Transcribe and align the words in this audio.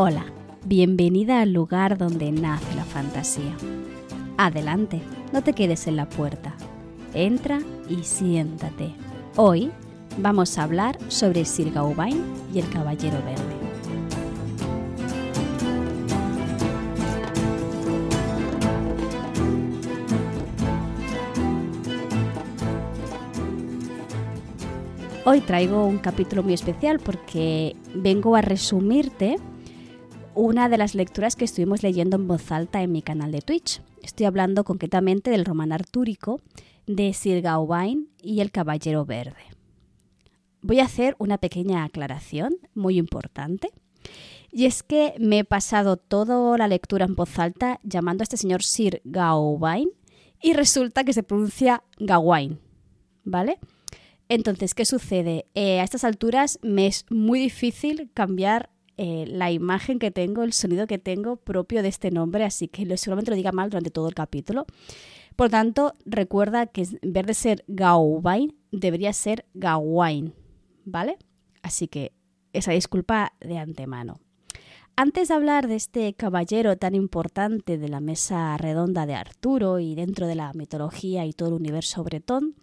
Hola, 0.00 0.26
bienvenida 0.64 1.40
al 1.40 1.52
lugar 1.52 1.98
donde 1.98 2.30
nace 2.30 2.72
la 2.76 2.84
fantasía. 2.84 3.56
Adelante, 4.36 5.02
no 5.32 5.42
te 5.42 5.54
quedes 5.54 5.88
en 5.88 5.96
la 5.96 6.08
puerta. 6.08 6.54
Entra 7.14 7.58
y 7.90 8.04
siéntate. 8.04 8.94
Hoy 9.34 9.72
vamos 10.18 10.56
a 10.56 10.62
hablar 10.62 10.96
sobre 11.08 11.44
Sir 11.44 11.72
Gawain 11.72 12.22
y 12.54 12.60
el 12.60 12.70
Caballero 12.70 13.16
Verde. 13.24 13.56
Hoy 25.24 25.40
traigo 25.40 25.84
un 25.86 25.98
capítulo 25.98 26.44
muy 26.44 26.54
especial 26.54 27.00
porque 27.00 27.74
vengo 27.96 28.36
a 28.36 28.42
resumirte 28.42 29.38
una 30.38 30.68
de 30.68 30.78
las 30.78 30.94
lecturas 30.94 31.34
que 31.34 31.44
estuvimos 31.44 31.82
leyendo 31.82 32.16
en 32.16 32.28
voz 32.28 32.52
alta 32.52 32.80
en 32.80 32.92
mi 32.92 33.02
canal 33.02 33.32
de 33.32 33.42
Twitch. 33.42 33.82
Estoy 34.04 34.26
hablando 34.26 34.62
concretamente 34.62 35.32
del 35.32 35.44
román 35.44 35.72
artúrico 35.72 36.40
de 36.86 37.12
Sir 37.12 37.42
Gawain 37.42 38.08
y 38.22 38.38
el 38.38 38.52
Caballero 38.52 39.04
Verde. 39.04 39.42
Voy 40.62 40.78
a 40.78 40.84
hacer 40.84 41.16
una 41.18 41.38
pequeña 41.38 41.82
aclaración 41.82 42.54
muy 42.72 42.98
importante. 42.98 43.70
Y 44.52 44.66
es 44.66 44.84
que 44.84 45.14
me 45.18 45.40
he 45.40 45.44
pasado 45.44 45.96
toda 45.96 46.56
la 46.56 46.68
lectura 46.68 47.04
en 47.04 47.16
voz 47.16 47.36
alta 47.40 47.80
llamando 47.82 48.22
a 48.22 48.24
este 48.24 48.36
señor 48.36 48.62
Sir 48.62 49.02
Gawain 49.04 49.88
y 50.40 50.52
resulta 50.52 51.02
que 51.02 51.14
se 51.14 51.24
pronuncia 51.24 51.82
Gawain, 51.98 52.60
¿vale? 53.24 53.58
Entonces, 54.28 54.74
¿qué 54.74 54.84
sucede? 54.84 55.46
Eh, 55.56 55.80
a 55.80 55.82
estas 55.82 56.04
alturas 56.04 56.60
me 56.62 56.86
es 56.86 57.06
muy 57.10 57.40
difícil 57.40 58.08
cambiar 58.14 58.70
eh, 58.98 59.26
la 59.28 59.50
imagen 59.52 59.98
que 59.98 60.10
tengo, 60.10 60.42
el 60.42 60.52
sonido 60.52 60.88
que 60.88 60.98
tengo 60.98 61.36
propio 61.36 61.82
de 61.82 61.88
este 61.88 62.10
nombre, 62.10 62.44
así 62.44 62.66
que 62.66 62.84
seguramente 62.96 63.30
lo 63.30 63.36
diga 63.36 63.52
mal 63.52 63.70
durante 63.70 63.90
todo 63.90 64.08
el 64.08 64.14
capítulo. 64.14 64.66
Por 65.36 65.50
tanto, 65.50 65.94
recuerda 66.04 66.66
que 66.66 66.82
en 66.82 67.12
vez 67.12 67.26
de 67.26 67.34
ser 67.34 67.64
Gawain, 67.68 68.56
debería 68.72 69.12
ser 69.12 69.46
Gawain, 69.54 70.34
¿vale? 70.84 71.16
Así 71.62 71.86
que 71.86 72.12
esa 72.52 72.72
disculpa 72.72 73.34
de 73.40 73.58
antemano. 73.58 74.18
Antes 74.96 75.28
de 75.28 75.34
hablar 75.34 75.68
de 75.68 75.76
este 75.76 76.12
caballero 76.14 76.76
tan 76.76 76.96
importante 76.96 77.78
de 77.78 77.88
la 77.88 78.00
mesa 78.00 78.56
redonda 78.56 79.06
de 79.06 79.14
Arturo 79.14 79.78
y 79.78 79.94
dentro 79.94 80.26
de 80.26 80.34
la 80.34 80.52
mitología 80.54 81.24
y 81.24 81.32
todo 81.32 81.50
el 81.50 81.54
universo 81.54 82.02
bretón, 82.02 82.56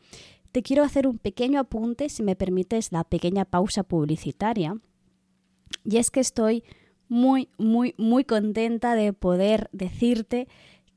te 0.52 0.62
quiero 0.62 0.84
hacer 0.84 1.08
un 1.08 1.18
pequeño 1.18 1.62
apunte, 1.62 2.10
si 2.10 2.24
me 2.24 2.36
permites 2.36 2.92
la 2.92 3.06
pequeña 3.06 3.46
pausa 3.46 3.84
publicitaria. 3.84 4.78
Y 5.86 5.98
es 5.98 6.12
que 6.12 6.20
estoy 6.20 6.64
muy, 7.08 7.50
muy, 7.58 7.94
muy 7.98 8.26
contenta 8.26 8.96
de 8.96 9.14
poder 9.14 9.70
decirte 9.72 10.48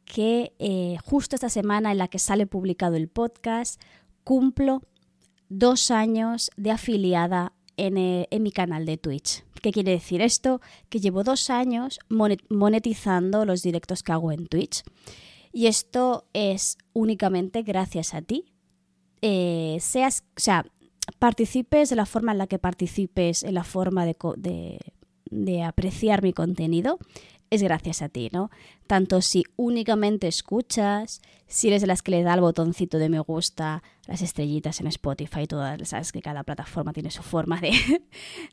que 0.04 0.54
eh, 0.58 0.96
justo 1.04 1.36
esta 1.36 1.50
semana 1.50 1.92
en 1.92 1.98
la 1.98 2.08
que 2.08 2.18
sale 2.18 2.46
publicado 2.46 2.96
el 2.96 3.08
podcast, 3.08 3.80
cumplo 4.24 4.82
dos 5.48 5.90
años 5.90 6.50
de 6.56 6.70
afiliada 6.70 7.52
en, 7.76 7.98
eh, 7.98 8.26
mi 8.40 8.50
canal 8.50 8.86
de 8.86 8.96
Twitch. 8.96 9.44
¿Qué 9.62 9.72
quiere 9.72 9.92
decir 9.92 10.22
esto? 10.22 10.60
Que 10.88 11.00
llevo 11.00 11.24
dos 11.24 11.50
años 11.50 11.98
monetizando 12.08 13.44
los 13.44 13.62
directos 13.62 14.02
que 14.02 14.12
hago 14.12 14.32
en 14.32 14.46
Twitch. 14.46 14.82
Y 15.52 15.66
esto 15.66 16.26
es 16.32 16.78
únicamente 16.92 17.62
gracias 17.62 18.14
a 18.14 18.22
ti, 18.22 18.52
eh, 19.22 19.78
seas, 19.80 20.24
sea, 20.36 20.64
participes 21.18 21.90
de 21.90 21.96
la 21.96 22.06
forma 22.06 22.32
en 22.32 22.38
la 22.38 22.46
que 22.46 22.58
participes, 22.58 23.42
en 23.42 23.54
la 23.54 23.64
forma 23.64 24.06
de, 24.06 24.78
de, 25.30 25.62
apreciar 25.62 26.22
mi 26.22 26.32
contenido, 26.32 26.98
es 27.50 27.62
gracias 27.62 28.02
a 28.02 28.08
ti, 28.08 28.28
¿no? 28.32 28.50
Tanto 28.86 29.22
si 29.22 29.44
únicamente 29.56 30.28
escuchas, 30.28 31.22
si 31.46 31.68
eres 31.68 31.80
de 31.80 31.86
las 31.86 32.02
que 32.02 32.10
le 32.10 32.22
da 32.22 32.34
el 32.34 32.42
botoncito 32.42 32.98
de 32.98 33.08
me 33.08 33.20
gusta, 33.20 33.82
las 34.06 34.20
estrellitas 34.20 34.80
en 34.80 34.86
Spotify, 34.88 35.46
todas, 35.46 35.88
sabes 35.88 36.12
que 36.12 36.20
cada 36.20 36.44
plataforma 36.44 36.92
tiene 36.92 37.10
su 37.10 37.22
forma 37.22 37.60
de, 37.60 37.72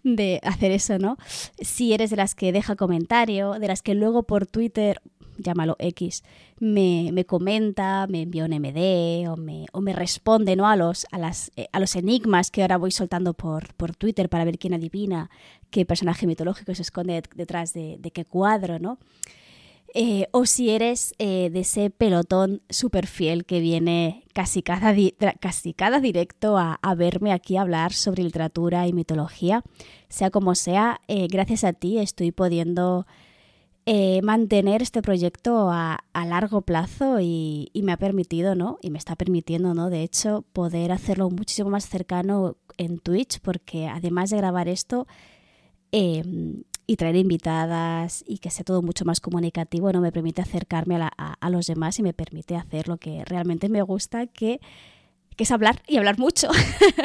de 0.03 0.39
hacer 0.43 0.71
eso, 0.71 0.97
¿no? 0.97 1.17
Si 1.59 1.93
eres 1.93 2.09
de 2.09 2.15
las 2.15 2.35
que 2.35 2.53
deja 2.53 2.75
comentario, 2.75 3.53
de 3.53 3.67
las 3.67 3.81
que 3.81 3.95
luego 3.95 4.23
por 4.23 4.47
Twitter 4.47 5.01
llámalo 5.37 5.75
X, 5.79 6.23
me, 6.59 7.09
me, 7.11 7.25
comenta, 7.25 8.07
me 8.07 8.21
envía 8.21 8.45
un 8.45 8.51
MD 8.51 9.29
o 9.29 9.37
me, 9.37 9.65
o 9.71 9.81
me 9.81 9.93
responde 9.93 10.55
¿no? 10.55 10.67
a, 10.67 10.75
los, 10.75 11.05
a, 11.11 11.17
las, 11.17 11.51
eh, 11.55 11.67
a 11.71 11.79
los 11.79 11.95
enigmas 11.95 12.51
que 12.51 12.61
ahora 12.61 12.77
voy 12.77 12.91
soltando 12.91 13.33
por, 13.33 13.73
por 13.75 13.95
Twitter 13.95 14.29
para 14.29 14.45
ver 14.45 14.57
quién 14.57 14.73
adivina 14.73 15.29
qué 15.69 15.85
personaje 15.85 16.27
mitológico 16.27 16.73
se 16.73 16.83
esconde 16.83 17.21
detrás 17.35 17.73
de, 17.73 17.97
de 17.99 18.11
qué 18.11 18.25
cuadro, 18.25 18.79
¿no? 18.79 18.97
Eh, 19.97 20.27
o 20.31 20.45
si 20.45 20.71
eres 20.71 21.13
eh, 21.19 21.49
de 21.51 21.61
ese 21.61 21.89
pelotón 21.89 22.61
súper 22.69 23.07
fiel 23.07 23.45
que 23.45 23.61
viene 23.61 24.25
casi 24.33 24.61
cada, 24.61 24.93
casi 25.39 25.73
cada 25.73 26.01
directo 26.01 26.57
a, 26.57 26.79
a, 26.81 26.95
verme 26.95 27.31
aquí 27.31 27.55
hablar 27.55 27.93
sobre 27.93 28.23
literatura 28.23 28.87
y 28.87 28.93
mitología. 28.93 29.63
Sea 30.09 30.31
como 30.31 30.53
sea, 30.55 30.99
gracias 31.07 31.63
a 31.63 31.71
ti 31.71 31.97
estoy 31.97 32.31
pudiendo 32.31 33.07
eh, 33.87 34.21
mantener 34.23 34.81
este 34.81 35.03
proyecto 35.03 35.69
a, 35.69 36.03
largo 36.13 36.61
plazo 36.61 37.19
y, 37.21 37.69
me 37.83 37.91
ha 37.91 37.97
permitido, 37.97 38.55
¿no? 38.55 38.79
Y 38.81 38.89
me 38.89 38.97
está 38.97 39.15
permitiendo, 39.15 39.75
¿no? 39.75 39.91
De 39.91 40.01
hecho, 40.01 40.43
poder 40.53 40.91
hacerlo 40.91 41.29
muchísimo 41.29 41.69
más 41.69 41.87
cercano 41.87 42.57
en 42.77 42.97
Twitch, 42.97 43.39
porque 43.41 43.87
además 43.87 44.31
de 44.31 44.37
grabar 44.37 44.67
esto 44.67 45.05
em, 45.91 46.63
y 46.87 46.95
traer 46.95 47.15
invitadas 47.15 48.23
y 48.27 48.39
que 48.39 48.49
sea 48.49 48.63
todo 48.63 48.81
mucho 48.81 49.05
más 49.05 49.19
comunicativo, 49.19 49.91
¿no? 49.91 50.01
Me 50.01 50.11
permite 50.11 50.41
acercarme 50.41 50.95
a, 50.95 51.07
a, 51.09 51.49
los 51.51 51.67
demás 51.67 51.99
y 51.99 52.03
me 52.03 52.13
permite 52.13 52.55
hacer 52.55 52.87
lo 52.87 52.97
que 52.97 53.23
realmente 53.25 53.69
me 53.69 53.83
gusta, 53.83 54.25
que, 54.25 54.59
que 55.35 55.43
es 55.43 55.51
hablar 55.51 55.83
y 55.87 55.97
hablar 55.97 56.17
mucho. 56.17 56.49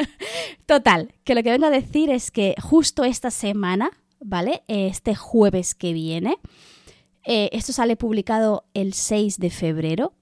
Total, 0.65 1.13
que 1.25 1.35
lo 1.35 1.43
que 1.43 1.51
vengo 1.51 1.67
a 1.67 1.69
decir 1.69 2.09
es 2.09 2.31
que 2.31 2.55
justo 2.59 3.03
esta 3.03 3.29
semana, 3.29 3.91
¿vale? 4.19 4.63
Este 4.67 5.13
jueves 5.13 5.75
que 5.75 5.93
viene, 5.93 6.37
eh, 7.23 7.49
esto 7.51 7.73
sale 7.73 7.95
publicado 7.95 8.65
el 8.73 8.93
6 8.93 9.37
de 9.37 9.49
febrero 9.49 10.13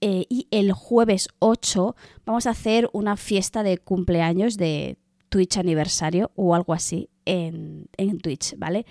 eh, 0.00 0.24
y 0.28 0.46
el 0.50 0.72
jueves 0.72 1.28
8 1.38 1.94
vamos 2.24 2.46
a 2.46 2.50
hacer 2.50 2.88
una 2.92 3.16
fiesta 3.16 3.62
de 3.62 3.78
cumpleaños 3.78 4.56
de 4.56 4.96
Twitch 5.28 5.58
aniversario 5.58 6.30
o 6.34 6.54
algo 6.54 6.72
así 6.72 7.08
en, 7.24 7.88
Twitch, 8.22 8.54
¿vale? 8.58 8.86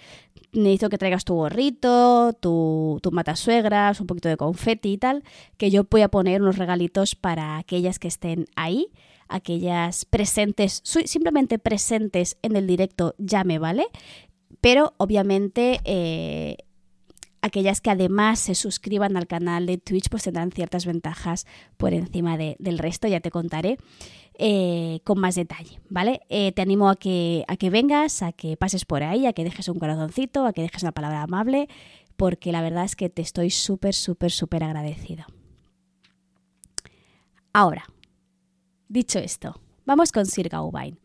Necesito 0.53 0.89
que 0.89 0.97
traigas 0.97 1.25
tu 1.25 1.35
gorrito, 1.35 2.33
tu, 2.39 2.99
tu 3.03 3.11
matasuegras, 3.11 3.99
un 3.99 4.07
poquito 4.07 4.29
de 4.29 4.37
confeti 4.37 4.93
y 4.93 4.97
tal, 4.97 5.23
que 5.57 5.69
yo 5.69 5.85
voy 5.89 6.01
a 6.01 6.09
poner 6.09 6.41
unos 6.41 6.57
regalitos 6.57 7.15
para 7.15 7.57
aquellas 7.57 7.99
que 7.99 8.07
estén 8.07 8.45
ahí, 8.55 8.87
aquellas 9.27 10.05
presentes, 10.05 10.81
simplemente 10.83 11.59
presentes 11.59 12.37
en 12.41 12.55
el 12.55 12.65
directo 12.65 13.13
ya 13.17 13.43
me 13.43 13.59
vale, 13.59 13.87
pero 14.61 14.93
obviamente 14.97 15.81
eh, 15.83 16.57
aquellas 17.41 17.81
que 17.81 17.89
además 17.89 18.39
se 18.39 18.55
suscriban 18.55 19.17
al 19.17 19.27
canal 19.27 19.65
de 19.65 19.77
Twitch 19.77 20.09
pues 20.09 20.23
tendrán 20.23 20.51
ciertas 20.51 20.85
ventajas 20.85 21.45
por 21.77 21.93
encima 21.93 22.37
del 22.37 22.77
resto, 22.77 23.07
ya 23.07 23.19
te 23.19 23.31
contaré 23.31 23.77
eh, 24.37 25.01
con 25.03 25.19
más 25.19 25.35
detalle, 25.35 25.79
¿vale? 25.89 26.21
Eh, 26.29 26.51
te 26.53 26.61
animo 26.61 26.89
a 26.89 26.95
que, 26.95 27.43
a 27.47 27.57
que 27.57 27.69
vengas, 27.69 28.21
a 28.21 28.31
que 28.31 28.57
pases 28.57 28.85
por 28.85 29.03
ahí, 29.03 29.25
a 29.25 29.33
que 29.33 29.43
dejes 29.43 29.67
un 29.67 29.79
corazoncito, 29.79 30.45
a 30.45 30.53
que 30.53 30.61
dejes 30.61 30.83
una 30.83 30.91
palabra 30.91 31.23
amable, 31.23 31.67
porque 32.15 32.51
la 32.51 32.61
verdad 32.61 32.85
es 32.85 32.95
que 32.95 33.09
te 33.09 33.21
estoy 33.21 33.49
súper, 33.49 33.93
súper, 33.93 34.31
súper 34.31 34.63
agradecido. 34.63 35.25
Ahora, 37.51 37.85
dicho 38.87 39.19
esto, 39.19 39.59
vamos 39.85 40.11
con 40.11 40.25
Sir 40.25 40.49
Gawain 40.49 40.99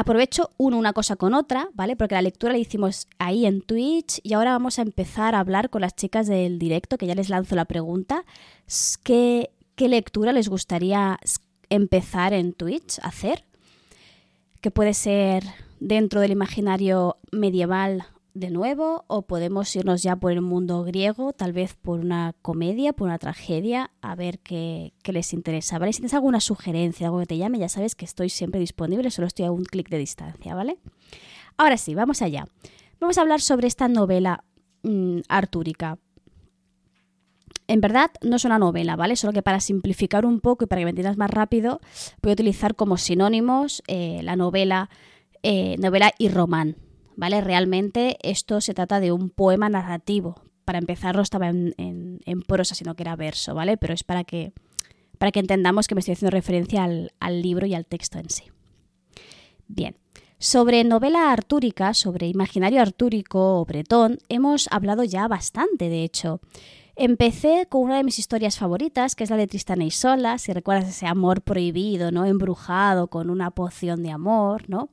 aprovecho 0.00 0.50
uno 0.56 0.78
una 0.78 0.94
cosa 0.94 1.16
con 1.16 1.34
otra, 1.34 1.68
¿vale? 1.74 1.94
Porque 1.94 2.14
la 2.14 2.22
lectura 2.22 2.54
la 2.54 2.58
hicimos 2.58 3.06
ahí 3.18 3.44
en 3.44 3.60
Twitch 3.60 4.18
y 4.22 4.32
ahora 4.32 4.52
vamos 4.52 4.78
a 4.78 4.82
empezar 4.82 5.34
a 5.34 5.40
hablar 5.40 5.68
con 5.68 5.82
las 5.82 5.94
chicas 5.94 6.26
del 6.26 6.58
directo, 6.58 6.96
que 6.96 7.06
ya 7.06 7.14
les 7.14 7.28
lanzo 7.28 7.54
la 7.54 7.66
pregunta. 7.66 8.24
¿Qué, 9.04 9.50
qué 9.74 9.88
lectura 9.88 10.32
les 10.32 10.48
gustaría 10.48 11.18
empezar 11.68 12.32
en 12.32 12.54
Twitch 12.54 12.98
a 13.00 13.08
hacer? 13.08 13.44
Que 14.62 14.70
puede 14.70 14.94
ser 14.94 15.44
dentro 15.80 16.22
del 16.22 16.32
imaginario 16.32 17.18
medieval 17.30 18.06
de 18.34 18.50
nuevo 18.50 19.04
o 19.08 19.22
podemos 19.22 19.74
irnos 19.74 20.02
ya 20.02 20.16
por 20.16 20.32
el 20.32 20.40
mundo 20.40 20.84
griego, 20.84 21.32
tal 21.32 21.52
vez 21.52 21.74
por 21.74 22.00
una 22.00 22.34
comedia, 22.42 22.92
por 22.92 23.08
una 23.08 23.18
tragedia, 23.18 23.90
a 24.00 24.14
ver 24.14 24.38
qué, 24.38 24.92
les 25.04 25.32
interesa, 25.32 25.78
¿vale? 25.78 25.92
Si 25.92 25.98
tienes 25.98 26.14
alguna 26.14 26.40
sugerencia, 26.40 27.06
algo 27.06 27.18
que 27.20 27.26
te 27.26 27.38
llame, 27.38 27.58
ya 27.58 27.68
sabes 27.68 27.94
que 27.94 28.04
estoy 28.04 28.28
siempre 28.28 28.60
disponible, 28.60 29.10
solo 29.10 29.26
estoy 29.26 29.46
a 29.46 29.52
un 29.52 29.64
clic 29.64 29.88
de 29.88 29.98
distancia, 29.98 30.54
¿vale? 30.54 30.78
Ahora 31.56 31.76
sí, 31.76 31.94
vamos 31.94 32.22
allá. 32.22 32.46
Vamos 33.00 33.18
a 33.18 33.22
hablar 33.22 33.40
sobre 33.40 33.66
esta 33.66 33.88
novela 33.88 34.44
mm, 34.82 35.20
artúrica. 35.28 35.98
En 37.66 37.80
verdad 37.80 38.10
no 38.22 38.36
es 38.36 38.44
una 38.44 38.58
novela, 38.58 38.96
¿vale? 38.96 39.16
Solo 39.16 39.32
que 39.32 39.42
para 39.42 39.60
simplificar 39.60 40.26
un 40.26 40.40
poco 40.40 40.64
y 40.64 40.66
para 40.66 40.80
que 40.80 40.84
me 40.84 40.90
entiendas 40.90 41.16
más 41.16 41.30
rápido, 41.30 41.80
voy 42.22 42.30
a 42.30 42.34
utilizar 42.34 42.74
como 42.74 42.96
sinónimos 42.96 43.82
eh, 43.86 44.20
la 44.22 44.36
novela, 44.36 44.90
eh, 45.42 45.76
novela 45.78 46.12
y 46.18 46.28
román, 46.28 46.76
¿vale? 47.20 47.42
Realmente 47.42 48.16
esto 48.22 48.62
se 48.62 48.72
trata 48.72 48.98
de 48.98 49.12
un 49.12 49.28
poema 49.28 49.68
narrativo. 49.68 50.42
Para 50.64 50.78
empezar 50.78 51.16
no 51.16 51.20
estaba 51.20 51.48
en, 51.48 51.74
en, 51.76 52.42
prosa, 52.42 52.74
sino 52.74 52.94
que 52.94 53.02
era 53.02 53.14
verso, 53.14 53.54
¿vale? 53.54 53.76
Pero 53.76 53.92
es 53.92 54.04
para 54.04 54.24
que, 54.24 54.54
para 55.18 55.30
que 55.30 55.40
entendamos 55.40 55.86
que 55.86 55.94
me 55.94 55.98
estoy 55.98 56.12
haciendo 56.12 56.30
referencia 56.30 56.82
al, 56.82 57.12
al 57.20 57.42
libro 57.42 57.66
y 57.66 57.74
al 57.74 57.84
texto 57.84 58.18
en 58.18 58.30
sí. 58.30 58.44
Bien, 59.68 59.98
sobre 60.38 60.82
novela 60.82 61.30
artúrica, 61.30 61.92
sobre 61.92 62.26
imaginario 62.26 62.80
artúrico 62.80 63.60
o 63.60 63.66
bretón, 63.66 64.16
hemos 64.30 64.66
hablado 64.70 65.04
ya 65.04 65.28
bastante, 65.28 65.90
de 65.90 66.04
hecho. 66.04 66.40
Empecé 67.02 67.64
con 67.66 67.84
una 67.84 67.96
de 67.96 68.04
mis 68.04 68.18
historias 68.18 68.58
favoritas, 68.58 69.16
que 69.16 69.24
es 69.24 69.30
la 69.30 69.38
de 69.38 69.46
Tristana 69.46 69.84
y 69.84 69.90
Sola, 69.90 70.36
si 70.36 70.52
recuerdas 70.52 70.90
ese 70.90 71.06
amor 71.06 71.40
prohibido, 71.40 72.12
¿no? 72.12 72.26
Embrujado 72.26 73.08
con 73.08 73.30
una 73.30 73.50
poción 73.50 74.02
de 74.02 74.10
amor, 74.10 74.68
¿no? 74.68 74.90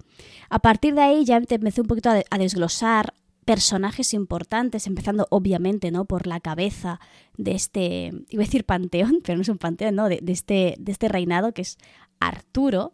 A 0.50 0.60
partir 0.60 0.96
de 0.96 1.02
ahí 1.02 1.26
ya 1.26 1.36
empecé 1.36 1.82
un 1.82 1.88
poquito 1.88 2.10
a, 2.10 2.38
desglosar 2.38 3.14
personajes 3.44 4.14
importantes, 4.14 4.88
empezando 4.88 5.28
obviamente, 5.32 5.92
¿no? 5.92 6.06
Por 6.06 6.28
la 6.28 6.40
cabeza 6.40 7.02
de 7.36 7.52
este, 7.52 8.14
iba 8.30 8.42
a 8.42 8.46
decir 8.46 8.64
panteón, 8.64 9.20
pero 9.26 9.36
no 9.36 9.42
es 9.42 9.50
un 9.50 9.58
panteón, 9.58 9.96
¿no? 9.96 10.08
De, 10.08 10.20
de 10.22 10.32
este, 10.32 10.76
de 10.80 10.94
este 10.94 11.10
reinado 11.10 11.52
que 11.52 11.64
es 11.64 11.78
Arturo. 12.22 12.94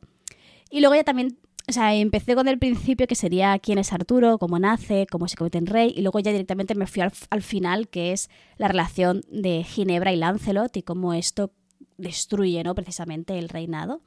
Y 0.72 0.80
luego 0.80 0.96
ya 0.96 1.04
también 1.04 1.38
o 1.68 1.72
sea, 1.72 1.96
empecé 1.96 2.36
con 2.36 2.48
el 2.50 2.60
principio 2.60 3.08
que 3.08 3.16
sería 3.16 3.58
quién 3.60 3.78
es 3.78 3.94
Arturo, 3.94 4.38
cómo 4.38 4.60
nace, 4.60 5.08
cómo 5.10 5.30
se 5.30 5.38
convierte 5.38 5.60
en 5.60 5.68
rey, 5.68 5.94
y 5.96 6.02
luego 6.02 6.20
ya 6.20 6.32
directamente 6.32 6.76
me 6.76 6.88
fui 6.88 7.02
al, 7.02 7.42
final, 7.42 7.88
que 7.88 8.12
es 8.12 8.30
la 8.58 8.68
relación 8.68 9.22
de 9.30 9.64
Ginebra 9.64 10.12
y 10.12 10.18
Lancelot 10.18 10.76
y 10.76 10.84
cómo 10.84 11.14
esto 11.14 11.52
destruye, 11.98 12.64
¿no? 12.64 12.76
Precisamente 12.76 13.40
el 13.40 13.48
reinado. 13.48 14.02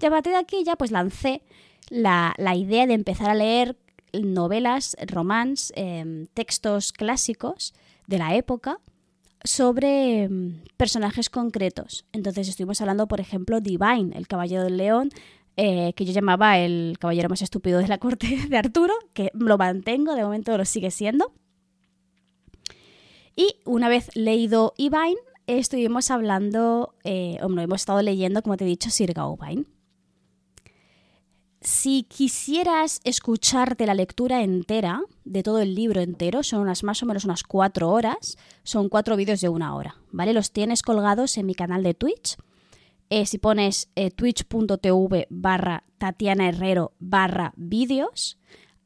Y 0.00 0.04
a 0.04 0.10
partir 0.10 0.32
de 0.32 0.38
aquí 0.38 0.64
ya 0.64 0.76
pues 0.76 0.90
lancé 0.90 1.42
la, 1.88 2.34
idea 2.54 2.86
de 2.86 2.94
empezar 2.94 3.30
a 3.30 3.34
leer 3.34 3.78
novelas, 4.12 4.94
romans, 5.06 5.72
em, 5.76 6.26
textos 6.34 6.92
clásicos 6.92 7.74
de 8.06 8.18
la 8.18 8.34
época 8.34 8.80
sobre 9.44 10.24
em, 10.24 10.62
personajes 10.76 11.30
concretos. 11.30 12.04
Entonces 12.12 12.48
estuvimos 12.48 12.80
hablando, 12.80 13.08
por 13.08 13.20
ejemplo, 13.20 13.60
Divine, 13.60 14.16
el 14.16 14.26
Caballero 14.26 14.64
del 14.64 14.76
León, 14.76 15.10
eh, 15.60 15.92
que 15.94 16.04
yo 16.04 16.12
llamaba 16.12 16.56
el 16.56 16.96
caballero 17.00 17.28
más 17.28 17.42
estúpido 17.42 17.80
de 17.80 17.88
la 17.88 17.98
corte 17.98 18.46
de 18.48 18.56
Arturo, 18.56 18.94
que 19.12 19.32
lo 19.34 19.58
mantengo, 19.58 20.14
de 20.14 20.22
momento 20.22 20.56
lo 20.56 20.64
sigue 20.64 20.92
siendo. 20.92 21.32
Y 23.34 23.56
una 23.64 23.88
vez 23.88 24.08
leído 24.14 24.72
Ivain, 24.76 25.16
estuvimos 25.48 26.12
hablando, 26.12 26.94
eh, 27.02 27.38
o 27.42 27.48
no, 27.48 27.60
hemos 27.60 27.80
estado 27.80 28.02
leyendo, 28.02 28.40
como 28.42 28.56
te 28.56 28.64
he 28.64 28.68
dicho, 28.68 28.88
Sir 28.88 29.12
Gawain. 29.14 29.66
Si 31.60 32.04
quisieras 32.04 33.00
escucharte 33.02 33.84
la 33.84 33.94
lectura 33.94 34.42
entera, 34.42 35.02
de 35.24 35.42
todo 35.42 35.58
el 35.58 35.74
libro 35.74 36.00
entero, 36.00 36.44
son 36.44 36.60
unas 36.60 36.84
más 36.84 37.02
o 37.02 37.06
menos 37.06 37.24
unas 37.24 37.42
cuatro 37.42 37.90
horas, 37.90 38.38
son 38.62 38.88
cuatro 38.88 39.16
vídeos 39.16 39.40
de 39.40 39.48
una 39.48 39.74
hora, 39.74 39.96
¿vale? 40.12 40.32
Los 40.32 40.52
tienes 40.52 40.82
colgados 40.82 41.36
en 41.36 41.46
mi 41.46 41.56
canal 41.56 41.82
de 41.82 41.94
Twitch 41.94 42.36
eh, 43.10 43.26
si 43.26 43.38
pones 43.38 43.90
eh, 43.94 44.10
twitch.tv 44.10 45.26
barra 45.30 45.84
Tatiana 45.98 46.48
Herrero 46.48 46.92
barra 46.98 47.52
vídeos, 47.56 48.37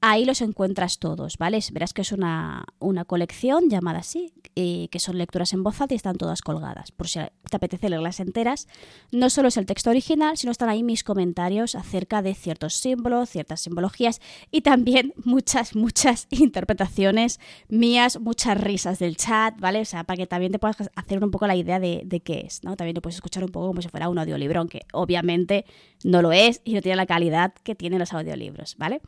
ahí 0.03 0.25
los 0.25 0.43
encuentras 0.43 0.99
todos, 0.99 1.39
¿vale? 1.39 1.61
Verás 1.73 1.95
que 1.95 2.03
es 2.03 2.11
una, 2.11 2.65
una 2.81 3.05
colección 3.05 3.71
llamada 3.71 4.01
así, 4.01 4.33
eh, 4.57 4.89
que 4.91 4.99
son 4.99 5.17
lecturas 5.17 5.53
en 5.53 5.63
voz 5.63 5.81
alta 5.81 5.95
y 5.95 5.97
están 5.97 6.17
todas 6.17 6.43
colgadas. 6.43 6.91
Por 6.91 7.09
si 7.09 7.21
te 7.21 7.57
apetece 7.57 7.89
leerlas 7.89 8.19
enteras, 8.19 8.67
no 9.13 9.31
solo 9.31 9.47
es 9.47 9.57
el 9.57 9.65
texto 9.65 9.91
original, 9.91 10.37
sino 10.37 10.51
están 10.51 10.69
ahí 10.69 10.83
mis 10.83 11.05
comentarios 11.05 11.77
acerca 11.77 12.21
de 12.21 12.35
ciertos 12.35 12.75
símbolos, 12.75 13.31
ciertas 13.31 13.61
simbologías 13.61 14.21
y 14.51 14.63
también 14.63 15.15
muchas, 15.25 15.77
muchas 15.77 16.27
interpretaciones 16.31 17.39
mías, 17.69 18.19
muchas 18.21 18.61
risas 18.61 18.99
del 18.99 19.17
chat, 19.17 19.59
¿vale? 19.61 19.83
O 19.83 19.85
sea, 19.85 20.03
para 20.03 20.17
que 20.17 20.27
también 20.27 20.51
te 20.51 20.59
puedas 20.59 20.77
hacer 20.97 21.23
un 21.23 21.31
poco 21.31 21.47
la 21.47 21.55
idea 21.55 21.79
de, 21.79 22.03
de 22.05 22.19
qué 22.19 22.41
es, 22.41 22.65
¿no? 22.65 22.75
También 22.77 22.97
te 22.97 23.01
puedes 23.01 23.15
escuchar 23.15 23.45
un 23.45 23.51
poco 23.51 23.69
como 23.69 23.83
si 23.83 23.89
fuera 23.89 24.09
un 24.09 24.19
audiolibro, 24.19 24.59
aunque 24.59 24.81
obviamente 24.93 25.65
no 26.03 26.23
lo 26.23 26.33
es 26.33 26.61
y 26.65 26.75
no 26.75 26.83
tiene 26.83 26.97
la 26.97 27.07
calidad 27.07 27.55
que 27.63 27.77
tienen 27.77 28.01
los 28.01 28.13
audiolibros, 28.13 28.75
¿vale? 28.79 29.01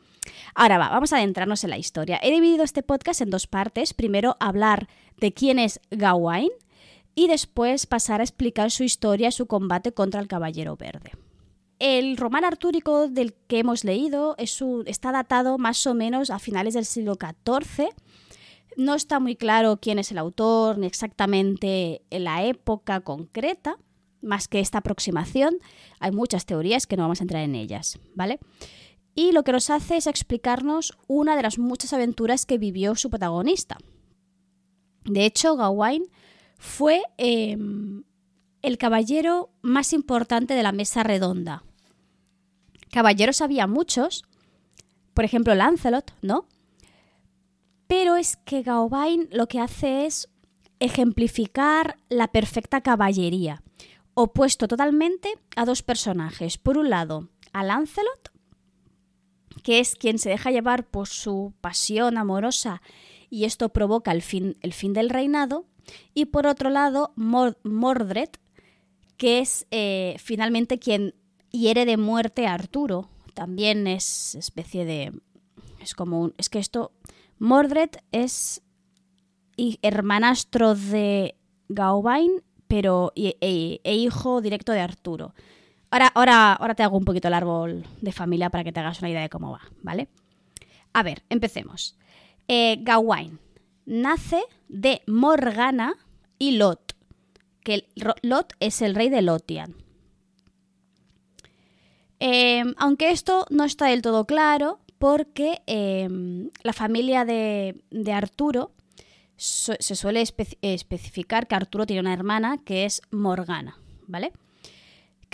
Ahora 0.55 0.79
va, 0.79 0.84
vamos 0.91 1.13
a 1.13 1.19
adentrarnos 1.19 1.65
en 1.65 1.71
la 1.71 1.79
historia. 1.79 2.19
He 2.23 2.31
dividido 2.31 2.65
este 2.65 2.83
podcast 2.83 3.21
en 3.21 3.31
dos 3.31 3.47
partes. 3.47 3.95
Primero, 3.95 4.37
hablar 4.41 4.89
de 5.19 5.33
quién 5.33 5.59
es 5.59 5.81
Gawain 5.91 6.51
y 7.15 7.29
después 7.29 7.87
pasar 7.87 8.21
a 8.21 8.25
explicar 8.25 8.71
su 8.71 8.83
historia 8.83 9.31
su 9.31 9.47
combate 9.47 9.93
contra 9.93 10.21
el 10.21 10.29
Caballero 10.29 10.77
Verde. 10.77 11.13
El 11.79 12.17
román 12.17 12.45
artúrico 12.45 13.09
del 13.09 13.35
que 13.35 13.59
hemos 13.59 13.85
leído 13.85 14.37
está 14.39 15.13
datado 15.13 15.59
más 15.59 15.87
o 15.87 15.95
menos 15.95 16.31
a 16.31 16.39
finales 16.39 16.75
del 16.75 16.85
siglo 16.85 17.15
XIV. 17.15 17.89
No 18.77 18.95
está 18.95 19.21
muy 19.21 19.37
claro 19.37 19.79
quién 19.81 19.99
es 19.99 20.11
el 20.11 20.19
autor 20.19 20.79
ni 20.79 20.87
exactamente 20.87 22.03
la 22.11 22.45
época 22.45 23.01
concreta, 23.01 23.77
más 24.23 24.49
que 24.49 24.61
esta 24.61 24.79
aproximación. 24.79 25.59
Hay 26.01 26.13
muchas 26.13 26.47
teorías 26.47 26.87
que 26.87 26.97
no 26.97 27.03
vamos 27.05 27.21
a 27.21 27.25
entrar 27.25 27.43
en 27.43 27.55
ellas, 27.55 27.99
¿vale? 28.15 28.39
Y 29.15 29.33
lo 29.33 29.45
que 29.45 29.53
nos 29.53 29.71
hace 29.71 29.97
es 29.97 30.07
explicarnos 30.07 30.97
una 31.07 31.37
de 31.37 31.43
las 31.43 31.59
muchas 31.59 31.93
aventuras 31.93 32.47
que 32.47 32.59
vivió 32.59 32.95
su 32.97 33.11
protagonista, 33.11 33.79
de 35.05 35.27
hecho, 35.27 35.57
Gawain 35.57 36.07
fue 36.59 37.03
em, 37.19 38.05
el 38.63 38.79
caballero 38.79 39.51
más 39.63 39.93
importante 39.93 40.55
de 40.55 40.63
la 40.63 40.73
mesa 40.73 41.03
redonda. 41.03 41.63
Caballeros 42.91 43.41
había 43.41 43.67
muchos, 43.67 44.25
por 45.13 45.25
ejemplo 45.25 45.55
Lancelot, 45.55 46.15
¿no? 46.23 46.47
Pero 47.87 48.17
es 48.17 48.37
que 48.37 48.63
Gawain 48.63 49.29
lo 49.31 49.47
que 49.47 49.61
hace 49.61 50.07
es 50.07 50.29
ejemplificar 50.81 51.99
la 52.09 52.29
perfecta 52.29 52.81
caballería, 52.81 53.63
opuesto 54.15 54.69
totalmente 54.69 55.35
a 55.55 55.65
dos 55.65 55.83
personajes. 55.83 56.57
Por 56.57 56.79
un 56.79 56.89
lado, 56.89 57.29
a 57.53 57.63
Lancelot, 57.63 58.31
que 59.65 59.81
es 59.81 59.97
quien 59.97 60.19
se 60.19 60.29
deja 60.29 60.51
llevar 60.53 60.87
por 60.87 61.09
su 61.09 61.55
pasión 61.63 62.19
amorosa 62.19 62.83
y 63.31 63.47
esto 63.47 63.71
provoca 63.71 64.13
el 64.13 64.21
fin, 64.23 64.57
el 64.61 64.75
fin 64.75 64.93
del 64.93 65.09
reinado. 65.09 65.65
Y 66.13 66.27
por 66.27 66.47
otro 66.47 66.69
lado, 66.71 67.15
Mordred, 67.17 68.29
que 69.17 69.41
es 69.41 69.67
eh, 69.71 70.17
finalmente 70.19 70.79
quien 70.79 71.15
hiere 71.51 71.87
de 71.87 71.97
muerte 71.97 72.47
a 72.47 72.53
Arturo. 72.53 73.09
También 73.33 73.87
es 73.87 74.35
especie 74.35 74.85
de... 74.85 75.13
Es 75.81 75.95
como 75.95 76.21
un... 76.21 76.35
Es 76.37 76.51
que 76.51 76.59
esto... 76.59 76.93
Mordred 77.39 77.91
es 78.13 78.63
hermanastro 79.83 80.75
de 80.75 81.37
Gawain, 81.69 82.43
pero 82.69 83.13
e, 83.17 83.37
e, 83.83 83.95
hijo 83.95 84.43
directo 84.43 84.73
de 84.73 84.81
Arturo. 84.81 85.35
Ahora, 85.95 86.09
ahora, 86.09 86.53
ahora 86.55 86.75
te 86.75 86.83
hago 86.83 86.99
un 86.99 87.05
poquito 87.05 87.29
el 87.29 87.35
árbol 87.35 87.87
de 88.01 88.11
familia 88.11 88.51
para 88.51 88.65
que 88.65 88.73
te 88.73 88.81
hagas 88.81 88.99
una 88.99 89.11
idea 89.11 89.23
de 89.23 89.29
cómo 89.29 89.53
va, 89.53 89.61
¿vale? 89.81 90.09
A 90.93 91.05
ver, 91.05 91.23
empecemos. 91.31 91.97
Eh, 92.49 92.79
Gawain 92.81 93.39
nace 93.87 94.43
de 94.67 95.03
Morgana 95.07 95.95
y 96.37 96.57
Lot, 96.57 96.97
que 97.63 97.87
Lot 98.23 98.55
es 98.59 98.83
el 98.83 98.97
rey 98.97 99.09
de 99.09 99.23
Lotian. 99.23 99.77
Em, 102.19 102.75
aunque 102.77 103.13
esto 103.13 103.47
no 103.51 103.63
está 103.63 103.87
del 103.87 104.03
todo 104.03 104.25
claro, 104.25 104.81
porque 104.99 105.63
em, 105.69 106.51
la 106.65 106.73
familia 106.73 107.25
de, 107.25 107.85
Arturo 108.13 108.73
se 109.37 109.95
suele 109.95 110.25
especificar 110.61 111.47
que 111.47 111.55
Arturo 111.55 111.87
tiene 111.87 112.01
una 112.01 112.15
hermana 112.15 112.59
que 112.65 112.85
es 112.85 113.01
Morgana, 113.13 113.79
¿vale? 114.09 114.33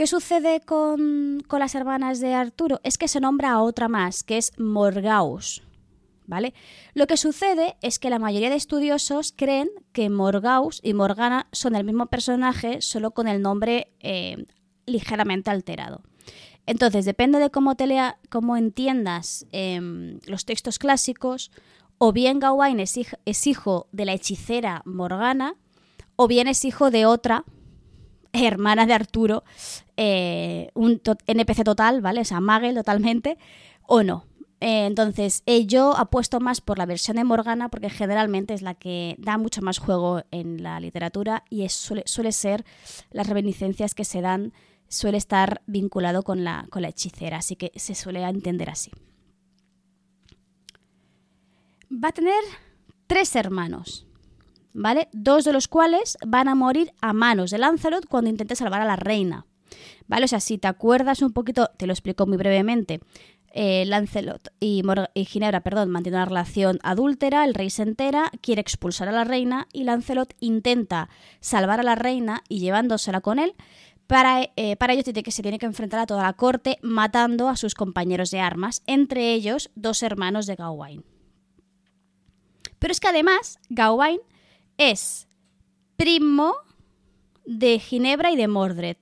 ¿Qué 0.01 0.07
sucede 0.07 0.63
con, 0.63 1.43
con, 1.47 1.61
las 1.61 1.75
hermanas 1.75 2.21
de 2.21 2.33
Arturo? 2.33 2.81
Es 2.85 2.97
que 2.97 3.07
se 3.07 3.21
nombra 3.21 3.51
a 3.51 3.61
otra 3.61 3.87
más, 3.87 4.23
que 4.23 4.39
es 4.39 4.59
Morgaus, 4.59 5.63
¿vale? 6.27 6.55
Lo 6.95 7.07
que 7.07 7.19
sucede 7.19 7.77
es 7.83 7.99
que 7.99 8.09
la 8.09 8.19
mayoría 8.19 8.49
de 8.49 8.57
estudiosos 8.57 9.35
creen 9.37 9.69
que 9.93 10.09
Morgaus 10.09 10.81
y 10.83 10.95
Morgana 10.95 11.49
son 11.53 11.77
el 11.77 11.85
mismo 11.85 12.07
personaje, 12.07 12.81
solo 12.81 13.11
con 13.11 13.29
el 13.29 13.43
nombre 13.43 13.93
eh, 14.01 14.47
ligeramente 14.87 15.51
alterado. 15.51 16.01
Entonces, 16.65 17.05
depende 17.05 17.39
de 17.39 17.51
cómo, 17.51 17.75
te 17.75 17.87
lea, 17.87 18.19
cómo 18.31 18.57
entiendas 18.57 19.45
em, 19.53 20.19
los 20.25 20.47
textos 20.47 20.79
clásicos, 20.79 21.51
o 21.99 22.15
bien 22.15 22.39
Gawain 22.39 22.81
es, 22.81 22.97
hijo 23.47 23.87
de 23.93 24.07
la 24.07 24.15
hechicera 24.15 24.81
Morgana, 24.87 25.57
o 26.17 26.27
bien 26.27 26.49
es 26.49 26.65
hijo 26.65 26.91
de 26.91 27.05
otra 27.05 27.45
hermana 28.33 28.87
de 28.87 28.95
Arturo, 28.95 29.45
eh, 29.97 30.71
un 30.75 31.01
NPC 31.27 31.65
total, 31.65 32.01
¿vale? 32.01 32.21
O 32.21 32.25
sea, 32.25 32.41
Magel 32.41 32.75
totalmente, 32.75 33.39
o 33.87 34.03
no. 34.03 34.25
Eh, 34.61 34.85
entonces, 34.85 35.43
eh, 35.47 35.65
yo 35.65 35.97
apuesto 35.97 36.39
más 36.39 36.61
por 36.61 36.77
la 36.77 36.85
versión 36.85 37.17
de 37.17 37.25
Morgana 37.25 37.71
porque 37.71 37.89
generalmente 37.89 38.53
es 38.53 38.61
la 38.61 38.75
que 38.75 39.17
da 39.19 39.39
mucho 39.39 39.63
más 39.63 39.79
juego 39.79 40.23
en 40.31 40.63
la 40.63 40.79
literatura 40.81 41.45
y 41.49 41.67
suele, 41.71 42.05
ser 42.33 42.65
las 43.11 43.27
reminiscencias 43.27 43.95
que 43.95 44.05
se 44.05 44.21
dan, 44.21 44.53
suele 44.89 45.17
estar 45.17 45.63
vinculado 45.67 46.23
con 46.23 46.45
la, 46.45 46.67
con 46.69 46.83
la 46.83 46.89
hechicera, 46.89 47.39
así 47.39 47.57
que 47.57 47.73
se 47.77 47.95
suele 47.95 48.23
entender 48.23 48.69
así. 48.69 48.91
va 51.91 52.09
a 52.09 52.13
tener 52.13 52.43
tres 53.07 53.35
hermanos, 53.35 54.07
¿vale? 54.73 55.09
Dos 55.13 55.45
de 55.45 55.53
los 55.53 55.69
cuales 55.69 56.19
van 56.27 56.49
a 56.49 56.55
morir 56.55 56.93
a 57.01 57.13
manos 57.13 57.51
de 57.51 57.59
Lancelot 57.59 58.07
cuando 58.07 58.31
intente 58.31 58.57
salvar 58.57 58.81
a 58.81 58.87
la 58.87 58.97
reina. 58.97 59.47
¿Vale? 60.09 60.25
O 60.25 60.29
sea, 60.29 60.41
si 60.41 60.59
te 60.59 60.69
acuerdas 60.69 61.23
un 61.23 61.33
poquito, 61.33 61.71
te 61.77 61.87
lo 61.87 61.93
explico 61.93 62.27
muy 62.27 62.37
brevemente. 62.37 63.01
Eh, 63.53 63.85
Lancelot 63.87 64.53
y, 64.61 64.83
Ginebra 65.25 65.61
perdón, 65.61 65.91
mantienen 65.91 66.21
una 66.21 66.27
relación 66.27 66.79
adúltera, 66.85 67.45
el 67.45 67.55
rey 67.55 67.69
se 67.69 67.83
entera, 67.83 68.31
quiere 68.41 68.61
expulsar 68.61 69.09
a 69.09 69.13
la 69.13 69.25
reina 69.25 69.67
y 69.73 69.83
Lancelot 69.83 70.35
intenta 70.39 71.09
salvar 71.41 71.81
a 71.81 71.83
la 71.83 71.97
reina 71.97 72.45
y 72.49 72.61
llevándosela 72.61 73.21
con 73.21 73.41
él. 73.41 73.55
Para, 74.07 74.51
eh, 74.57 74.77
para 74.77 74.93
ello 74.93 75.03
tiene 75.03 75.23
que, 75.23 75.31
se 75.31 75.43
tiene 75.43 75.59
que 75.59 75.67
enfrentar 75.67 76.01
a 76.01 76.07
toda 76.07 76.23
la 76.23 76.33
corte 76.33 76.79
matando 76.83 77.49
a 77.49 77.57
sus 77.57 77.75
compañeros 77.75 78.31
de 78.31 78.41
armas, 78.41 78.83
entre 78.87 79.33
ellos 79.33 79.71
dos 79.75 80.03
hermanos 80.03 80.47
de 80.47 80.57
Gawain. 80.57 81.05
Pero 82.79 82.93
es 82.93 83.01
que 83.01 83.09
además 83.09 83.59
Gawain 83.69 84.21
es 84.81 85.29
primo 85.97 86.55
de 87.45 87.79
Ginebra 87.79 88.33
y 88.33 88.37
de 88.37 88.49
Mordred. 88.49 88.97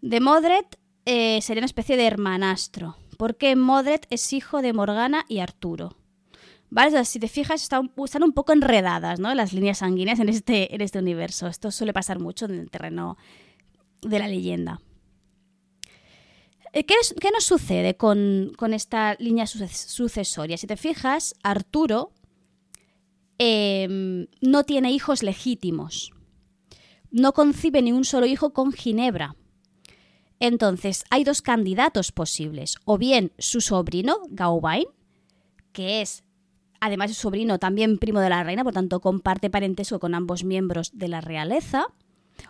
De 0.00 0.20
Mordred 0.20 0.64
eh, 1.06 1.40
sería 1.42 1.60
una 1.60 1.66
especie 1.66 1.96
de 1.96 2.06
hermanastro 2.06 2.96
porque 3.16 3.56
Modred 3.56 4.02
es 4.10 4.32
hijo 4.32 4.62
de 4.62 4.72
Morgana 4.72 5.24
y 5.28 5.40
Arturo. 5.40 5.96
¿Vale? 6.70 7.04
si 7.04 7.20
te 7.20 7.28
fijas, 7.28 7.62
están, 7.62 7.90
un 8.22 8.32
poco 8.32 8.52
enredadas 8.52 9.20
¿no? 9.20 9.32
las 9.34 9.52
líneas 9.52 9.78
sanguíneas 9.78 10.18
en 10.18 10.28
este, 10.28 10.74
en 10.74 10.80
este 10.80 10.98
universo. 10.98 11.46
Esto 11.46 11.70
suele 11.70 11.92
pasar 11.92 12.18
mucho 12.18 12.46
en 12.46 12.58
el 12.58 12.70
terreno 12.70 13.16
de 14.02 14.18
la 14.18 14.26
leyenda. 14.26 14.80
Eh, 16.72 16.84
¿Qué, 16.84 16.96
nos 17.32 17.44
sucede 17.44 17.96
con, 17.96 18.50
esta 18.72 19.14
línea 19.20 19.46
sucesoria? 19.46 20.56
Si 20.56 20.66
te 20.66 20.76
fijas, 20.76 21.36
Arturo 21.44 22.10
em, 23.38 24.26
no 24.40 24.64
tiene 24.64 24.92
hijos 24.92 25.22
legítimos. 25.22 26.12
No 27.10 27.32
concibe 27.32 27.82
ni 27.82 27.92
un 27.92 28.04
solo 28.04 28.26
hijo 28.26 28.52
con 28.52 28.72
Ginebra. 28.72 29.36
Entonces, 30.40 31.04
hay 31.10 31.24
dos 31.24 31.42
candidatos 31.42 32.12
posibles, 32.12 32.76
o 32.84 32.98
bien 32.98 33.32
su 33.38 33.60
sobrino, 33.60 34.18
Gauvain, 34.30 34.86
que 35.72 36.02
es, 36.02 36.24
además 36.80 37.10
de 37.10 37.14
su 37.14 37.22
sobrino, 37.22 37.58
también 37.58 37.98
primo 37.98 38.20
de 38.20 38.28
la 38.28 38.42
reina, 38.42 38.64
por 38.64 38.74
tanto 38.74 39.00
comparte 39.00 39.48
parentesco 39.48 40.00
con 40.00 40.14
ambos 40.14 40.44
miembros 40.44 40.90
de 40.92 41.08
la 41.08 41.20
realeza, 41.20 41.86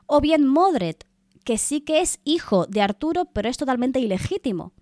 o 0.07 0.21
bien 0.21 0.47
Modred, 0.47 0.97
que 1.45 1.59
sí 1.59 1.83
que 1.83 2.01
es 2.01 2.21
hijo 2.25 2.67
de 2.67 2.81
Arturo, 2.81 3.27
pero 3.27 3.49
es 3.49 3.59
totalmente 3.59 4.01
ilegítimo. 4.01 4.73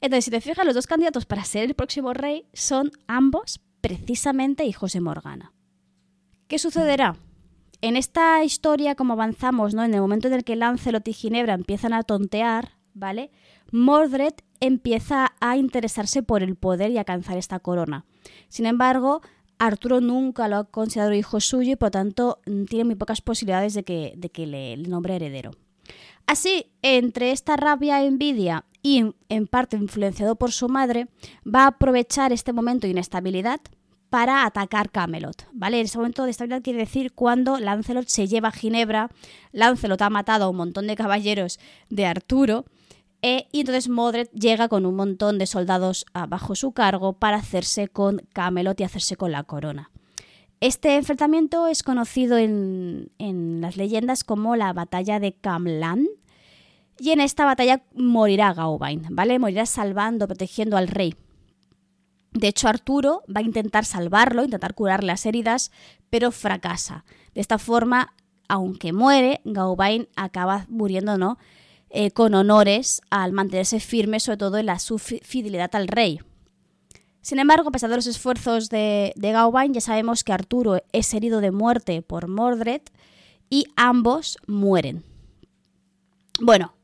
Entonces, 0.00 0.26
si 0.26 0.30
te 0.30 0.40
fijas, 0.40 0.66
los 0.66 0.74
dos 0.74 0.86
candidatos 0.86 1.26
para 1.26 1.44
ser 1.44 1.64
el 1.64 1.74
próximo 1.74 2.12
rey 2.12 2.44
son 2.52 2.90
ambos 3.06 3.60
precisamente 3.80 4.64
hijos 4.64 4.92
de 4.92 5.00
Morgana. 5.00 5.52
¿Qué 6.48 6.58
sucederá? 6.58 7.16
en 7.82 7.96
esta 7.96 8.42
historia, 8.44 8.94
como 8.94 9.12
avanzamos, 9.12 9.74
¿no? 9.74 9.84
En 9.84 9.94
el 9.94 10.00
momento 10.00 10.28
en 10.28 10.34
el 10.34 10.44
que 10.44 10.56
Lancelot 10.56 11.06
y 11.08 11.12
Ginebra 11.12 11.54
empiezan 11.54 11.92
a 11.92 12.02
tontear, 12.02 12.72
¿vale? 12.94 13.30
Mordred 13.70 14.34
empieza 14.60 15.34
a 15.40 15.56
interesarse 15.56 16.22
por 16.22 16.42
el 16.42 16.56
poder 16.56 16.90
y 16.90 16.98
alcanzar 16.98 17.36
esta 17.36 17.58
corona. 17.58 18.04
Sin 18.48 18.66
embargo, 18.66 19.20
Arturo 19.58 20.00
nunca 20.00 20.48
lo 20.48 20.56
ha 20.56 20.64
considerado 20.64 21.14
hijo 21.14 21.40
suyo 21.40 21.72
y 21.72 21.76
por 21.76 21.90
tanto 21.90 22.40
tiene 22.68 22.84
muy 22.84 22.94
pocas 22.94 23.20
posibilidades 23.20 23.74
de 23.74 23.84
que, 23.84 24.14
de 24.16 24.30
que 24.30 24.46
le, 24.46 24.76
le 24.76 24.88
nombre 24.88 25.16
heredero. 25.16 25.52
Así, 26.26 26.72
entre 26.82 27.30
esta 27.30 27.56
rabia 27.56 28.02
e 28.02 28.06
envidia 28.06 28.64
y 28.86 29.04
en 29.28 29.48
parte 29.48 29.76
influenciado 29.76 30.36
por 30.36 30.52
su 30.52 30.68
madre, 30.68 31.08
va 31.44 31.64
a 31.64 31.66
aprovechar 31.66 32.32
este 32.32 32.52
momento 32.52 32.86
de 32.86 32.92
inestabilidad 32.92 33.60
para 34.10 34.46
atacar 34.46 34.92
Camelot, 34.92 35.48
¿vale? 35.52 35.80
Ese 35.80 35.98
momento 35.98 36.22
de 36.22 36.30
estabilidad 36.30 36.62
quiere 36.62 36.78
decir 36.78 37.12
cuando 37.12 37.58
Lancelot 37.58 38.06
se 38.06 38.28
lleva 38.28 38.50
a 38.50 38.52
Ginebra, 38.52 39.10
Lancelot 39.50 40.00
ha 40.02 40.08
matado 40.08 40.44
a 40.44 40.50
un 40.50 40.56
montón 40.58 40.86
de 40.86 40.94
caballeros 40.94 41.58
de 41.90 42.06
Arturo, 42.06 42.64
eh, 43.22 43.48
y 43.50 43.60
entonces 43.60 43.88
Modred 43.88 44.28
llega 44.28 44.68
con 44.68 44.86
un 44.86 44.94
montón 44.94 45.38
de 45.38 45.46
soldados 45.46 46.06
bajo 46.28 46.54
su 46.54 46.70
cargo 46.70 47.14
para 47.14 47.38
hacerse 47.38 47.88
con 47.88 48.22
Camelot 48.32 48.80
y 48.80 48.84
hacerse 48.84 49.16
con 49.16 49.32
la 49.32 49.42
corona. 49.42 49.90
Este 50.60 50.94
enfrentamiento 50.94 51.66
es 51.66 51.82
conocido 51.82 52.38
en, 52.38 53.10
en 53.18 53.60
las 53.60 53.76
leyendas 53.76 54.22
como 54.22 54.54
la 54.54 54.72
batalla 54.72 55.18
de 55.18 55.32
Camlan, 55.32 56.06
y 56.98 57.10
en 57.10 57.20
esta 57.20 57.44
batalla 57.44 57.82
morirá 57.94 58.54
Gauvain, 58.54 59.06
¿vale? 59.10 59.38
Morirá 59.38 59.66
salvando, 59.66 60.26
protegiendo 60.26 60.76
al 60.76 60.88
rey. 60.88 61.14
De 62.32 62.48
hecho, 62.48 62.68
Arturo 62.68 63.22
va 63.34 63.40
a 63.40 63.44
intentar 63.44 63.84
salvarlo, 63.84 64.44
intentar 64.44 64.74
curar 64.74 65.04
las 65.04 65.24
heridas, 65.24 65.70
pero 66.10 66.30
fracasa. 66.30 67.04
De 67.34 67.40
esta 67.40 67.58
forma, 67.58 68.14
aunque 68.48 68.92
muere, 68.92 69.40
Gauvain 69.44 70.08
acaba 70.16 70.66
muriendo 70.68 71.16
¿no? 71.16 71.38
Eh, 71.88 72.10
con 72.10 72.34
honores 72.34 73.00
al 73.10 73.32
mantenerse 73.32 73.80
firme, 73.80 74.20
sobre 74.20 74.38
todo 74.38 74.58
en 74.58 74.66
la 74.66 74.78
su 74.78 74.98
fidelidad 74.98 75.74
al 75.74 75.88
rey. 75.88 76.20
Sin 77.22 77.38
embargo, 77.38 77.70
a 77.70 77.72
pesar 77.72 77.90
de 77.90 77.96
los 77.96 78.06
esfuerzos 78.06 78.68
de, 78.68 79.12
de 79.16 79.32
Gauvain, 79.32 79.72
ya 79.72 79.80
sabemos 79.80 80.22
que 80.22 80.32
Arturo 80.32 80.82
es 80.92 81.12
herido 81.14 81.40
de 81.40 81.50
muerte 81.50 82.02
por 82.02 82.28
Mordred 82.28 82.82
y 83.50 83.66
ambos 83.76 84.38
mueren. 84.46 85.04
Bueno, 86.40 86.75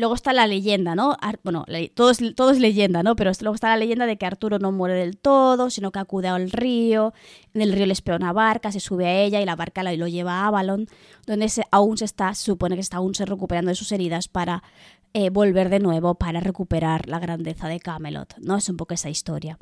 Luego 0.00 0.14
está 0.14 0.32
la 0.32 0.46
leyenda, 0.46 0.94
¿no? 0.94 1.14
Bueno, 1.44 1.66
todo 1.94 2.10
es, 2.10 2.58
leyenda, 2.58 3.02
¿no? 3.02 3.16
Pero 3.16 3.30
luego 3.42 3.54
está 3.54 3.68
la 3.68 3.76
leyenda 3.76 4.06
de 4.06 4.16
que 4.16 4.24
Arturo 4.24 4.58
no 4.58 4.72
muere 4.72 4.94
del 4.94 5.18
todo, 5.18 5.68
sino 5.68 5.92
que 5.92 5.98
acude 5.98 6.28
al 6.28 6.50
río, 6.50 7.12
en 7.52 7.60
el 7.60 7.70
río 7.70 7.84
le 7.84 7.92
espera 7.92 8.16
una 8.16 8.32
barca, 8.32 8.72
se 8.72 8.80
sube 8.80 9.04
a 9.04 9.20
ella 9.20 9.42
y 9.42 9.44
la 9.44 9.56
barca 9.56 9.82
lo 9.82 10.08
lleva 10.08 10.40
a 10.40 10.46
Avalon, 10.46 10.86
donde 11.26 11.52
aún 11.70 11.98
se 11.98 12.06
está, 12.06 12.34
se 12.34 12.44
supone 12.44 12.76
que 12.76 12.80
está 12.80 12.96
aún 12.96 13.14
se 13.14 13.26
recuperando 13.26 13.68
de 13.68 13.74
sus 13.74 13.92
heridas 13.92 14.28
para 14.28 14.62
eh, 15.12 15.28
volver 15.28 15.68
de 15.68 15.80
nuevo, 15.80 16.14
para 16.14 16.40
recuperar 16.40 17.06
la 17.06 17.18
grandeza 17.18 17.68
de 17.68 17.78
Camelot, 17.78 18.38
¿no? 18.38 18.56
Es 18.56 18.70
un 18.70 18.78
poco 18.78 18.94
esa 18.94 19.10
historia. 19.10 19.58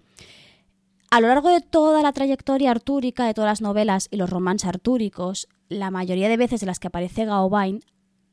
A 1.10 1.20
lo 1.20 1.26
largo 1.26 1.48
de 1.48 1.62
toda 1.62 2.00
la 2.00 2.12
trayectoria 2.12 2.70
artúrica, 2.70 3.26
de 3.26 3.34
todas 3.34 3.50
las 3.50 3.60
novelas 3.60 4.06
y 4.12 4.18
los 4.18 4.30
romances 4.30 4.68
artúricos, 4.68 5.48
la 5.68 5.90
mayoría 5.90 6.28
de 6.28 6.36
veces 6.36 6.62
en 6.62 6.68
las 6.68 6.78
que 6.78 6.86
aparece 6.86 7.24
Gaobain 7.24 7.80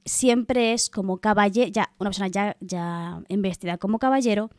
siempre 0.05 0.74
es 0.74 0.89
como 0.89 1.17
caballero, 1.17 1.71
ya 1.71 1.91
una 2.00 2.12
persona 2.12 2.27
ya, 2.27 2.55
ya 2.62 3.21
investida 3.27 3.77
como 3.77 4.00
caballero 4.00 4.50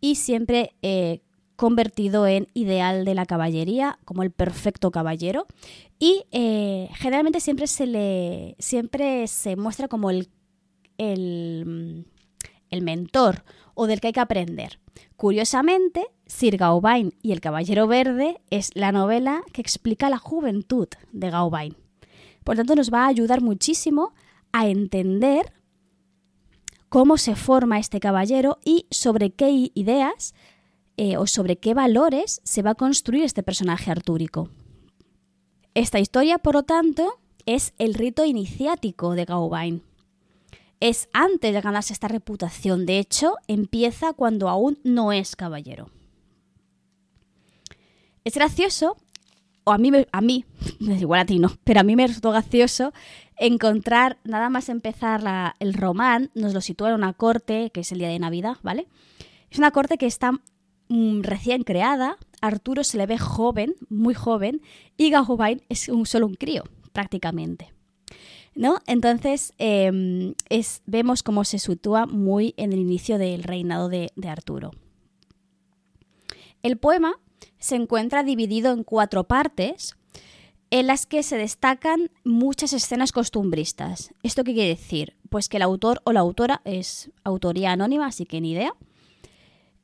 y 0.00 0.16
siempre 0.16 0.74
eh, 0.82 1.20
convertido 1.56 2.26
en 2.26 2.48
ideal 2.54 3.04
de 3.04 3.14
la 3.14 3.26
caballería, 3.26 3.98
como 4.04 4.22
el 4.22 4.30
perfecto 4.30 4.90
caballero. 4.90 5.46
Y 5.98 6.24
eh, 6.32 6.88
generalmente 6.94 7.40
siempre 7.40 7.66
se 7.66 7.86
le. 7.86 8.56
siempre 8.58 9.26
se 9.28 9.56
muestra 9.56 9.88
como 9.88 10.10
el, 10.10 10.28
el, 10.98 12.06
el 12.70 12.82
mentor 12.82 13.44
o 13.74 13.86
del 13.86 14.00
que 14.00 14.08
hay 14.08 14.12
que 14.12 14.20
aprender. 14.20 14.80
Curiosamente, 15.16 16.06
Sir 16.26 16.56
Gawain 16.56 17.14
y 17.22 17.32
el 17.32 17.40
Caballero 17.40 17.86
Verde 17.86 18.40
es 18.50 18.70
la 18.74 18.92
novela 18.92 19.42
que 19.52 19.60
explica 19.60 20.08
la 20.08 20.18
juventud 20.18 20.88
de 21.12 21.30
Gawain. 21.30 21.76
Por 22.44 22.56
tanto, 22.56 22.74
nos 22.74 22.92
va 22.92 23.04
a 23.04 23.08
ayudar 23.08 23.40
muchísimo 23.40 24.13
a 24.54 24.68
entender 24.68 25.52
cómo 26.88 27.18
se 27.18 27.34
forma 27.34 27.80
este 27.80 27.98
caballero 27.98 28.60
y 28.64 28.86
sobre 28.88 29.30
qué 29.30 29.50
ideas 29.74 30.32
eh, 30.96 31.16
o 31.16 31.26
sobre 31.26 31.56
qué 31.56 31.74
valores 31.74 32.40
se 32.44 32.62
va 32.62 32.70
a 32.70 32.74
construir 32.76 33.24
este 33.24 33.42
personaje 33.42 33.90
artúrico. 33.90 34.48
Esta 35.74 35.98
historia, 35.98 36.38
por 36.38 36.54
lo 36.54 36.62
tanto, 36.62 37.18
es 37.46 37.74
el 37.78 37.94
rito 37.94 38.24
iniciático 38.24 39.16
de 39.16 39.24
Gawain. 39.24 39.82
Es 40.78 41.08
antes 41.12 41.52
de 41.52 41.60
ganarse 41.60 41.92
esta 41.92 42.06
reputación, 42.06 42.86
de 42.86 43.00
hecho, 43.00 43.34
empieza 43.48 44.12
cuando 44.12 44.48
aún 44.48 44.78
no 44.84 45.10
es 45.10 45.34
caballero. 45.34 45.90
Es 48.22 48.34
gracioso 48.34 48.96
o 49.64 49.72
a 49.72 49.78
mí, 49.78 49.90
a 50.12 50.20
mí, 50.20 50.44
igual 50.78 51.20
a 51.20 51.24
ti 51.24 51.38
no, 51.38 51.50
pero 51.64 51.80
a 51.80 51.82
mí 51.82 51.96
me 51.96 52.06
resultó 52.06 52.30
gracioso 52.30 52.92
encontrar, 53.36 54.18
nada 54.24 54.48
más 54.48 54.68
empezar 54.68 55.54
el 55.58 55.74
román, 55.74 56.30
nos 56.34 56.54
lo 56.54 56.60
sitúa 56.60 56.90
en 56.90 56.94
una 56.94 57.12
corte, 57.12 57.70
que 57.72 57.80
es 57.80 57.92
el 57.92 57.98
día 57.98 58.08
de 58.08 58.18
Navidad, 58.18 58.56
¿vale? 58.62 58.86
Es 59.50 59.58
una 59.58 59.70
corte 59.70 59.98
que 59.98 60.06
está 60.06 60.32
mm, 60.88 61.22
recién 61.22 61.62
creada, 61.62 62.16
Arturo 62.40 62.84
se 62.84 62.98
le 62.98 63.06
ve 63.06 63.18
joven, 63.18 63.74
muy 63.88 64.14
joven, 64.14 64.62
y 64.96 65.10
Gawain 65.10 65.62
es 65.68 65.88
un, 65.88 66.06
solo 66.06 66.26
un 66.26 66.34
crío, 66.34 66.64
prácticamente. 66.92 67.72
¿No? 68.56 68.78
Entonces 68.86 69.52
em, 69.58 70.34
es, 70.48 70.82
vemos 70.86 71.24
cómo 71.24 71.42
se 71.44 71.58
sitúa 71.58 72.06
muy 72.06 72.54
en 72.56 72.72
el 72.72 72.78
inicio 72.78 73.18
del 73.18 73.42
reinado 73.42 73.88
de 73.88 74.10
Arturo. 74.28 74.70
El 76.62 76.78
poema 76.78 77.16
se 77.58 77.74
encuentra 77.74 78.22
dividido 78.22 78.72
en 78.72 78.84
cuatro 78.84 79.24
partes 79.24 79.96
en 80.74 80.88
las 80.88 81.06
que 81.06 81.22
se 81.22 81.38
destacan 81.38 82.10
muchas 82.24 82.72
escenas 82.72 83.12
costumbristas. 83.12 84.12
¿Esto 84.24 84.42
qué 84.42 84.54
quiere 84.54 84.70
decir? 84.70 85.16
Pues 85.30 85.48
que 85.48 85.58
el 85.58 85.62
autor 85.62 86.00
o 86.02 86.10
la 86.10 86.18
autora 86.18 86.62
es 86.64 87.12
autoría 87.22 87.70
anónima, 87.70 88.08
así 88.08 88.26
que 88.26 88.40
ni 88.40 88.50
idea. 88.50 88.74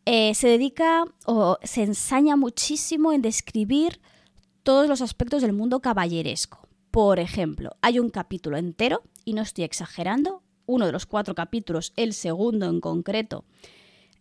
eh, 0.05 0.35
se 0.35 0.49
dedica 0.49 1.05
o 1.27 1.59
se 1.63 1.85
ensaña 1.85 2.35
muchísimo 2.35 3.13
en 3.13 3.23
describir 3.23 4.01
todos 4.65 4.89
los 4.89 5.01
aspectos 5.01 5.43
del 5.43 5.53
mundo 5.53 5.79
caballeresco. 5.79 6.69
Por 6.91 7.21
ejemplo, 7.21 7.77
hay 7.83 8.01
un 8.01 8.11
capítulo 8.11 8.57
entero, 8.57 9.05
y 9.25 9.35
no 9.35 9.43
estoy 9.43 9.63
exagerando, 9.63 10.43
uno 10.67 10.87
de 10.87 10.93
los 10.93 11.07
cuatro 11.07 11.37
capítulos, 11.37 11.93
el 11.95 12.15
segundo 12.15 12.67
en 12.67 12.81
concreto, 12.81 13.45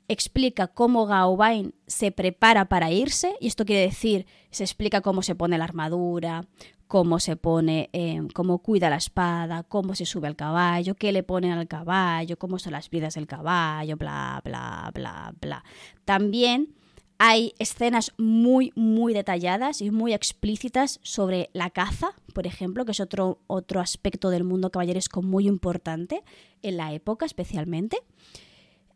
explica 0.09 0.67
cómo 0.67 1.05
Gawain 1.05 1.73
se 1.87 2.11
prepara 2.11 2.65
para 2.65 2.91
irse, 2.91 3.35
y 3.39 3.47
esto 3.47 3.63
quiere 3.63 3.83
decir, 3.83 4.25
se 4.51 4.63
explica 4.63 5.01
cómo 5.01 5.21
se 5.21 5.35
pone 5.35 5.57
la 5.57 5.63
armadura, 5.63 6.45
cómo 6.87 7.19
se 7.19 7.35
pone, 7.35 7.89
eh, 7.93 8.19
cómo 8.33 8.57
cuida 8.59 8.89
la 8.89 8.95
espada, 8.95 9.63
cómo 9.63 9.93
se 9.93 10.07
sube 10.07 10.27
al 10.27 10.35
caballo, 10.35 10.95
qué 10.95 11.11
le 11.11 11.21
ponen 11.21 11.51
al 11.51 11.67
caballo, 11.67 12.37
cómo 12.39 12.57
son 12.57 12.73
las 12.73 12.89
vidas 12.89 13.13
del 13.13 13.27
caballo, 13.27 13.95
bla, 13.95 14.41
bla, 14.43 14.91
bla, 14.93 15.33
bla. 15.39 15.63
También 16.03 16.73
hay 17.19 17.53
escenas 17.59 18.11
muy, 18.17 18.71
muy 18.75 19.13
detalladas 19.13 19.81
y 19.81 19.91
muy 19.91 20.13
explícitas 20.13 20.99
sobre 21.03 21.51
la 21.53 21.69
caza, 21.69 22.13
por 22.33 22.47
ejemplo, 22.47 22.85
que 22.85 22.93
es 22.93 22.99
otro, 22.99 23.39
otro 23.45 23.81
aspecto 23.81 24.31
del 24.31 24.43
mundo 24.43 24.71
caballeresco 24.71 25.21
muy 25.21 25.47
importante 25.47 26.23
en 26.63 26.77
la 26.77 26.93
época 26.93 27.27
especialmente. 27.27 27.97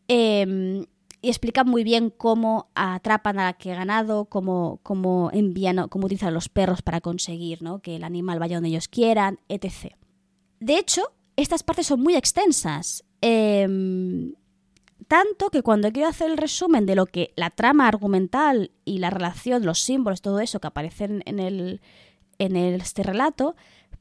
Em, 0.07 0.85
y 1.23 1.29
explican 1.29 1.69
muy 1.69 1.85
bien 1.85 2.09
cómo 2.09 2.69
atrapan 2.75 3.39
a 3.39 3.45
la 3.45 3.53
que 3.53 3.73
ganado, 3.73 4.25
cómo, 4.25 4.81
cómo 4.83 5.29
envían, 5.31 5.87
cómo 5.87 6.07
utilizan 6.07 6.33
los 6.33 6.49
perros 6.49 6.81
para 6.81 6.99
conseguir 6.99 7.61
¿no? 7.61 7.79
que 7.79 7.95
el 7.95 8.03
animal 8.03 8.39
vaya 8.39 8.57
donde 8.57 8.67
ellos 8.67 8.89
quieran, 8.89 9.39
etc. 9.47 9.95
De 10.59 10.77
hecho, 10.77 11.13
estas 11.37 11.63
partes 11.63 11.87
son 11.87 12.01
muy 12.01 12.15
extensas. 12.15 13.05
Em, 13.21 14.33
tanto 15.07 15.49
que 15.49 15.61
cuando 15.61 15.93
quiero 15.93 16.09
hacer 16.09 16.29
el 16.29 16.35
resumen 16.35 16.85
de 16.85 16.95
lo 16.95 17.05
que 17.05 17.31
la 17.37 17.49
trama 17.51 17.87
argumental 17.87 18.71
y 18.83 18.97
la 18.97 19.09
relación, 19.09 19.65
los 19.65 19.79
símbolos, 19.79 20.21
todo 20.21 20.41
eso 20.41 20.59
que 20.59 20.67
aparecen 20.67 21.23
en, 21.25 21.39
el, 21.39 21.79
en 22.37 22.57
este 22.57 23.01
relato, 23.01 23.55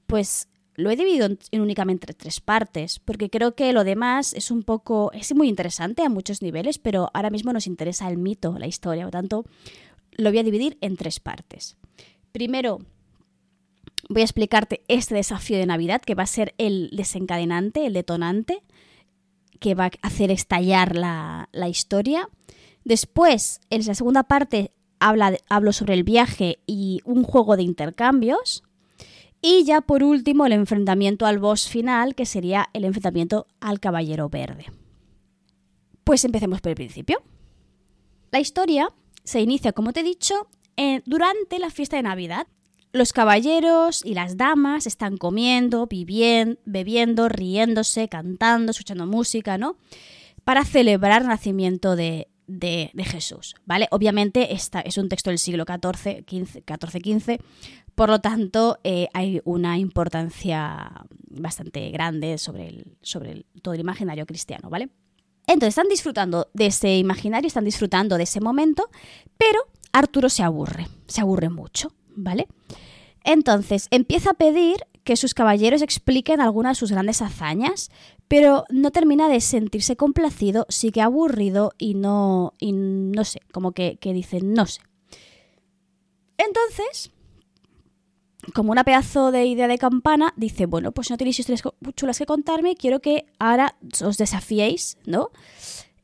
pues 0.09 0.49
lo 0.75 0.91
he 0.91 0.97
dividido 0.97 1.27
en, 1.27 1.61
únicamente 1.61 2.15
tres 2.15 2.41
partes, 2.41 2.99
porque 2.99 3.31
creo 3.31 3.55
que 3.55 3.73
lo 3.73 3.85
demás 3.85 4.33
es 4.33 4.51
un 4.51 4.63
poco, 4.63 5.13
es 5.13 5.35
muy 5.35 5.49
interesante 5.49 6.03
a 6.03 6.09
muchos 6.09 6.43
niveles, 6.43 6.79
pero 6.79 7.11
ahora 7.13 7.31
mismo 7.31 7.53
nos 7.53 7.67
interesa 7.67 8.09
el 8.09 8.19
mito, 8.19 8.59
la 8.59 8.67
historia, 8.67 9.05
por 9.05 9.13
tanto, 9.13 9.45
lo 10.13 10.31
voy 10.31 10.39
a 10.39 10.45
dividir 10.45 10.79
en 10.81 10.97
tres 10.97 11.21
partes. 11.21 11.77
Primero, 12.33 12.79
voy 14.09 14.23
a 14.23 14.25
explicarte 14.25 14.83
este 14.89 15.15
desafío 15.15 15.59
de 15.59 15.67
Navidad, 15.67 16.01
que 16.01 16.15
va 16.15 16.23
a 16.23 16.27
ser 16.27 16.55
el 16.59 16.91
desencadenante, 16.93 17.87
el 17.87 17.93
detonante, 17.93 18.63
que 19.61 19.75
va 19.75 19.87
a 19.87 19.91
hacer 20.03 20.31
estallar 20.31 20.97
la, 20.97 21.49
historia. 21.69 22.29
Después, 22.85 23.61
en 23.71 23.87
la 23.87 23.95
segunda 23.95 24.25
parte, 24.25 24.73
habla, 24.99 25.37
hablo 25.49 25.73
sobre 25.73 25.95
el 25.95 26.05
viaje 26.05 26.59
y 26.67 27.01
un 27.05 27.23
juego 27.23 27.57
de 27.57 27.63
intercambios. 27.63 28.65
Y 29.45 29.65
ya 29.65 29.81
por 29.81 30.05
último, 30.05 30.47
el 30.47 30.53
enfrentamiento 30.53 31.27
al 31.27 31.41
boss 31.41 31.69
final, 31.69 32.15
que 32.15 32.27
sería 32.27 32.69
el 32.73 32.85
enfrentamiento 32.85 33.49
al 33.61 33.81
Caballero 33.81 34.29
Verde. 34.29 34.67
Pues 36.05 36.25
empecemos 36.25 36.61
por 36.61 36.71
el 36.71 36.77
principio. 36.77 37.23
La 38.31 38.39
historia 38.39 38.89
se 39.25 39.41
inicia, 39.41 39.73
como 39.73 39.93
te 39.93 40.01
he 40.01 40.05
dicho, 40.05 40.47
durante 41.05 41.59
la 41.59 41.71
fiesta 41.71 41.97
de 41.97 42.05
Navidad. 42.05 42.47
Los 42.93 43.13
caballeros 43.13 44.05
y 44.05 44.15
las 44.15 44.37
damas 44.37 44.87
están 44.87 45.17
comiendo, 45.17 45.87
viviendo, 45.87 46.61
bebiendo, 46.65 47.29
riéndose, 47.29 48.09
cantando, 48.09 48.71
escuchando 48.71 49.07
música, 49.07 49.59
¿no? 49.59 49.77
Para 50.45 50.65
celebrar 50.65 51.23
el 51.23 51.29
nacimiento 51.29 51.97
de, 51.97 52.29
de, 52.47 53.05
Jesús, 53.05 53.55
¿vale? 53.65 53.89
Obviamente 53.91 54.55
esta 54.55 54.81
es 54.81 54.99
un 54.99 55.09
texto 55.09 55.31
del 55.31 55.39
siglo 55.39 55.65
XIV, 55.65 56.25
XIV, 56.27 57.41
por 57.95 58.09
lo 58.09 58.21
tanto 58.21 58.79
eh, 58.85 59.09
hay 59.13 59.41
una 59.45 59.79
importancia 59.79 61.05
bastante 61.29 61.91
grande 61.91 62.39
sobre, 62.39 62.85
sobre 63.03 63.45
todo 63.63 63.75
el 63.75 63.81
imaginario 63.81 64.27
cristiano, 64.27 64.71
¿vale? 64.71 64.91
Entonces 65.47 65.71
están 65.71 65.89
disfrutando 65.89 66.49
de 66.55 66.67
ese 66.67 66.97
imaginario, 66.99 67.49
están 67.49 67.65
disfrutando 67.65 68.17
de 68.17 68.25
ese 68.25 68.41
momento, 68.41 68.89
pero 69.37 69.61
Arturo 69.93 70.29
se 70.29 70.43
aburre, 70.43 70.89
se 71.07 71.21
aburre 71.21 71.51
mucho, 71.51 71.93
¿vale? 72.15 72.47
Entonces 73.25 73.89
empieza 73.91 74.31
a 74.31 74.35
pedir 74.35 74.87
que 75.05 75.17
sus 75.17 75.35
caballeros 75.35 75.83
expliquen 75.83 76.41
algunas 76.41 76.77
de 76.77 76.81
sus 76.81 76.93
grandes 76.93 77.23
hazañas, 77.23 77.91
pero 78.29 78.65
no 78.71 78.91
termina 78.93 79.29
de 79.29 79.41
sentirse 79.41 79.97
complacido, 79.97 80.65
sigue 80.69 81.01
aburrido 81.01 81.73
y 81.77 81.95
no, 81.95 82.55
y 82.59 82.73
no 82.73 83.25
sé, 83.25 83.41
como 83.53 83.73
que, 83.73 83.97
que 84.01 84.13
no 84.43 84.67
sé. 84.67 84.81
Entonces, 86.39 87.11
como 88.55 88.73
una 88.73 88.85
pedazo 88.85 89.31
de 89.31 89.47
idea 89.47 89.69
de 89.69 89.79
campana, 89.79 90.35
dice, 90.37 90.67
bueno, 90.67 90.93
pues 90.93 91.11
no 91.11 91.17
tenéis 91.17 91.39
historias 91.39 91.63
chulas 91.95 92.19
que 92.19 92.27
contarme, 92.27 92.75
quiero 92.77 93.01
que 93.01 93.27
ahora 93.39 93.77
os 94.05 94.19
desafiéis, 94.19 94.99
¿no? 95.07 95.31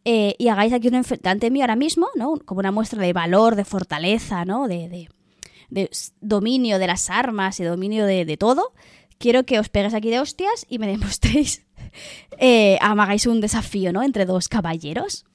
Eh, 0.05 0.37
y 0.39 0.49
hagáis 0.49 0.73
aquí 0.73 0.89
un 0.89 0.95
enfrentante 0.95 1.51
mío 1.51 1.65
ahora 1.65 1.77
mismo, 1.77 2.09
¿no? 2.15 2.39
Como 2.45 2.61
una 2.61 2.71
muestra 2.71 3.03
de 3.03 3.13
valor, 3.13 3.57
de 3.57 3.65
fortaleza, 3.65 4.45
¿no? 4.45 4.69
De, 4.69 4.89
de, 4.89 5.91
dominio 6.21 6.79
de 6.79 6.87
las 6.87 7.11
armas 7.11 7.61
y 7.61 7.65
dominio 7.65 8.07
de, 8.07 8.37
todo, 8.39 8.73
quiero 9.19 9.45
que 9.45 9.59
os 9.59 9.69
pegues 9.69 9.93
aquí 9.93 10.09
de 10.09 10.21
hostias 10.21 10.65
y 10.69 10.79
me 10.79 10.87
demostréis, 10.87 11.67
eh, 12.39 12.79
hagáis 12.81 13.27
un 13.27 13.41
desafío, 13.41 13.93
¿no? 13.93 14.03
Entre 14.03 14.25
dos 14.25 14.49
caballeros. 14.49 15.27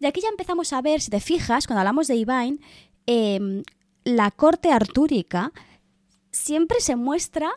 Y 0.00 0.06
aquí 0.06 0.20
ya 0.22 0.28
empezamos 0.28 0.72
a 0.72 0.80
ver, 0.80 1.00
si 1.00 1.10
te 1.10 1.20
fijas, 1.20 1.66
cuando 1.66 1.80
hablamos 1.80 2.08
de 2.08 2.16
Ivain, 2.16 2.60
em, 3.06 3.62
la 4.04 4.30
corte 4.30 4.72
artúrica 4.72 5.52
siempre 6.30 6.80
se 6.80 6.96
muestra 6.96 7.50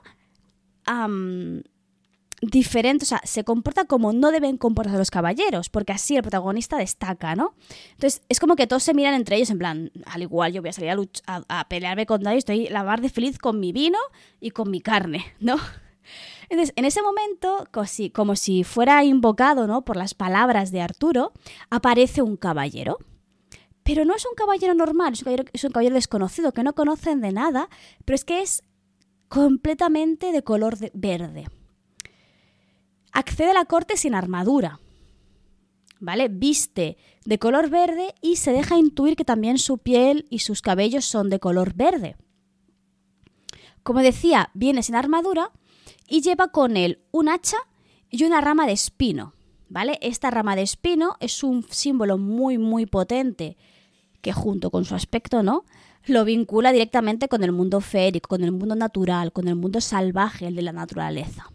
diferente, 2.42 3.06
o 3.06 3.08
sea, 3.08 3.22
se 3.24 3.44
comporta 3.44 3.86
como 3.86 4.12
no 4.12 4.32
deben 4.32 4.58
comportarse 4.58 4.98
los 4.98 5.12
caballeros, 5.12 5.70
porque 5.70 5.94
así 5.94 6.16
el 6.16 6.24
protagonista 6.24 6.78
destaca, 6.78 7.36
¿no? 7.36 7.56
Entonces, 7.92 8.22
es 8.28 8.40
como 8.40 8.56
que 8.56 8.68
todos 8.68 8.84
se 8.84 8.94
miran 8.94 9.14
entre 9.14 9.38
ellos 9.38 9.50
en 9.50 9.60
plan, 9.60 9.92
al 10.06 10.22
igual 10.22 10.52
yo 10.52 10.62
voy 10.62 10.70
a 10.70 10.74
salir 10.74 10.92
a, 11.26 11.70
pelearme 11.70 12.06
con 12.06 12.22
nadie, 12.22 12.40
estoy 12.40 12.68
la 12.68 12.84
mar 12.84 13.02
de 13.02 13.10
feliz 13.10 13.38
con 13.38 13.60
mi 13.60 13.72
vino 13.72 13.98
y 14.40 14.52
con 14.52 14.70
mi 14.70 14.82
carne, 14.82 15.26
¿no? 15.40 15.58
Entonces, 16.50 16.74
en 16.76 16.86
ese 16.86 17.02
momento, 17.02 17.68
como 18.14 18.36
si, 18.36 18.64
fuera 18.64 19.04
invocado, 19.04 19.66
¿no? 19.66 19.86
Por 19.86 19.96
las 19.96 20.14
palabras 20.14 20.72
de 20.72 20.82
Arturo, 20.82 21.32
aparece 21.70 22.22
un 22.22 22.36
caballero. 22.36 22.98
Pero 23.84 24.06
no 24.06 24.16
es 24.16 24.26
un 24.26 24.36
caballero 24.36 24.74
normal, 24.74 25.14
es 25.14 25.64
un 25.64 25.72
caballero, 25.72 25.96
desconocido, 25.96 26.54
que 26.54 26.64
no 26.64 26.74
conocen 26.74 27.22
de 27.22 27.32
nada, 27.32 27.70
pero 28.06 28.16
es 28.16 28.24
que 28.24 28.42
es 28.42 28.64
completamente 29.28 30.32
de 30.32 30.44
color 30.44 30.78
verde 30.94 31.48
accede 33.14 33.52
a 33.52 33.54
la 33.54 33.66
corte 33.66 33.96
sin 33.96 34.16
armadura. 34.16 34.80
¿Vale? 36.00 36.28
Viste 36.28 36.98
de 37.24 37.40
color 37.40 37.70
verde 37.70 38.14
y 38.22 38.36
se 38.36 38.52
deja 38.52 38.78
intuir 38.78 39.16
que 39.16 39.24
también 39.24 39.58
su 39.58 39.78
piel 39.78 40.26
y 40.30 40.40
sus 40.40 40.62
cabellos 40.62 41.06
son 41.06 41.30
de 41.30 41.40
color 41.40 41.74
verde. 41.76 42.18
Como 43.84 44.02
decía, 44.02 44.50
viene 44.54 44.84
sin 44.84 44.96
armadura 44.96 45.52
y 46.08 46.22
lleva 46.22 46.50
con 46.50 46.76
él 46.76 47.00
un 47.12 47.30
hacha 47.30 47.58
y 48.10 48.26
una 48.26 48.42
rama 48.42 48.66
de 48.66 48.74
espino. 48.74 49.34
¿Vale? 49.70 49.98
Esta 50.02 50.30
rama 50.30 50.56
de 50.56 50.62
espino 50.62 51.16
es 51.20 51.42
un 51.44 51.64
símbolo 51.70 52.18
muy 52.18 52.58
muy 52.58 52.86
potente 52.86 53.58
que 54.24 54.34
junto 54.34 54.72
con 54.72 54.86
su 54.86 54.96
aspecto, 54.96 55.44
¿no? 55.44 55.66
Lo 56.06 56.24
vincula 56.24 56.72
directamente 56.72 57.28
con 57.28 57.44
el 57.44 57.52
mundo 57.52 57.82
férico, 57.82 58.30
con 58.30 58.44
el 58.44 58.54
mundo 58.54 58.74
natural, 58.74 59.34
con 59.34 59.50
el 59.50 59.56
mundo 59.56 59.82
salvaje, 59.82 60.48
el 60.48 60.56
de 60.56 60.62
la 60.62 60.72
naturaleza. 60.72 61.52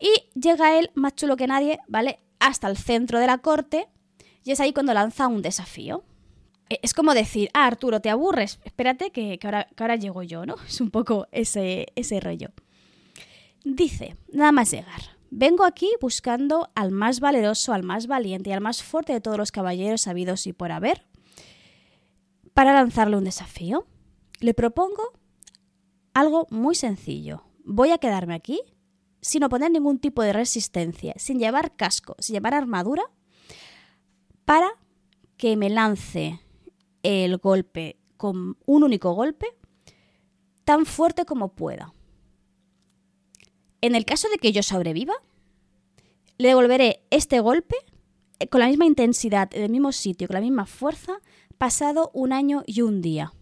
Y 0.00 0.10
llega 0.38 0.78
él, 0.78 0.90
más 0.94 1.14
chulo 1.14 1.36
que 1.36 1.46
nadie, 1.46 1.78
¿vale? 1.86 2.18
Hasta 2.38 2.66
el 2.66 2.78
centro 2.78 3.20
de 3.20 3.26
la 3.26 3.38
corte 3.38 3.88
y 4.42 4.52
es 4.52 4.60
ahí 4.60 4.72
cuando 4.72 4.94
lanza 4.94 5.28
un 5.28 5.42
desafío. 5.42 6.02
E, 6.70 6.80
es 6.82 6.94
como 6.94 7.12
decir, 7.12 7.50
ah, 7.52 7.66
Arturo, 7.66 8.00
te 8.00 8.08
aburres, 8.08 8.58
espérate 8.64 9.10
que, 9.10 9.38
ahora, 9.44 9.68
ahora, 9.76 9.96
llego 9.96 10.22
yo, 10.22 10.46
¿no? 10.46 10.56
Es 10.66 10.80
un 10.80 10.90
poco 10.90 11.28
ese, 11.30 11.88
ese 11.94 12.20
rollo. 12.20 12.48
Dice, 13.64 14.16
nada 14.32 14.52
más 14.52 14.70
llegar, 14.70 15.02
vengo 15.30 15.64
aquí 15.64 15.90
buscando 16.00 16.70
al 16.74 16.90
más 16.90 17.20
valeroso, 17.20 17.74
al 17.74 17.82
más 17.82 18.06
valiente 18.06 18.48
y 18.48 18.52
al 18.54 18.62
más 18.62 18.82
fuerte 18.82 19.12
de 19.12 19.20
todos 19.20 19.36
los 19.36 19.52
caballeros 19.52 20.06
habidos 20.06 20.46
y 20.46 20.54
por 20.54 20.72
haber, 20.72 21.04
para 22.60 22.74
lanzarle 22.74 23.16
un 23.16 23.24
desafío. 23.24 23.86
Le 24.40 24.52
propongo 24.52 25.14
algo 26.12 26.46
muy 26.50 26.74
sencillo. 26.74 27.42
Voy 27.64 27.90
a 27.90 27.96
quedarme 27.96 28.34
aquí 28.34 28.60
sin 29.22 29.44
oponer 29.44 29.70
ningún 29.70 29.98
tipo 29.98 30.20
de 30.22 30.34
resistencia, 30.34 31.14
sin 31.16 31.38
llevar 31.38 31.74
casco, 31.74 32.16
sin 32.18 32.34
llevar 32.34 32.52
armadura, 32.52 33.02
para 34.44 34.68
que 35.38 35.56
me 35.56 35.70
lance 35.70 36.38
el 37.02 37.38
golpe 37.38 37.98
con 38.18 38.58
un 38.66 38.84
único 38.84 39.14
golpe 39.14 39.46
tan 40.64 40.84
fuerte 40.84 41.24
como 41.24 41.54
pueda. 41.54 41.94
En 43.80 43.94
el 43.94 44.04
caso 44.04 44.28
de 44.28 44.36
que 44.36 44.52
yo 44.52 44.62
sobreviva, 44.62 45.14
le 46.36 46.48
devolveré 46.48 47.06
este 47.08 47.40
golpe 47.40 47.76
con 48.50 48.60
la 48.60 48.68
misma 48.68 48.84
intensidad, 48.84 49.48
en 49.54 49.62
el 49.62 49.70
mismo 49.70 49.92
sitio, 49.92 50.26
con 50.26 50.34
la 50.34 50.42
misma 50.42 50.66
fuerza, 50.66 51.20
pasado 51.60 52.10
un 52.14 52.32
año 52.32 52.62
y 52.66 52.80
un 52.80 53.02
día. 53.02 53.34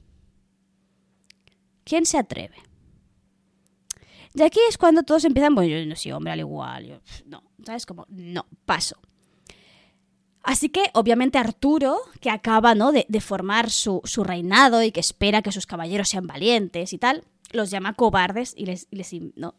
¿Quién 1.85 2.05
se 2.05 2.19
atreve? 2.19 2.57
Y 4.35 4.43
aquí 4.43 4.59
es 4.69 4.77
cuando 4.77 5.05
todos 5.05 5.25
empiezan, 5.25 5.55
bueno, 5.55 5.71
yo 5.71 5.87
no 5.87 5.95
soy 5.95 6.11
hombre 6.11 6.33
al 6.33 6.41
igual, 6.41 6.85
yo, 6.85 7.01
no, 7.27 7.45
¿sabes? 7.65 7.87
Como, 7.87 8.07
no, 8.09 8.45
paso. 8.67 8.97
Así 10.43 10.69
que, 10.69 10.91
obviamente, 10.95 11.39
Arturo, 11.39 12.01
que 12.21 12.29
acaba 12.31 12.75
¿no? 12.75 12.91
de, 12.91 13.21
formar 13.21 13.71
su, 13.71 14.03
reinado 14.25 14.83
y 14.83 14.91
que 14.91 14.99
espera 15.01 15.41
que 15.41 15.53
sus 15.53 15.67
caballeros 15.67 16.09
sean 16.09 16.27
valientes 16.27 16.93
y 16.93 16.99
tal, 16.99 17.23
los 17.53 17.71
llama 17.71 17.95
cobardes 17.95 18.53
y 18.57 18.67
les, 18.67 18.89
les, 18.91 19.13
¿no? 19.37 19.55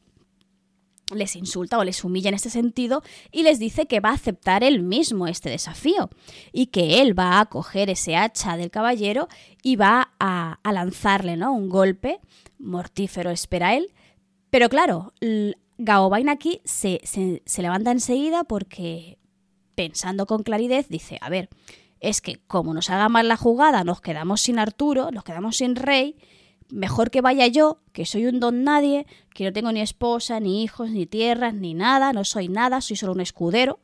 Les 1.14 1.36
insulta 1.36 1.78
o 1.78 1.84
les 1.84 2.04
humilla 2.04 2.30
en 2.30 2.36
este 2.36 2.50
sentido 2.50 3.02
y 3.32 3.44
les 3.44 3.60
dice 3.60 3.88
que 3.88 4.00
va 4.00 4.10
a 4.10 4.14
aceptar 4.14 4.64
él 4.64 4.82
mismo 4.82 5.28
este 5.28 5.50
desafío 5.50 6.10
y 6.52 6.68
que 6.68 7.02
él 7.02 7.18
va 7.18 7.40
a 7.40 7.46
coger 7.46 7.90
ese 7.90 8.16
hacha 8.16 8.58
del 8.58 8.72
caballero 8.72 9.28
y 9.64 9.76
va 9.76 10.12
a, 10.20 10.60
lanzarle 10.72 11.38
¿no? 11.38 11.54
un 11.54 11.70
golpe 11.70 12.20
mortífero, 12.58 13.30
espera 13.30 13.76
él. 13.76 13.94
Pero 14.50 14.70
claro, 14.70 15.14
Gaobain 15.78 16.30
aquí 16.30 16.62
se, 16.64 17.02
se 17.04 17.62
levanta 17.62 17.92
enseguida 17.92 18.44
porque 18.44 19.18
pensando 19.76 20.26
con 20.26 20.44
claridad 20.44 20.86
dice, 20.90 21.18
a 21.22 21.30
ver, 21.30 21.50
es 22.00 22.22
que 22.22 22.38
como 22.48 22.74
nos 22.74 22.90
haga 22.90 23.10
mal 23.10 23.28
la 23.28 23.38
jugada, 23.38 23.84
nos 23.84 24.02
quedamos 24.02 24.42
sin 24.42 24.60
Arturo, 24.60 25.12
nos 25.12 25.24
quedamos 25.24 25.58
sin 25.58 25.76
rey 25.76 26.16
mejor 26.70 27.12
que 27.12 27.22
vaya 27.22 27.48
yo, 27.48 27.80
que 27.92 28.06
soy 28.06 28.26
un 28.26 28.40
don 28.40 28.64
nadie, 28.64 29.06
que 29.40 29.46
no 29.46 29.54
tengo 29.54 29.72
ni 29.72 29.80
esposa, 29.80 30.42
ni 30.42 30.64
hijos, 30.64 30.90
ni 30.90 31.06
tierras, 31.06 31.54
ni 31.54 31.74
nada, 31.74 32.12
no 32.12 32.26
soy 32.26 32.50
nada, 32.50 32.82
soy 32.82 32.98
solo 32.98 33.14
un 33.14 33.22
escudero. 33.22 33.80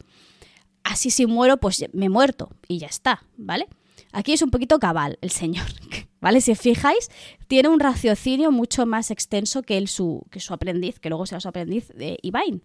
Así 0.83 1.09
si 1.09 1.27
muero, 1.27 1.55
pues 1.61 1.85
me 1.93 2.07
he 2.07 2.09
muerto 2.09 2.49
y 2.67 2.79
ya 2.79 2.87
está, 2.87 3.23
¿vale? 3.37 3.69
Aquí 4.11 4.33
es 4.33 4.41
un 4.41 4.51
poquito 4.51 4.79
cabal 4.79 5.17
el 5.21 5.31
señor, 5.31 5.65
¿vale? 6.19 6.41
Si 6.41 6.53
fijáis, 6.55 7.09
tiene 7.47 7.69
un 7.69 7.79
raciocinio 7.79 8.51
mucho 8.51 8.85
más 8.85 9.11
extenso 9.11 9.61
que, 9.61 9.77
el, 9.77 9.87
su, 9.87 10.25
que 10.29 10.41
su 10.41 10.53
aprendiz, 10.53 10.99
que 10.99 11.07
luego 11.07 11.25
será 11.25 11.39
su 11.39 11.47
aprendiz 11.47 11.87
de 11.95 12.19
Ivain. 12.21 12.61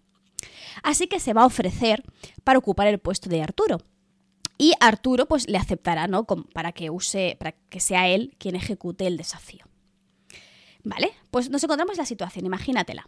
Así 0.83 1.07
que 1.07 1.21
se 1.21 1.31
va 1.31 1.43
a 1.43 1.45
ofrecer 1.45 2.03
para 2.43 2.59
ocupar 2.59 2.87
el 2.87 2.99
puesto 2.99 3.29
de 3.29 3.41
Arturo. 3.41 3.77
Y 4.57 4.73
Arturo 4.81 5.29
pues 5.29 5.47
le 5.47 5.57
aceptará, 5.57 6.07
¿no? 6.07 6.25
Para 6.25 6.73
que 6.73 6.89
use, 6.89 7.37
para 7.39 7.53
que 7.53 7.79
sea 7.79 8.09
él 8.09 8.35
quien 8.37 8.57
ejecute 8.57 9.07
el 9.07 9.15
desafío. 9.15 9.70
¿Vale? 10.83 11.11
Pues 11.29 11.49
nos 11.49 11.63
encontramos 11.63 11.97
en 11.97 12.01
la 12.01 12.05
situación, 12.05 12.45
imagínatela. 12.45 13.07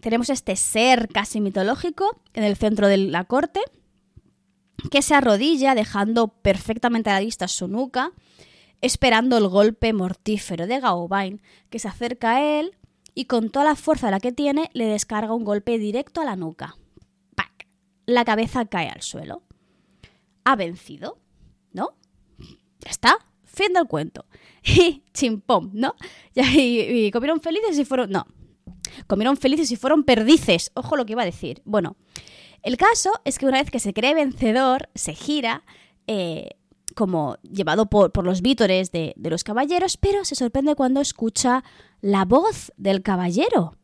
Tenemos 0.00 0.30
este 0.30 0.54
ser 0.56 1.08
casi 1.08 1.40
mitológico 1.40 2.20
en 2.34 2.44
el 2.44 2.56
centro 2.56 2.86
de 2.86 2.98
la 2.98 3.24
corte 3.24 3.60
que 4.90 5.02
se 5.02 5.14
arrodilla 5.14 5.74
dejando 5.74 6.28
perfectamente 6.28 7.10
a 7.10 7.14
la 7.14 7.20
vista 7.20 7.48
su 7.48 7.66
nuca, 7.66 8.12
esperando 8.80 9.36
el 9.36 9.48
golpe 9.48 9.92
mortífero 9.92 10.68
de 10.68 10.78
Gaobain, 10.78 11.42
que 11.68 11.80
se 11.80 11.88
acerca 11.88 12.36
a 12.36 12.60
él 12.60 12.76
y 13.14 13.24
con 13.24 13.50
toda 13.50 13.64
la 13.64 13.74
fuerza 13.74 14.06
de 14.06 14.12
la 14.12 14.20
que 14.20 14.30
tiene 14.30 14.70
le 14.72 14.86
descarga 14.86 15.34
un 15.34 15.44
golpe 15.44 15.78
directo 15.78 16.20
a 16.20 16.24
la 16.24 16.36
nuca. 16.36 16.76
¡Pac! 17.34 17.66
La 18.06 18.24
cabeza 18.24 18.66
cae 18.66 18.88
al 18.88 19.02
suelo. 19.02 19.42
Ha 20.44 20.54
vencido, 20.54 21.18
¿no? 21.72 21.96
Ya 22.78 22.90
está, 22.90 23.18
fin 23.58 23.72
del 23.72 23.86
cuento. 23.86 24.24
y 24.64 25.04
chimpón, 25.12 25.70
¿no? 25.74 25.94
Y, 26.34 27.10
comieron 27.10 27.40
felices 27.40 27.78
y 27.78 27.84
fueron... 27.84 28.10
No, 28.10 28.26
comieron 29.06 29.36
felices 29.36 29.70
y 29.70 29.76
fueron 29.76 30.04
perdices. 30.04 30.70
Ojo 30.74 30.96
lo 30.96 31.04
que 31.04 31.12
iba 31.12 31.22
a 31.22 31.26
decir. 31.26 31.60
Bueno, 31.64 31.96
el 32.62 32.76
caso 32.76 33.12
es 33.24 33.38
que 33.38 33.46
una 33.46 33.58
vez 33.58 33.70
que 33.70 33.80
se 33.80 33.92
cree 33.92 34.14
vencedor, 34.14 34.88
se 34.94 35.14
gira, 35.14 35.64
eh, 36.06 36.50
como 36.94 37.36
llevado 37.42 37.86
por, 37.86 38.24
los 38.24 38.40
vítores 38.40 38.90
de, 38.90 39.14
de, 39.16 39.30
los 39.30 39.44
caballeros, 39.44 39.96
pero 39.96 40.24
se 40.24 40.34
sorprende 40.34 40.74
cuando 40.74 41.00
escucha 41.00 41.64
la 42.00 42.24
voz 42.24 42.72
del 42.76 43.02
caballero. 43.02 43.76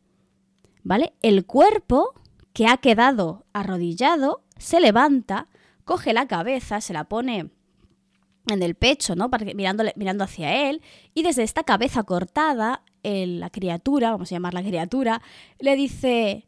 ¿Vale? 0.83 1.13
El 1.21 1.45
cuerpo 1.45 2.13
que 2.53 2.67
ha 2.67 2.77
quedado 2.77 3.45
arrodillado 3.53 4.43
se 4.57 4.79
levanta, 4.79 5.47
coge 5.83 6.13
la 6.13 6.27
cabeza, 6.27 6.79
se 6.79 6.93
la 6.93 7.05
pone 7.05 7.49
en 8.47 8.61
el 8.63 8.75
pecho, 8.75 9.15
¿no? 9.15 9.29
Mirando, 9.55 9.83
mirando 9.95 10.23
hacia 10.23 10.69
él, 10.69 10.81
y 11.13 11.23
desde 11.23 11.43
esta 11.43 11.63
cabeza 11.63 12.03
cortada, 12.03 12.83
la 13.03 13.49
criatura, 13.49 14.11
vamos 14.11 14.31
a 14.31 14.35
llamar 14.35 14.53
la 14.53 14.63
criatura, 14.63 15.21
le 15.59 15.75
dice, 15.75 16.47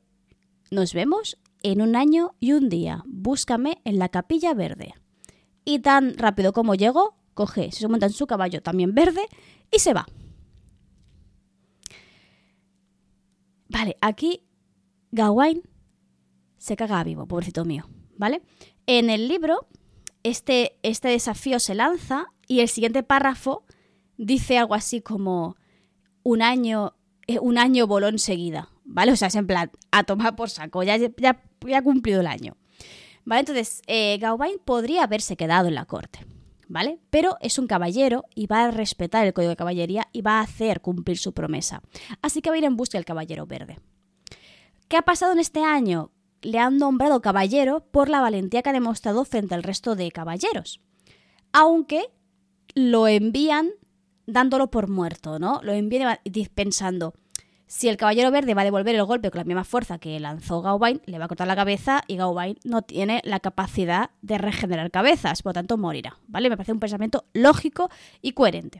nos 0.71 0.93
vemos 0.93 1.37
en 1.63 1.81
un 1.81 1.95
año 1.95 2.35
y 2.39 2.53
un 2.53 2.69
día, 2.69 3.03
búscame 3.05 3.81
en 3.83 3.99
la 3.99 4.09
capilla 4.09 4.53
verde. 4.53 4.93
Y 5.65 5.79
tan 5.79 6.17
rápido 6.17 6.53
como 6.53 6.75
llegó, 6.75 7.17
coge, 7.33 7.71
se 7.71 7.87
monta 7.87 8.05
en 8.07 8.13
su 8.13 8.25
caballo 8.25 8.61
también 8.61 8.95
verde 8.95 9.21
y 9.71 9.79
se 9.79 9.93
va. 9.93 10.05
Vale, 13.69 13.97
aquí 14.01 14.43
Gawain 15.11 15.61
se 16.57 16.75
caga 16.75 17.03
vivo, 17.03 17.27
pobrecito 17.27 17.65
mío, 17.65 17.85
¿vale? 18.17 18.41
En 18.85 19.09
el 19.09 19.27
libro 19.27 19.67
este, 20.29 20.77
este 20.83 21.09
desafío 21.09 21.59
se 21.59 21.75
lanza 21.75 22.27
y 22.47 22.61
el 22.61 22.69
siguiente 22.69 23.03
párrafo 23.03 23.65
dice 24.17 24.57
algo 24.57 24.73
así 24.73 25.01
como 25.01 25.55
un 26.23 26.41
año, 26.41 26.95
eh, 27.27 27.39
un 27.39 27.57
año 27.57 27.87
voló 27.87 28.07
enseguida, 28.07 28.69
¿vale? 28.83 29.11
O 29.11 29.15
sea, 29.15 29.29
es 29.29 29.35
en 29.35 29.47
plan, 29.47 29.71
a 29.91 30.03
tomar 30.03 30.35
por 30.35 30.49
saco, 30.49 30.83
ya, 30.83 30.97
ya, 30.97 31.41
ha 31.75 31.81
cumplido 31.81 32.21
el 32.21 32.27
año. 32.27 32.57
¿Vale? 33.25 33.41
Entonces, 33.41 33.81
eh, 33.87 34.17
Gauvain 34.19 34.57
podría 34.63 35.03
haberse 35.03 35.35
quedado 35.35 35.67
en 35.67 35.75
la 35.75 35.85
corte, 35.85 36.25
¿vale? 36.69 36.99
Pero 37.09 37.35
es 37.41 37.59
un 37.59 37.67
caballero 37.67 38.23
y 38.35 38.47
va 38.47 38.63
a 38.63 38.71
respetar 38.71 39.25
el 39.25 39.33
código 39.33 39.49
de 39.49 39.57
caballería 39.57 40.07
y 40.13 40.21
va 40.21 40.39
a 40.39 40.41
hacer 40.41 40.79
cumplir 40.79 41.17
su 41.17 41.33
promesa. 41.33 41.81
Así 42.21 42.41
que 42.41 42.49
va 42.49 42.55
a 42.55 42.59
ir 42.59 42.63
en 42.63 42.77
busca 42.77 42.97
del 42.97 43.03
caballero 43.03 43.45
verde. 43.45 43.79
¿Qué 44.87 44.95
ha 44.95 45.01
pasado 45.01 45.33
en 45.33 45.39
este 45.39 45.61
año? 45.61 46.11
Le 46.41 46.59
han 46.59 46.77
nombrado 46.77 47.21
caballero 47.21 47.85
por 47.91 48.09
la 48.09 48.21
valentía 48.21 48.61
que 48.61 48.69
ha 48.69 48.73
demostrado 48.73 49.25
frente 49.25 49.55
al 49.55 49.63
resto 49.63 49.95
de 49.95 50.11
caballeros. 50.11 50.81
Aunque 51.51 52.05
lo 52.75 53.07
envían 53.07 53.71
dándolo 54.25 54.69
por 54.69 54.89
muerto, 54.89 55.39
¿no? 55.39 55.61
Lo 55.63 55.73
envían 55.73 56.19
pensando, 56.53 57.13
si 57.67 57.89
el 57.89 57.97
caballero 57.97 58.31
verde 58.31 58.53
va 58.53 58.61
a 58.61 58.65
devolver 58.65 58.95
el 58.95 59.03
golpe 59.03 59.29
con 59.29 59.39
la 59.39 59.43
misma 59.43 59.65
fuerza 59.65 59.99
que 59.99 60.19
lanzó 60.19 60.61
Gauvain, 60.61 61.01
le 61.05 61.19
va 61.19 61.25
a 61.25 61.27
cortar 61.27 61.47
la 61.47 61.55
cabeza 61.55 62.03
y 62.07 62.15
Gauvain 62.15 62.57
no 62.63 62.81
tiene 62.81 63.21
la 63.25 63.41
capacidad 63.41 64.11
de 64.21 64.37
regenerar 64.37 64.89
cabezas, 64.89 65.41
por 65.41 65.49
lo 65.49 65.55
tanto 65.55 65.77
morirá, 65.77 66.17
¿vale? 66.27 66.49
Me 66.49 66.55
parece 66.55 66.71
un 66.71 66.79
pensamiento 66.79 67.25
lógico 67.33 67.89
y 68.21 68.31
coherente. 68.31 68.79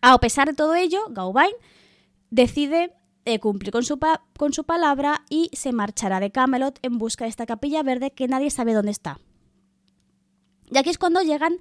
A 0.00 0.18
pesar 0.18 0.48
de 0.48 0.54
todo 0.54 0.74
ello, 0.74 1.00
Gauvain 1.10 1.52
decide 2.30 2.92
eh, 3.24 3.38
cumplir 3.38 3.72
con 3.72 3.84
su, 3.84 4.64
palabra 4.64 5.24
y 5.30 5.50
se 5.52 5.72
marchará 5.72 6.20
de 6.20 6.30
Camelot 6.30 6.78
en 6.82 6.98
busca 6.98 7.24
de 7.24 7.30
esta 7.30 7.46
capilla 7.46 7.82
verde 7.82 8.10
que 8.10 8.28
nadie 8.28 8.50
sabe 8.50 8.74
dónde 8.74 8.90
está. 8.90 9.18
Y 10.70 10.78
aquí 10.78 10.90
es 10.90 10.98
cuando 10.98 11.22
llegan 11.22 11.58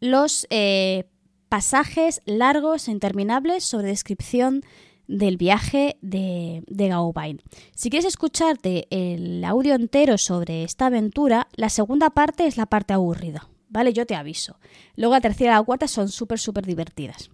los 0.00 0.46
eh, 0.50 1.04
pasajes 1.48 2.20
largos 2.24 2.88
e 2.88 2.92
interminables 2.92 3.64
sobre 3.64 3.88
descripción 3.88 4.62
del 5.06 5.36
viaje 5.36 5.98
de, 6.00 6.62
de 6.66 6.88
Gauvain. 6.88 7.42
Si 7.74 7.90
quieres 7.90 8.06
escucharte 8.06 8.86
el 8.90 9.44
audio 9.44 9.74
entero 9.74 10.16
sobre 10.16 10.64
esta 10.64 10.86
aventura, 10.86 11.48
la 11.54 11.68
segunda 11.68 12.10
parte 12.10 12.46
es 12.46 12.56
la 12.56 12.66
parte 12.66 12.94
aburrida, 12.94 13.48
¿vale? 13.68 13.92
Yo 13.92 14.06
te 14.06 14.14
aviso. 14.14 14.58
Luego 14.96 15.14
la 15.14 15.20
tercera 15.20 15.52
y 15.52 15.54
la 15.54 15.62
cuarta 15.62 15.86
son 15.86 16.08
súper, 16.08 16.38
súper 16.38 16.64
divertidas. 16.64 17.30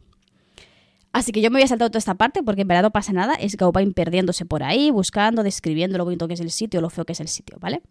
Así 1.12 1.32
que 1.32 1.40
yo 1.40 1.50
me 1.50 1.56
voy 1.56 1.64
a 1.64 1.68
saltar 1.68 1.90
toda 1.90 1.98
esta 1.98 2.14
parte 2.14 2.42
porque 2.42 2.62
en 2.62 2.68
verdad 2.68 2.82
no 2.82 2.92
pasa 2.92 3.12
nada. 3.12 3.34
Es 3.34 3.56
Gauvain 3.56 3.92
perdiéndose 3.92 4.44
por 4.44 4.62
ahí, 4.62 4.90
buscando, 4.90 5.42
describiendo 5.42 5.98
lo 5.98 6.04
bonito 6.04 6.28
que 6.28 6.34
es 6.34 6.40
el 6.40 6.50
sitio, 6.50 6.80
lo 6.80 6.90
feo 6.90 7.04
que 7.04 7.12
es 7.12 7.20
el 7.20 7.28
sitio, 7.28 7.58
¿vale? 7.60 7.82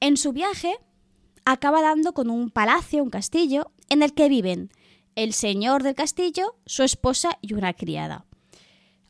En 0.00 0.16
su 0.16 0.32
viaje 0.32 0.76
acaba 1.44 1.82
dando 1.82 2.14
con 2.14 2.30
un 2.30 2.50
palacio, 2.50 3.02
un 3.02 3.10
castillo, 3.10 3.70
en 3.90 4.02
el 4.02 4.14
que 4.14 4.28
viven 4.28 4.70
el 5.14 5.32
señor 5.32 5.82
del 5.82 5.94
castillo, 5.94 6.56
su 6.66 6.82
esposa 6.82 7.38
y 7.40 7.54
una 7.54 7.74
criada. 7.74 8.24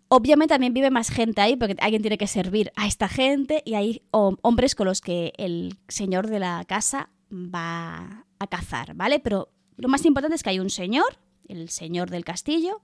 Obviamente 0.08 0.54
también 0.54 0.74
vive 0.74 0.90
más 0.90 1.08
gente 1.08 1.40
ahí 1.40 1.56
porque 1.56 1.76
alguien 1.80 2.02
tiene 2.02 2.18
que 2.18 2.26
servir 2.26 2.72
a 2.76 2.86
esta 2.86 3.08
gente 3.08 3.62
y 3.64 3.74
hay 3.74 4.02
hombres 4.10 4.74
con 4.74 4.86
los 4.86 5.00
que 5.00 5.32
el 5.38 5.78
señor 5.88 6.28
de 6.28 6.40
la 6.40 6.64
casa 6.66 7.08
va 7.32 8.26
a 8.38 8.46
cazar, 8.48 8.94
¿vale? 8.94 9.20
Pero 9.20 9.48
lo 9.76 9.88
más 9.88 10.04
importante 10.04 10.36
es 10.36 10.42
que 10.42 10.50
hay 10.50 10.60
un 10.60 10.70
señor, 10.70 11.18
el 11.48 11.70
señor 11.70 12.10
del 12.10 12.24
castillo, 12.24 12.82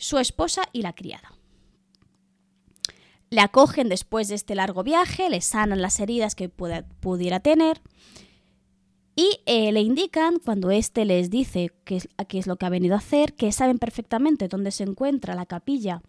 su 0.00 0.18
esposa 0.18 0.62
y 0.72 0.82
la 0.82 0.94
criada. 0.94 1.32
Le 3.28 3.40
acogen 3.42 3.88
después 3.88 4.26
de 4.28 4.34
este 4.34 4.56
largo 4.56 4.82
viaje, 4.82 5.30
le 5.30 5.40
sanan 5.40 5.82
las 5.82 6.00
heridas 6.00 6.34
que 6.34 6.48
pudiera 6.48 7.38
tener 7.40 7.80
y 9.14 9.40
eh, 9.44 9.70
le 9.70 9.82
indican, 9.82 10.38
cuando 10.38 10.70
éste 10.70 11.04
les 11.04 11.30
dice 11.30 11.70
qué 11.84 12.00
es, 12.28 12.46
lo 12.46 12.56
que 12.56 12.66
ha 12.66 12.70
venido 12.70 12.94
a 12.94 12.98
hacer, 12.98 13.34
que 13.34 13.52
saben 13.52 13.78
perfectamente 13.78 14.48
dónde 14.48 14.70
se 14.70 14.84
encuentra 14.84 15.34
la 15.34 15.46
capilla 15.46 16.02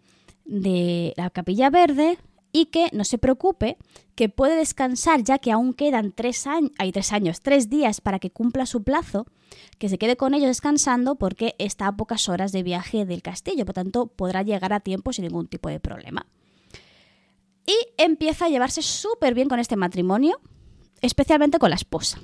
de 0.46 1.12
la 1.16 1.30
capilla 1.30 1.68
verde 1.70 2.18
y 2.52 2.66
que 2.66 2.88
no 2.92 3.04
se 3.04 3.18
preocupe, 3.18 3.78
que 4.14 4.28
puede 4.28 4.56
descansar 4.56 5.24
ya 5.24 5.38
que 5.38 5.50
aún 5.50 5.72
quedan 5.72 6.12
tres 6.12 6.46
años, 6.46 6.70
hay 6.78 6.92
tres 6.92 7.12
años, 7.12 7.40
tres 7.40 7.70
días 7.70 8.00
para 8.00 8.18
que 8.18 8.30
cumpla 8.30 8.66
su 8.66 8.82
plazo, 8.82 9.26
que 9.78 9.88
se 9.88 9.98
quede 9.98 10.16
con 10.16 10.34
ellos 10.34 10.48
descansando 10.48 11.16
porque 11.16 11.54
está 11.58 11.86
a 11.86 11.96
pocas 11.96 12.28
horas 12.28 12.52
de 12.52 12.62
viaje 12.62 13.06
del 13.06 13.22
castillo, 13.22 13.64
por 13.64 13.74
tanto 13.74 14.06
podrá 14.06 14.42
llegar 14.42 14.72
a 14.72 14.80
tiempo 14.80 15.12
sin 15.12 15.24
ningún 15.24 15.48
tipo 15.48 15.68
de 15.70 15.80
problema. 15.80 16.26
Y 17.66 17.76
empieza 17.96 18.46
a 18.46 18.48
llevarse 18.48 18.82
súper 18.82 19.34
bien 19.34 19.48
con 19.48 19.58
este 19.58 19.76
matrimonio, 19.76 20.40
especialmente 21.00 21.58
con 21.58 21.70
la 21.70 21.76
esposa. 21.76 22.20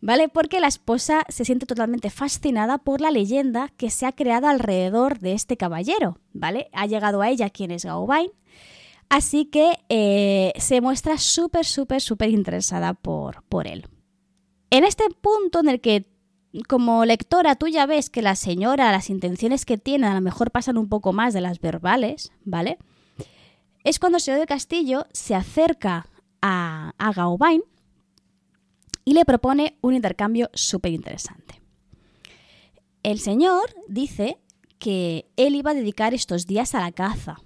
¿Vale? 0.00 0.28
Porque 0.28 0.60
la 0.60 0.66
esposa 0.66 1.24
se 1.30 1.46
siente 1.46 1.64
totalmente 1.64 2.10
fascinada 2.10 2.76
por 2.76 3.00
la 3.00 3.10
leyenda 3.10 3.70
que 3.78 3.88
se 3.88 4.04
ha 4.04 4.12
creado 4.12 4.48
alrededor 4.48 5.18
de 5.18 5.32
este 5.32 5.56
caballero, 5.56 6.18
¿vale? 6.34 6.68
Ha 6.74 6.84
llegado 6.84 7.22
a 7.22 7.30
ella 7.30 7.48
quien 7.48 7.70
es 7.70 7.86
Gauvain, 7.86 8.30
así 9.08 9.46
que 9.46 9.78
eh, 9.88 10.52
se 10.58 10.80
muestra 10.80 11.18
súper, 11.18 11.64
súper, 11.64 12.00
súper 12.00 12.30
interesada 12.30 12.94
por, 12.94 13.42
por 13.44 13.66
él. 13.66 13.86
En 14.70 14.84
este 14.84 15.04
punto 15.20 15.60
en 15.60 15.68
el 15.68 15.80
que 15.80 16.06
como 16.68 17.04
lectora 17.04 17.56
tú 17.56 17.66
ya 17.66 17.86
ves 17.86 18.10
que 18.10 18.22
la 18.22 18.36
señora, 18.36 18.92
las 18.92 19.10
intenciones 19.10 19.64
que 19.64 19.78
tiene 19.78 20.06
a 20.06 20.14
lo 20.14 20.20
mejor 20.20 20.50
pasan 20.50 20.78
un 20.78 20.88
poco 20.88 21.12
más 21.12 21.34
de 21.34 21.40
las 21.40 21.60
verbales, 21.60 22.32
¿vale? 22.44 22.78
Es 23.82 23.98
cuando 23.98 24.16
el 24.16 24.22
señor 24.22 24.38
del 24.38 24.48
castillo 24.48 25.06
se 25.12 25.34
acerca 25.34 26.06
a, 26.40 26.92
a 26.98 27.12
Gauvain 27.12 27.62
y 29.04 29.14
le 29.14 29.24
propone 29.24 29.76
un 29.80 29.94
intercambio 29.94 30.48
súper 30.54 30.92
interesante. 30.92 31.60
El 33.02 33.18
señor 33.18 33.74
dice 33.88 34.38
que 34.78 35.30
él 35.36 35.56
iba 35.56 35.72
a 35.72 35.74
dedicar 35.74 36.14
estos 36.14 36.46
días 36.46 36.74
a 36.74 36.80
la 36.80 36.92
caza, 36.92 37.40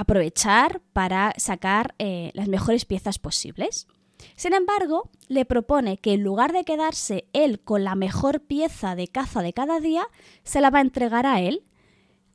aprovechar 0.00 0.80
para 0.94 1.34
sacar 1.36 1.94
eh, 1.98 2.30
las 2.32 2.48
mejores 2.48 2.86
piezas 2.86 3.18
posibles. 3.18 3.86
Sin 4.34 4.54
embargo, 4.54 5.10
le 5.28 5.44
propone 5.44 5.98
que 5.98 6.14
en 6.14 6.22
lugar 6.22 6.54
de 6.54 6.64
quedarse 6.64 7.28
él 7.34 7.60
con 7.60 7.84
la 7.84 7.94
mejor 7.94 8.40
pieza 8.40 8.94
de 8.94 9.08
caza 9.08 9.42
de 9.42 9.52
cada 9.52 9.78
día, 9.78 10.06
se 10.42 10.62
la 10.62 10.70
va 10.70 10.78
a 10.78 10.82
entregar 10.82 11.26
a 11.26 11.42
él, 11.42 11.64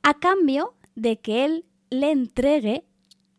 a 0.04 0.14
cambio 0.14 0.76
de 0.94 1.18
que 1.18 1.44
él 1.44 1.64
le 1.90 2.12
entregue 2.12 2.84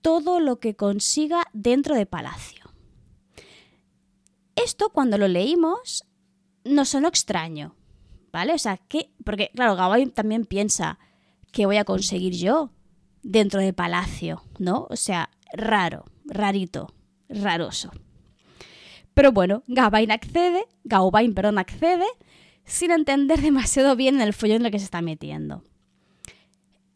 todo 0.02 0.42
lo 0.42 0.60
que 0.60 0.76
consiga 0.76 1.46
dentro 1.54 1.96
de 1.96 2.06
palacio. 2.06 2.66
Esto 4.58 4.90
cuando 4.90 5.18
lo 5.18 5.30
leímos 5.30 6.04
nos 6.66 6.90
sonó 6.90 7.08
extraño, 7.08 7.76
¿vale? 8.34 8.54
O 8.54 8.58
sea, 8.58 8.76
que, 8.76 9.10
porque 9.24 9.52
claro, 9.56 9.78
Gawain 9.78 10.12
también 10.12 10.46
piensa 10.46 11.00
que 11.54 11.66
voy 11.66 11.78
a 11.78 11.86
conseguir 11.86 12.34
yo 12.34 12.74
dentro 13.28 13.60
de 13.60 13.74
palacio, 13.74 14.42
¿no? 14.58 14.88
O 14.90 14.96
sea, 14.96 15.30
raro, 15.52 16.06
rarito, 16.26 16.94
raroso. 17.28 17.92
Pero 19.14 19.34
bueno, 19.34 19.64
Gawain 19.68 20.12
accede, 20.12 20.66
Gawain, 20.86 21.34
perdón, 21.34 21.58
accede 21.58 22.06
sin 22.64 22.92
entender 22.92 23.42
demasiado 23.42 23.96
bien 23.96 24.22
el 24.22 24.34
follón 24.34 24.62
en 24.62 24.66
el 24.68 24.72
que 24.72 24.80
se 24.80 24.86
está 24.86 25.02
metiendo. 25.02 25.64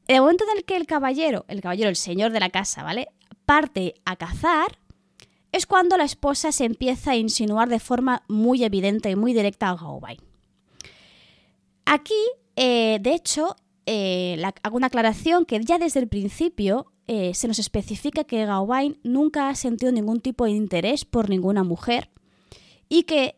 En 0.07 0.15
el 0.15 0.21
momento 0.21 0.45
en 0.49 0.57
el 0.57 0.63
que 0.63 0.77
el 0.77 0.87
caballero, 0.87 1.45
el 1.49 1.61
caballero, 1.61 1.89
el 1.89 1.95
señor 1.95 2.31
de 2.31 2.39
la 2.39 2.49
casa, 2.49 2.81
¿vale? 2.81 3.09
Parte 3.45 3.95
a 4.05 4.15
cazar, 4.15 4.79
es 5.51 5.65
cuando 5.65 5.97
la 5.97 6.05
esposa 6.05 6.53
se 6.53 6.63
empieza 6.63 7.11
a 7.11 7.17
insinuar 7.17 7.67
de 7.67 7.79
forma 7.79 8.23
muy 8.29 8.63
evidente 8.63 9.09
y 9.09 9.17
muy 9.17 9.33
directa 9.33 9.69
a 9.69 9.75
Gawain. 9.75 10.19
Aquí, 11.85 12.23
eh, 12.55 12.99
de 13.01 13.13
hecho, 13.13 13.57
eh, 13.85 14.41
hago 14.63 14.77
una 14.77 14.87
aclaración 14.87 15.45
que 15.45 15.59
ya 15.61 15.79
desde 15.79 15.99
el 15.99 16.07
principio 16.07 16.91
eh, 17.07 17.33
se 17.33 17.47
nos 17.47 17.59
especifica 17.59 18.23
que 18.23 18.45
Gawain 18.45 18.99
nunca 19.03 19.49
ha 19.49 19.55
sentido 19.55 19.91
ningún 19.91 20.21
tipo 20.21 20.45
de 20.45 20.51
interés 20.51 21.05
por 21.05 21.29
ninguna 21.29 21.63
mujer 21.63 22.09
y 22.89 23.03
que 23.03 23.35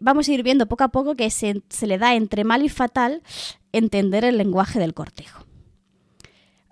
vamos 0.00 0.28
a 0.28 0.32
ir 0.32 0.42
viendo 0.42 0.66
poco 0.66 0.84
a 0.84 0.88
poco 0.88 1.14
que 1.14 1.28
se, 1.30 1.62
se 1.68 1.86
le 1.86 1.98
da 1.98 2.14
entre 2.14 2.44
mal 2.44 2.64
y 2.64 2.70
fatal 2.70 3.22
entender 3.72 4.24
el 4.24 4.38
lenguaje 4.38 4.78
del 4.78 4.94
cortejo. 4.94 5.44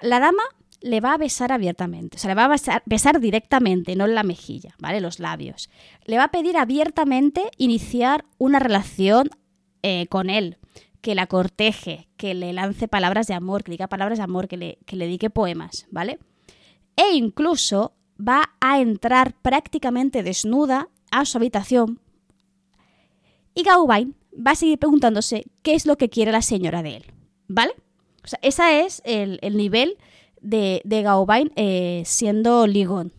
La 0.00 0.20
dama 0.20 0.42
le 0.81 1.00
va 1.00 1.14
a 1.14 1.18
besar 1.18 1.52
abiertamente, 1.52 2.16
o 2.16 2.20
sea, 2.20 2.29
le 2.29 2.35
va 2.35 2.44
a 2.44 2.83
besar, 2.85 3.20
directamente, 3.20 3.96
no 3.96 4.05
en 4.05 4.14
la 4.14 4.22
mejilla, 4.22 4.74
¿vale? 4.79 5.00
Los 5.00 5.18
labios. 5.18 5.70
Le 6.05 6.16
va 6.16 6.24
a 6.24 6.31
pedir 6.31 6.57
abiertamente 6.57 7.42
iniciar 7.57 8.24
una 8.38 8.59
relación 8.59 9.31
eh, 9.83 10.07
con 10.09 10.31
él, 10.31 10.59
que 11.07 11.14
la 11.14 11.29
corteje, 11.29 12.09
que 12.16 12.35
le 12.35 12.53
lance 12.53 12.88
palabras 12.88 13.29
de 13.29 13.35
amor, 13.35 13.62
que 13.62 13.71
diga 13.71 13.87
palabras 13.87 14.19
de 14.19 14.25
amor, 14.25 14.49
que 14.49 14.57
le, 14.57 14.79
que 14.87 14.97
le 14.97 15.05
dedique 15.05 15.31
poemas, 15.31 15.87
¿vale? 15.92 16.19
E 16.97 17.14
incluso 17.14 17.92
va 18.19 18.51
a 18.61 18.81
entrar 18.81 19.33
prácticamente 19.40 20.25
desnuda 20.25 20.88
a 21.12 21.25
su 21.25 21.38
habitación 21.38 22.01
y 23.55 23.62
Gauvain 23.62 24.16
va 24.35 24.51
a 24.51 24.57
seguir 24.57 24.81
preguntándose 24.81 25.45
qué 25.62 25.75
es 25.75 25.87
lo 25.87 25.97
que 25.97 26.09
quiere 26.09 26.33
la 26.33 26.42
señora 26.42 26.83
de 26.83 26.97
él, 26.97 27.05
¿vale? 27.47 27.75
O 28.25 28.27
sea, 28.27 28.40
ese 28.42 28.81
es 28.81 29.01
el, 29.05 29.38
el 29.42 29.57
nivel 29.57 29.99
de, 30.40 30.83
de 30.85 31.03
Gauvain 31.03 31.53
eh, 31.55 32.03
siendo 32.05 32.66
ligón. 32.66 33.12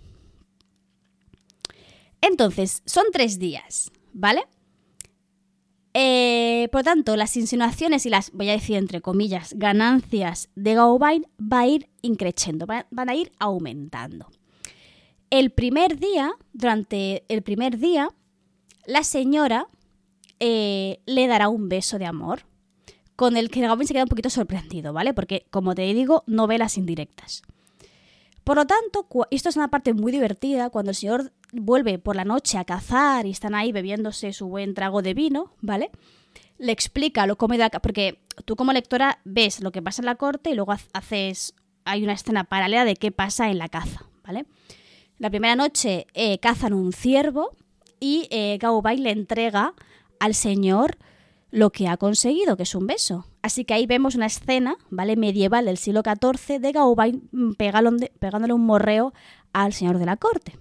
Entonces, 2.19 2.83
son 2.85 3.05
tres 3.13 3.39
días, 3.39 3.93
¿vale? 4.11 4.43
Eh, 5.99 6.69
por 6.71 6.83
tanto, 6.83 7.15
las 7.15 7.35
insinuaciones 7.37 8.05
y 8.05 8.11
las, 8.11 8.31
voy 8.31 8.49
a 8.49 8.51
decir 8.51 8.75
entre 8.75 9.01
comillas, 9.01 9.55
ganancias 9.57 10.47
de 10.53 10.75
Gauvain 10.75 11.25
va 11.41 11.61
a 11.61 11.67
ir 11.67 11.89
increciendo, 12.03 12.67
van 12.67 13.09
a 13.09 13.15
ir 13.15 13.31
aumentando. 13.39 14.27
El 15.31 15.49
primer 15.49 15.97
día, 15.97 16.33
durante 16.53 17.23
el 17.29 17.41
primer 17.41 17.79
día, 17.79 18.09
la 18.85 19.01
señora 19.01 19.69
eh, 20.39 20.99
le 21.07 21.25
dará 21.25 21.49
un 21.49 21.67
beso 21.67 21.97
de 21.97 22.05
amor, 22.05 22.41
con 23.15 23.35
el 23.35 23.49
que 23.49 23.61
Gauvain 23.61 23.87
se 23.87 23.95
queda 23.95 24.03
un 24.03 24.09
poquito 24.09 24.29
sorprendido, 24.29 24.93
¿vale? 24.93 25.15
Porque, 25.15 25.47
como 25.49 25.73
te 25.73 25.91
digo, 25.95 26.23
no 26.27 26.45
ve 26.45 26.59
las 26.59 26.77
indirectas. 26.77 27.41
Por 28.43 28.57
lo 28.57 28.67
tanto, 28.67 29.07
esto 29.31 29.49
es 29.49 29.55
una 29.55 29.69
parte 29.69 29.95
muy 29.95 30.11
divertida 30.11 30.69
cuando 30.69 30.91
el 30.91 30.95
señor 30.95 31.33
vuelve 31.51 31.99
por 31.99 32.15
la 32.15 32.25
noche 32.25 32.57
a 32.57 32.65
cazar 32.65 33.25
y 33.25 33.31
están 33.31 33.55
ahí 33.55 33.71
bebiéndose 33.71 34.33
su 34.33 34.47
buen 34.47 34.73
trago 34.73 35.01
de 35.01 35.13
vino, 35.13 35.51
¿vale? 35.61 35.91
Le 36.57 36.71
explica 36.71 37.27
lo 37.27 37.37
cómo 37.37 37.55
porque 37.81 38.19
tú 38.45 38.55
como 38.55 38.73
lectora 38.73 39.19
ves 39.25 39.61
lo 39.61 39.71
que 39.71 39.81
pasa 39.81 40.01
en 40.01 40.07
la 40.07 40.15
corte 40.15 40.49
y 40.49 40.55
luego 40.55 40.73
haces 40.93 41.53
hay 41.85 42.03
una 42.03 42.13
escena 42.13 42.43
paralela 42.43 42.83
de 42.83 42.95
qué 42.95 43.11
pasa 43.11 43.49
en 43.49 43.57
la 43.57 43.69
caza, 43.69 44.05
¿vale? 44.25 44.45
La 45.19 45.29
primera 45.29 45.55
noche 45.55 46.05
eh, 46.13 46.37
cazan 46.39 46.73
un 46.73 46.91
ciervo 46.91 47.55
y 47.99 48.27
eh, 48.29 48.59
le 48.97 49.11
entrega 49.11 49.73
al 50.19 50.33
señor 50.35 50.97
lo 51.49 51.71
que 51.71 51.87
ha 51.87 51.97
conseguido, 51.97 52.57
que 52.57 52.63
es 52.63 52.75
un 52.75 52.87
beso. 52.87 53.25
Así 53.41 53.63
que 53.63 53.73
ahí 53.73 53.85
vemos 53.87 54.15
una 54.15 54.25
escena, 54.25 54.75
¿vale? 54.89 55.15
Medieval 55.15 55.65
del 55.65 55.77
siglo 55.77 56.01
XIV 56.03 56.59
de 56.59 56.71
Gauvain 56.73 57.29
mm, 57.31 57.53
pegándole 57.53 58.53
un 58.53 58.65
morreo 58.65 59.13
al 59.53 59.73
señor 59.73 59.97
de 59.97 60.05
la 60.05 60.17
corte. 60.17 60.59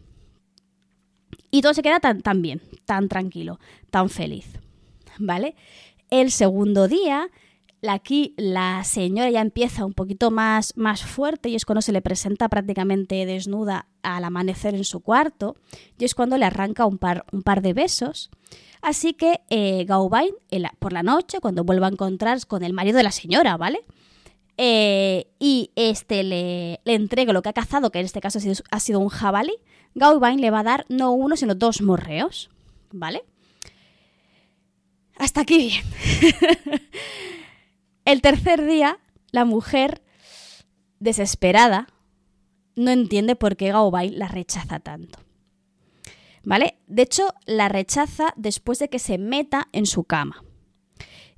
Y 1.51 1.63
todo 1.63 1.75
se 1.75 1.83
queda 1.83 2.01
tan, 2.01 2.21
tan 2.23 2.43
bien, 2.43 2.61
tan 2.85 3.09
tranquilo, 3.09 3.59
tan 3.91 4.09
feliz, 4.11 4.47
¿vale? 5.19 5.55
El 6.11 6.31
segundo 6.31 6.89
día, 6.89 7.29
aquí 7.89 8.35
la 8.37 8.83
señora 8.85 9.31
ya 9.31 9.41
empieza 9.41 9.85
un 9.85 9.93
poquito 9.93 10.31
más, 10.31 10.77
más 10.77 11.03
fuerte 11.03 11.49
y 11.49 11.55
es 11.55 11.65
cuando 11.65 11.83
se 11.83 11.93
le 11.93 12.03
presenta 12.03 12.49
prácticamente 12.49 13.27
desnuda 13.27 13.87
al 14.03 14.25
amanecer 14.25 14.75
en 14.75 14.85
su 14.85 15.01
cuarto 15.01 15.57
y 15.99 16.05
es 16.05 16.15
cuando 16.15 16.39
le 16.39 16.45
arranca 16.45 16.87
un 16.87 16.99
par, 16.99 17.25
un 17.33 17.43
par 17.43 17.63
de 17.63 17.73
besos. 17.73 18.31
Así 18.83 19.15
que 19.15 19.41
eh, 19.51 19.85
Gauvain, 19.85 20.33
por 20.79 20.93
la 20.93 21.03
noche, 21.03 21.41
cuando 21.41 21.65
vuelva 21.65 21.87
a 21.87 21.91
encontrar 21.91 22.45
con 22.47 22.63
el 22.63 22.73
marido 22.73 22.97
de 22.97 23.03
la 23.03 23.11
señora, 23.11 23.57
¿vale? 23.57 23.81
Eh, 24.59 25.27
y 25.39 25.71
este 25.77 26.23
le, 26.23 26.81
le, 26.85 26.95
entrega 26.95 27.33
lo 27.33 27.43
que 27.43 27.51
ha 27.51 27.53
cazado, 27.53 27.91
que 27.91 27.99
en 27.99 28.07
este 28.07 28.21
caso 28.21 28.39
ha 28.71 28.81
sido, 28.81 29.01
un 29.01 29.09
jabalí, 29.09 29.55
Gauvain 29.97 30.41
le 30.41 30.51
va 30.51 30.61
a 30.61 30.63
dar 30.63 30.87
no 30.89 31.11
uno, 31.11 31.37
sino 31.37 31.57
dos 31.57 31.83
morreos, 31.83 32.49
¿vale? 32.93 33.25
Hasta 35.17 35.41
aquí 35.41 35.59
bien. 35.59 35.85
el 38.05 38.23
tercer 38.23 38.65
día, 38.65 39.01
la 39.33 39.45
mujer, 39.45 40.03
desesperada, 41.01 41.89
no 42.77 42.93
entiende 42.93 43.35
por 43.35 43.57
qué 43.57 43.73
Gauvain 43.73 44.17
la 44.17 44.29
rechaza 44.29 44.79
tanto. 44.79 45.19
¿vale? 46.47 46.79
De 46.87 47.03
hecho, 47.03 47.35
la 47.45 47.69
rechaza 47.69 48.33
después 48.37 48.79
de 48.79 48.89
que 48.89 49.01
se 49.01 49.19
meta 49.19 49.67
en 49.73 49.85
su 49.85 50.05
cama. 50.05 50.45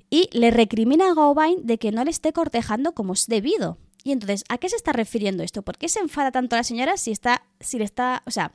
Y 0.09 0.29
le 0.31 0.51
recrimina 0.51 1.09
a 1.09 1.13
Gauvain 1.15 1.65
de 1.65 1.77
que 1.77 1.91
no 1.91 2.03
le 2.03 2.11
esté 2.11 2.31
cortejando 2.31 2.93
como 2.93 3.13
es 3.13 3.27
debido. 3.27 3.77
Y 4.03 4.11
entonces, 4.11 4.43
¿a 4.49 4.57
qué 4.57 4.69
se 4.69 4.75
está 4.75 4.93
refiriendo 4.93 5.43
esto? 5.43 5.61
¿Por 5.61 5.77
qué 5.77 5.89
se 5.89 5.99
enfada 5.99 6.31
tanto 6.31 6.55
la 6.55 6.63
señora 6.63 6.97
si 6.97 7.11
está, 7.11 7.43
si 7.59 7.77
le 7.77 7.83
está, 7.83 8.23
o 8.25 8.31
sea, 8.31 8.53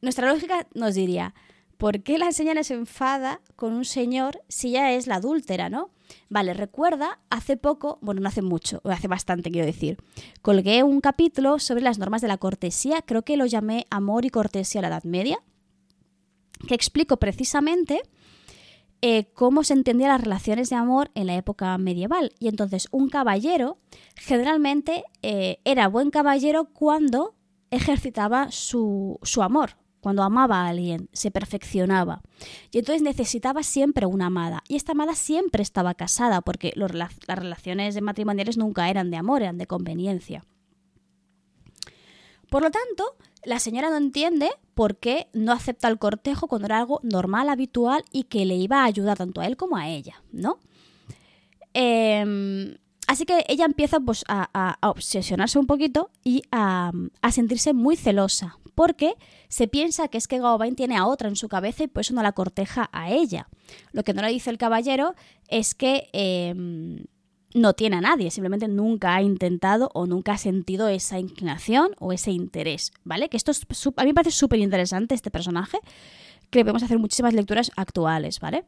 nuestra 0.00 0.30
lógica 0.32 0.66
nos 0.74 0.94
diría, 0.94 1.34
¿por 1.76 2.02
qué 2.02 2.18
la 2.18 2.32
señora 2.32 2.64
se 2.64 2.74
enfada 2.74 3.40
con 3.54 3.72
un 3.72 3.84
señor 3.84 4.40
si 4.48 4.70
ya 4.70 4.92
es 4.92 5.06
la 5.06 5.16
adúltera, 5.16 5.68
no? 5.68 5.90
Vale, 6.28 6.54
recuerda, 6.54 7.18
hace 7.30 7.56
poco, 7.56 7.98
bueno, 8.00 8.20
no 8.20 8.28
hace 8.28 8.42
mucho, 8.42 8.80
hace 8.84 9.08
bastante 9.08 9.50
quiero 9.50 9.66
decir, 9.66 9.98
colgué 10.42 10.82
un 10.82 11.00
capítulo 11.00 11.58
sobre 11.58 11.82
las 11.82 11.98
normas 11.98 12.22
de 12.22 12.28
la 12.28 12.38
cortesía, 12.38 13.02
creo 13.02 13.22
que 13.22 13.36
lo 13.36 13.46
llamé 13.46 13.86
Amor 13.90 14.24
y 14.24 14.30
Cortesía 14.30 14.80
a 14.80 14.82
la 14.82 14.88
Edad 14.88 15.04
Media, 15.04 15.38
que 16.66 16.74
explico 16.74 17.18
precisamente 17.18 18.02
eh, 19.02 19.26
cómo 19.34 19.62
se 19.62 19.74
entendían 19.74 20.10
las 20.10 20.20
relaciones 20.20 20.70
de 20.70 20.76
amor 20.76 21.10
en 21.14 21.26
la 21.26 21.36
época 21.36 21.76
medieval. 21.78 22.32
Y 22.38 22.48
entonces 22.48 22.88
un 22.90 23.08
caballero 23.08 23.78
generalmente 24.16 25.04
eh, 25.22 25.58
era 25.64 25.88
buen 25.88 26.10
caballero 26.10 26.66
cuando 26.72 27.34
ejercitaba 27.70 28.50
su, 28.50 29.18
su 29.22 29.42
amor, 29.42 29.76
cuando 30.00 30.22
amaba 30.22 30.62
a 30.62 30.68
alguien, 30.68 31.08
se 31.12 31.30
perfeccionaba. 31.30 32.22
Y 32.70 32.78
entonces 32.78 33.02
necesitaba 33.02 33.62
siempre 33.62 34.06
una 34.06 34.26
amada. 34.26 34.62
Y 34.68 34.76
esta 34.76 34.92
amada 34.92 35.14
siempre 35.14 35.62
estaba 35.62 35.94
casada, 35.94 36.40
porque 36.40 36.72
las 36.76 37.16
relaciones 37.26 38.00
matrimoniales 38.00 38.56
nunca 38.56 38.88
eran 38.88 39.10
de 39.10 39.16
amor, 39.16 39.42
eran 39.42 39.58
de 39.58 39.66
conveniencia. 39.66 40.44
Por 42.50 42.62
lo 42.62 42.70
tanto, 42.70 43.16
la 43.46 43.60
señora 43.60 43.90
no 43.90 43.96
entiende 43.96 44.50
por 44.74 44.96
qué 44.96 45.28
no 45.32 45.52
acepta 45.52 45.88
el 45.88 45.98
cortejo 45.98 46.48
cuando 46.48 46.66
era 46.66 46.78
algo 46.78 47.00
normal, 47.04 47.48
habitual 47.48 48.04
y 48.10 48.24
que 48.24 48.44
le 48.44 48.56
iba 48.56 48.82
a 48.82 48.84
ayudar 48.84 49.16
tanto 49.16 49.40
a 49.40 49.46
él 49.46 49.56
como 49.56 49.76
a 49.76 49.88
ella, 49.88 50.22
¿no? 50.32 50.58
Em, 51.72 52.76
así 53.06 53.24
que 53.24 53.44
ella 53.48 53.64
empieza 53.64 54.00
pues, 54.00 54.24
a, 54.26 54.76
obsesionarse 54.82 55.60
un 55.60 55.66
poquito 55.66 56.10
y 56.24 56.42
a, 56.50 56.90
sentirse 57.30 57.72
muy 57.72 57.96
celosa, 57.96 58.58
porque 58.74 59.14
se 59.48 59.68
piensa 59.68 60.08
que 60.08 60.18
es 60.18 60.26
que 60.26 60.40
Gawain 60.40 60.74
tiene 60.74 60.96
a 60.96 61.06
otra 61.06 61.28
en 61.28 61.36
su 61.36 61.48
cabeza 61.48 61.84
y 61.84 61.86
por 61.86 62.00
eso 62.00 62.14
no 62.14 62.22
la 62.22 62.32
corteja 62.32 62.90
a 62.92 63.12
ella. 63.12 63.48
Lo 63.92 64.02
que 64.02 64.12
no 64.12 64.22
le 64.22 64.28
dice 64.28 64.50
el 64.50 64.58
caballero 64.58 65.14
es 65.48 65.76
que 65.76 66.10
em, 66.12 67.04
no 67.56 67.72
tiene 67.72 67.96
a 67.96 68.00
nadie, 68.00 68.30
simplemente 68.30 68.68
nunca 68.68 69.14
ha 69.14 69.22
intentado 69.22 69.90
o 69.94 70.06
nunca 70.06 70.32
ha 70.32 70.38
sentido 70.38 70.88
esa 70.88 71.18
inclinación 71.18 71.92
o 71.98 72.12
ese 72.12 72.30
interés, 72.30 72.92
¿vale? 73.02 73.28
Que 73.28 73.36
esto 73.36 73.50
es, 73.50 73.66
a 73.96 74.02
mí 74.02 74.10
me 74.10 74.14
parece 74.14 74.36
súper 74.36 74.60
interesante 74.60 75.14
este 75.14 75.30
personaje, 75.30 75.78
que 76.50 76.62
podemos 76.62 76.82
hacer 76.82 76.98
muchísimas 76.98 77.32
lecturas 77.32 77.72
actuales, 77.76 78.40
¿vale? 78.40 78.66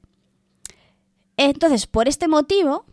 Entonces, 1.36 1.86
por 1.86 2.08
este 2.08 2.28
motivo, 2.28 2.86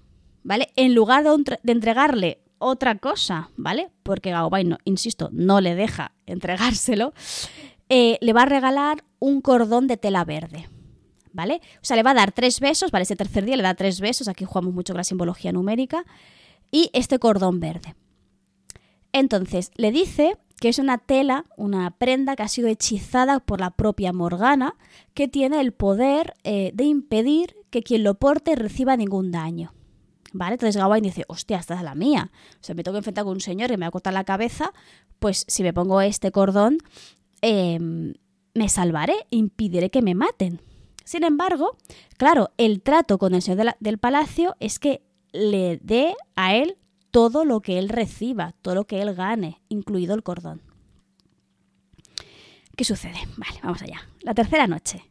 ¿vale? 0.43 0.69
En 0.75 0.93
lugar 0.93 1.23
de, 1.23 1.71
entregarle 1.71 2.39
otra 2.57 2.97
cosa, 2.97 3.49
¿vale? 3.55 3.89
Porque 4.03 4.31
Gaobai, 4.31 4.65
no, 4.65 4.77
insisto, 4.83 5.29
no 5.31 5.61
le 5.61 5.75
deja 5.75 6.11
entregárselo, 6.25 7.13
eh, 7.87 8.17
le 8.19 8.33
va 8.33 8.43
a 8.43 8.47
regalar 8.47 9.05
un 9.19 9.39
cordón 9.39 9.87
de 9.87 9.95
tela 9.95 10.25
verde, 10.25 10.67
¿vale? 11.35 11.61
O 11.81 11.85
sea, 11.85 11.97
le 11.97 12.03
va 12.03 12.11
a 12.11 12.15
dar 12.15 12.31
tres 12.31 12.59
besos, 12.59 12.91
¿vale? 12.91 13.03
Ese 13.03 13.15
tercer 13.15 13.45
día 13.45 13.57
le 13.57 13.63
da 13.63 13.75
tres 13.75 13.99
besos, 13.99 14.27
aquí 14.27 14.45
jugamos 14.45 14.73
mucho 14.73 14.93
con 14.93 14.97
la 14.97 15.03
simbología 15.03 15.51
numérica, 15.51 16.05
y 16.71 16.89
este 16.93 17.19
cordón 17.19 17.59
verde. 17.59 17.95
Entonces, 19.11 19.71
le 19.75 19.91
dice 19.91 20.37
que 20.59 20.69
es 20.69 20.79
una 20.79 20.97
tela, 20.97 21.45
una 21.57 21.91
prenda 21.91 22.35
que 22.35 22.43
ha 22.43 22.47
sido 22.47 22.69
hechizada 22.69 23.39
por 23.39 23.59
la 23.59 23.71
propia 23.71 24.13
Morgana, 24.13 24.75
que 25.13 25.27
tiene 25.27 25.59
el 25.59 25.73
poder 25.73 26.33
eh, 26.43 26.71
de 26.73 26.85
impedir 26.85 27.55
que 27.69 27.83
quien 27.83 28.03
lo 28.03 28.15
porte 28.15 28.55
reciba 28.55 28.95
ningún 28.95 29.31
daño. 29.31 29.73
¿Vale? 30.31 30.53
Entonces 30.53 30.75
Gawain 30.75 31.03
dice, 31.03 31.23
hostia, 31.27 31.57
esta 31.57 31.75
es 31.75 31.81
la 31.81 31.95
mía. 31.95 32.31
O 32.55 32.63
sea, 32.63 32.75
me 32.75 32.83
tengo 32.83 32.95
que 32.95 32.99
enfrentar 32.99 33.25
con 33.25 33.33
un 33.33 33.41
señor 33.41 33.69
que 33.69 33.77
me 33.77 33.85
va 33.85 33.89
a 33.89 33.91
cortar 33.91 34.13
la 34.13 34.23
cabeza, 34.23 34.73
pues 35.19 35.45
si 35.47 35.63
me 35.63 35.73
pongo 35.73 36.01
este 36.01 36.31
cordón, 36.31 36.77
em, 37.41 38.13
me 38.53 38.69
salvaré, 38.69 39.15
impediré 39.29 39.91
que 39.91 40.01
me 40.01 40.15
maten. 40.15 40.61
Sin 41.05 41.23
embargo, 41.23 41.77
claro, 42.17 42.51
el 42.57 42.81
trato 42.81 43.17
con 43.17 43.33
el 43.35 43.41
señor 43.41 43.75
del 43.79 43.97
palacio 43.99 44.55
es 44.59 44.79
que 44.79 45.01
le 45.31 45.77
dé 45.77 46.15
a 46.35 46.55
él 46.55 46.77
todo 47.11 47.45
lo 47.45 47.61
que 47.61 47.77
él 47.77 47.89
reciba, 47.89 48.53
todo 48.61 48.75
lo 48.75 48.85
que 48.85 49.01
él 49.01 49.13
gane, 49.15 49.61
incluido 49.69 50.15
el 50.15 50.23
cordón. 50.23 50.61
¿Qué 52.75 52.83
sucede? 52.83 53.19
Vale, 53.37 53.59
vamos 53.63 53.81
allá. 53.83 54.01
La 54.21 54.33
tercera 54.33 54.67
noche. 54.67 55.05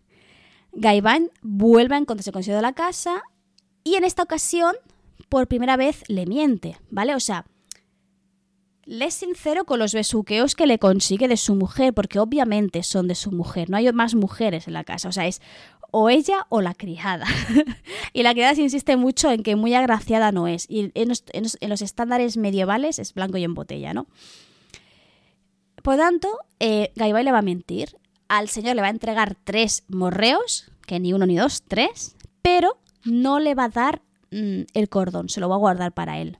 Gaiván 0.72 1.30
vuelve 1.40 1.94
a 1.94 1.98
encontrarse 1.98 2.32
con 2.32 2.40
el 2.40 2.44
señor 2.44 2.58
de 2.58 2.62
la 2.62 2.74
casa 2.74 3.22
y 3.84 3.94
en 3.94 4.04
esta 4.04 4.24
ocasión, 4.24 4.74
por 5.28 5.46
primera 5.46 5.76
vez, 5.76 6.02
le 6.08 6.26
miente, 6.26 6.76
¿vale? 6.90 7.14
O 7.14 7.20
sea, 7.20 7.46
le 8.86 9.06
es 9.06 9.14
sincero 9.14 9.64
con 9.64 9.78
los 9.78 9.94
besuqueos 9.94 10.54
que 10.54 10.66
le 10.66 10.78
consigue 10.78 11.28
de 11.28 11.36
su 11.36 11.54
mujer, 11.54 11.94
porque 11.94 12.18
obviamente 12.18 12.82
son 12.82 13.08
de 13.08 13.14
su 13.14 13.30
mujer, 13.30 13.70
no 13.70 13.76
hay 13.76 13.90
más 13.92 14.14
mujeres 14.14 14.66
en 14.66 14.74
la 14.74 14.84
casa, 14.84 15.08
o 15.08 15.12
sea, 15.12 15.26
es 15.26 15.40
o 15.96 16.10
ella 16.10 16.44
o 16.48 16.60
la 16.60 16.74
criada. 16.74 17.24
y 18.12 18.24
la 18.24 18.32
criada 18.32 18.56
se 18.56 18.62
insiste 18.62 18.96
mucho 18.96 19.30
en 19.30 19.44
que 19.44 19.54
muy 19.54 19.74
agraciada 19.74 20.32
no 20.32 20.48
es. 20.48 20.66
Y 20.68 20.90
en 20.94 21.08
los, 21.08 21.82
estándares 21.82 22.36
medievales 22.36 22.98
es 22.98 23.14
blanco 23.14 23.36
y 23.36 23.44
en 23.44 23.54
botella, 23.54 23.94
¿no? 23.94 24.08
Por 25.84 25.96
tanto, 25.96 26.36
eh, 26.58 26.90
le 26.96 27.12
va 27.12 27.38
a 27.38 27.42
mentir. 27.42 27.96
Al 28.26 28.48
señor 28.48 28.74
le 28.74 28.82
va 28.82 28.88
a 28.88 28.90
entregar 28.90 29.36
tres 29.44 29.84
morreos, 29.86 30.68
que 30.84 30.98
ni 30.98 31.12
uno 31.12 31.26
ni 31.26 31.36
dos, 31.36 31.62
tres, 31.62 32.16
pero 32.42 32.76
no 33.04 33.38
le 33.38 33.54
va 33.54 33.66
a 33.66 33.68
dar 33.68 34.02
mm, 34.32 34.62
el 34.74 34.88
cordón, 34.88 35.28
se 35.28 35.38
lo 35.38 35.48
va 35.48 35.54
a 35.54 35.58
guardar 35.58 35.92
para 35.92 36.18
él. 36.18 36.38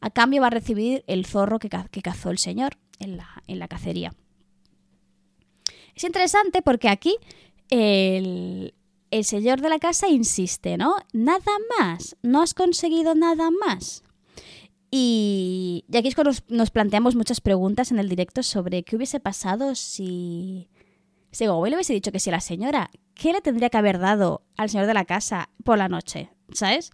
A 0.00 0.10
cambio 0.10 0.40
va 0.40 0.48
a 0.48 0.50
recibir 0.50 1.04
el 1.06 1.24
zorro 1.24 1.60
que, 1.60 1.68
que 1.68 2.02
cazó 2.02 2.30
el 2.30 2.38
señor 2.38 2.78
en 2.98 3.16
la, 3.16 3.28
en 3.46 3.60
la 3.60 3.68
cacería. 3.68 4.12
Es 5.94 6.02
interesante 6.02 6.62
porque 6.62 6.88
aquí 6.88 7.16
el, 7.72 9.24
señor 9.24 9.60
de 9.60 9.70
la 9.70 9.78
casa 9.78 10.08
insiste, 10.08 10.76
¿no? 10.76 10.96
Nada 11.12 11.52
más, 11.78 12.16
no 12.22 12.42
has 12.42 12.52
conseguido 12.52 13.14
nada 13.14 13.50
más. 13.50 14.02
Y, 14.90 15.84
aquí 15.96 16.08
es 16.08 16.14
cuando 16.14 16.32
nos, 16.48 16.70
planteamos 16.70 17.16
muchas 17.16 17.40
preguntas 17.40 17.90
en 17.90 17.98
el 17.98 18.10
directo 18.10 18.42
sobre 18.42 18.82
qué 18.82 18.96
hubiese 18.96 19.20
pasado 19.20 19.74
si, 19.74 20.68
si 21.30 21.44
le 21.44 21.50
hubiese 21.50 21.94
dicho 21.94 22.12
que 22.12 22.20
si 22.20 22.30
la 22.30 22.40
señora, 22.40 22.90
¿qué 23.14 23.32
le 23.32 23.40
tendría 23.40 23.70
que 23.70 23.78
haber 23.78 23.98
dado 23.98 24.42
al 24.56 24.68
señor 24.68 24.86
de 24.86 24.94
la 24.94 25.06
casa 25.06 25.48
por 25.64 25.78
la 25.78 25.88
noche? 25.88 26.28
¿Sabes? 26.52 26.90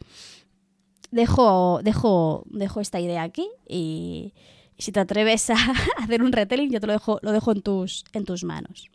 Dejo, 1.11 1.81
dejo, 1.83 2.45
dejo 2.47 2.81
esta 2.81 3.01
idea 3.01 3.25
aquí 3.25 3.49
y, 3.67 4.33
si 4.79 4.93
te 4.93 5.01
atreves 5.01 5.51
a 5.51 5.57
hacer 5.99 6.23
un 6.23 6.31
retelling, 6.31 6.71
yo 6.71 6.81
te 6.81 6.87
lo 6.87 6.93
dejo, 6.93 7.19
lo 7.23 7.33
dejo 7.33 7.51
en, 7.51 7.63
tus, 7.63 8.05
en 8.13 8.25
tus 8.25 8.45
manos. 8.45 8.93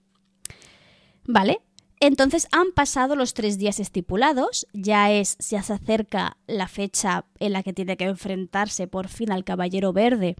¿Vale? 1.25 1.59
Entonces 2.05 2.49
han 2.51 2.73
pasado 2.73 3.15
los 3.15 3.33
tres 3.33 3.57
días 3.57 3.79
estipulados, 3.79 4.67
ya 4.73 5.09
es, 5.09 5.37
ya 5.37 5.63
se 5.63 5.71
acerca 5.71 6.35
la 6.47 6.67
fecha 6.67 7.23
en 7.39 7.53
la 7.53 7.63
que 7.63 7.71
tiene 7.71 7.95
que 7.95 8.03
enfrentarse 8.03 8.87
por 8.87 9.07
fin 9.07 9.31
al 9.31 9.45
Caballero 9.45 9.93
Verde 9.93 10.35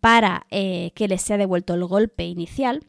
para 0.00 0.48
eh, 0.50 0.90
que 0.96 1.06
le 1.06 1.18
sea 1.18 1.36
devuelto 1.36 1.74
el 1.74 1.84
golpe 1.84 2.24
inicial. 2.26 2.82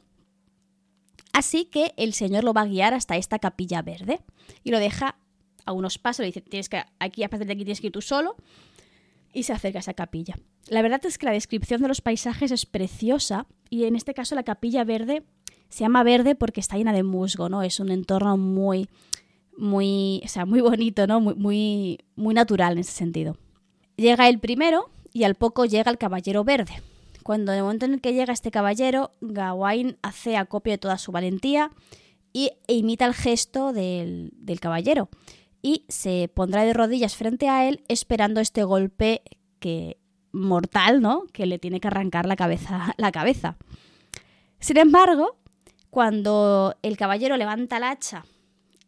Así 1.34 1.65
que 1.65 1.93
el 1.98 2.13
señor 2.13 2.43
lo 2.43 2.52
va 2.52 2.62
a 2.62 2.65
guiar 2.65 2.95
hasta 2.95 3.15
esta 3.15 3.38
capilla 3.38 3.84
verde 3.84 4.22
y 4.63 4.72
lo 4.72 4.80
deja 4.80 5.19
a 5.67 5.72
unos 5.72 6.00
pasos, 6.00 6.22
le 6.22 6.28
dice, 6.32 6.41
tienes 6.41 6.67
que, 6.67 6.84
aquí 6.98 7.22
a 7.22 7.30
partir 7.30 7.45
de 7.45 7.54
aquí 7.54 7.63
tienes 7.63 7.80
que 7.80 7.88
ir 7.88 7.93
tú 7.93 8.02
solo, 8.02 8.36
y 9.34 9.43
se 9.43 9.54
acerca 9.54 9.78
a 9.78 9.82
esa 9.82 9.93
capilla. 9.93 10.36
La 10.67 10.82
verdad 10.82 11.06
es 11.06 11.19
que 11.19 11.28
la 11.28 11.32
descripción 11.32 11.82
de 11.84 11.88
los 11.88 12.02
paisajes 12.02 12.52
es 12.52 12.65
preciosa 12.65 13.45
y 13.69 13.86
en 13.86 13.95
este 13.95 14.15
caso 14.15 14.34
la 14.34 14.43
capilla 14.43 14.84
verde 14.84 15.24
se 15.69 15.82
llama 15.82 16.03
verde 16.03 16.36
porque 16.36 16.60
está 16.60 16.77
llena 16.77 16.93
de 16.93 17.03
musgo, 17.03 17.49
¿no? 17.49 17.63
Es 17.63 17.79
un 17.79 17.89
entorno 17.91 18.38
muy, 18.38 18.89
muy, 19.58 20.21
o 20.25 20.27
sea, 20.27 20.45
muy 20.45 20.62
bonito, 20.62 21.08
¿no? 21.08 21.19
Muy, 21.19 21.36
muy, 21.36 21.99
muy 22.15 22.34
natural 22.34 22.73
en 22.73 22.79
ese 22.79 22.91
sentido. 22.91 23.38
Llega 23.95 24.27
el 24.27 24.39
primero 24.39 24.89
y 25.13 25.23
al 25.23 25.36
poco 25.36 25.65
llega 25.65 25.91
el 25.91 25.97
caballero 25.97 26.43
verde. 26.43 26.82
Cuando 27.23 27.51
en 27.51 27.60
el 27.60 27.63
momento 27.63 27.86
en 27.86 27.93
el 27.93 28.01
que 28.01 28.13
llega 28.13 28.34
este 28.34 28.51
caballero, 28.51 29.12
Gawain 29.21 29.97
hace 30.01 30.38
acopio 30.38 30.71
de 30.71 30.77
toda 30.77 30.97
su 30.97 31.12
valentía 31.12 31.71
y, 32.34 32.51
e 32.67 32.73
imita 32.75 33.05
el 33.05 33.13
gesto 33.13 33.73
del, 33.73 34.32
del 34.36 34.60
caballero 34.60 35.10
y 35.62 35.86
se 35.89 36.29
pondrá 36.34 36.63
de 36.63 36.73
rodillas 36.73 37.15
frente 37.15 37.49
a 37.49 37.67
él 37.67 37.84
esperando 37.88 38.39
este 38.39 38.63
golpe 38.63 39.22
que 39.59 39.97
mortal, 40.32 41.01
¿no? 41.01 41.26
Que 41.34 41.45
le 41.45 41.59
tiene 41.59 41.80
que 41.80 41.88
arrancar 41.88 42.26
la 42.26 42.36
cabeza, 42.36 42.93
la 42.97 43.11
cabeza. 43.11 43.57
Sin 44.59 44.78
embargo, 44.78 45.38
cuando 45.90 46.76
el 46.82 46.98
caballero 46.98 47.38
levanta 47.38 47.78
el 47.78 47.84
hacha 47.84 48.26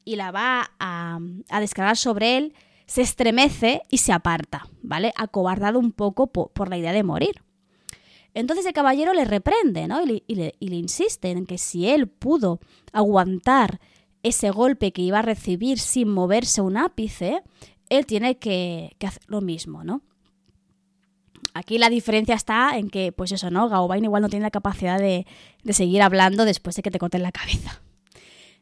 y 0.06 0.16
la 0.16 0.32
va 0.32 0.72
a, 0.80 1.20
descargar 1.60 1.98
sobre 1.98 2.38
él, 2.38 2.54
se 2.86 3.02
estremece 3.02 3.82
y 3.90 4.00
se 4.00 4.12
aparta, 4.12 4.68
¿vale? 4.82 5.14
Acobardado 5.16 5.80
un 5.80 5.92
poco 5.92 6.28
por, 6.28 6.70
la 6.70 6.78
idea 6.78 6.94
de 6.94 7.04
morir. 7.04 7.42
Entonces 8.34 8.66
el 8.66 8.74
caballero 8.74 9.14
le 9.14 9.26
reprende, 9.26 9.88
¿no? 9.88 10.02
Y 10.04 10.24
le, 10.28 10.56
insiste 10.60 11.32
en 11.32 11.46
que 11.46 11.58
si 11.58 11.90
él 11.90 12.08
pudo 12.08 12.60
aguantar 12.94 13.80
ese 14.24 14.52
golpe 14.52 14.92
que 14.92 15.02
iba 15.02 15.20
a 15.20 15.24
recibir 15.24 15.80
sin 15.80 16.10
moverse 16.10 16.62
un 16.62 16.78
ápice, 16.78 17.42
él 17.90 18.06
tiene 18.06 18.38
que, 18.38 18.96
que 19.00 19.08
hacer 19.08 19.24
lo 19.28 19.42
mismo, 19.42 19.84
¿no? 19.84 20.02
Aquí 21.54 21.78
la 21.78 21.90
diferencia 21.90 22.36
está 22.36 22.78
en 22.78 22.90
que, 22.90 23.12
pues 23.12 23.32
eso, 23.32 23.50
¿no? 23.50 23.68
Gaobain 23.68 24.04
igual 24.04 24.22
no 24.22 24.30
tiene 24.30 24.44
la 24.44 24.52
capacidad 24.52 25.00
de, 25.00 25.26
seguir 25.70 26.02
hablando 26.02 26.46
después 26.46 26.76
de 26.76 26.82
que 26.82 26.92
te 26.92 27.00
corten 27.00 27.24
la 27.24 27.32
cabeza. 27.32 27.82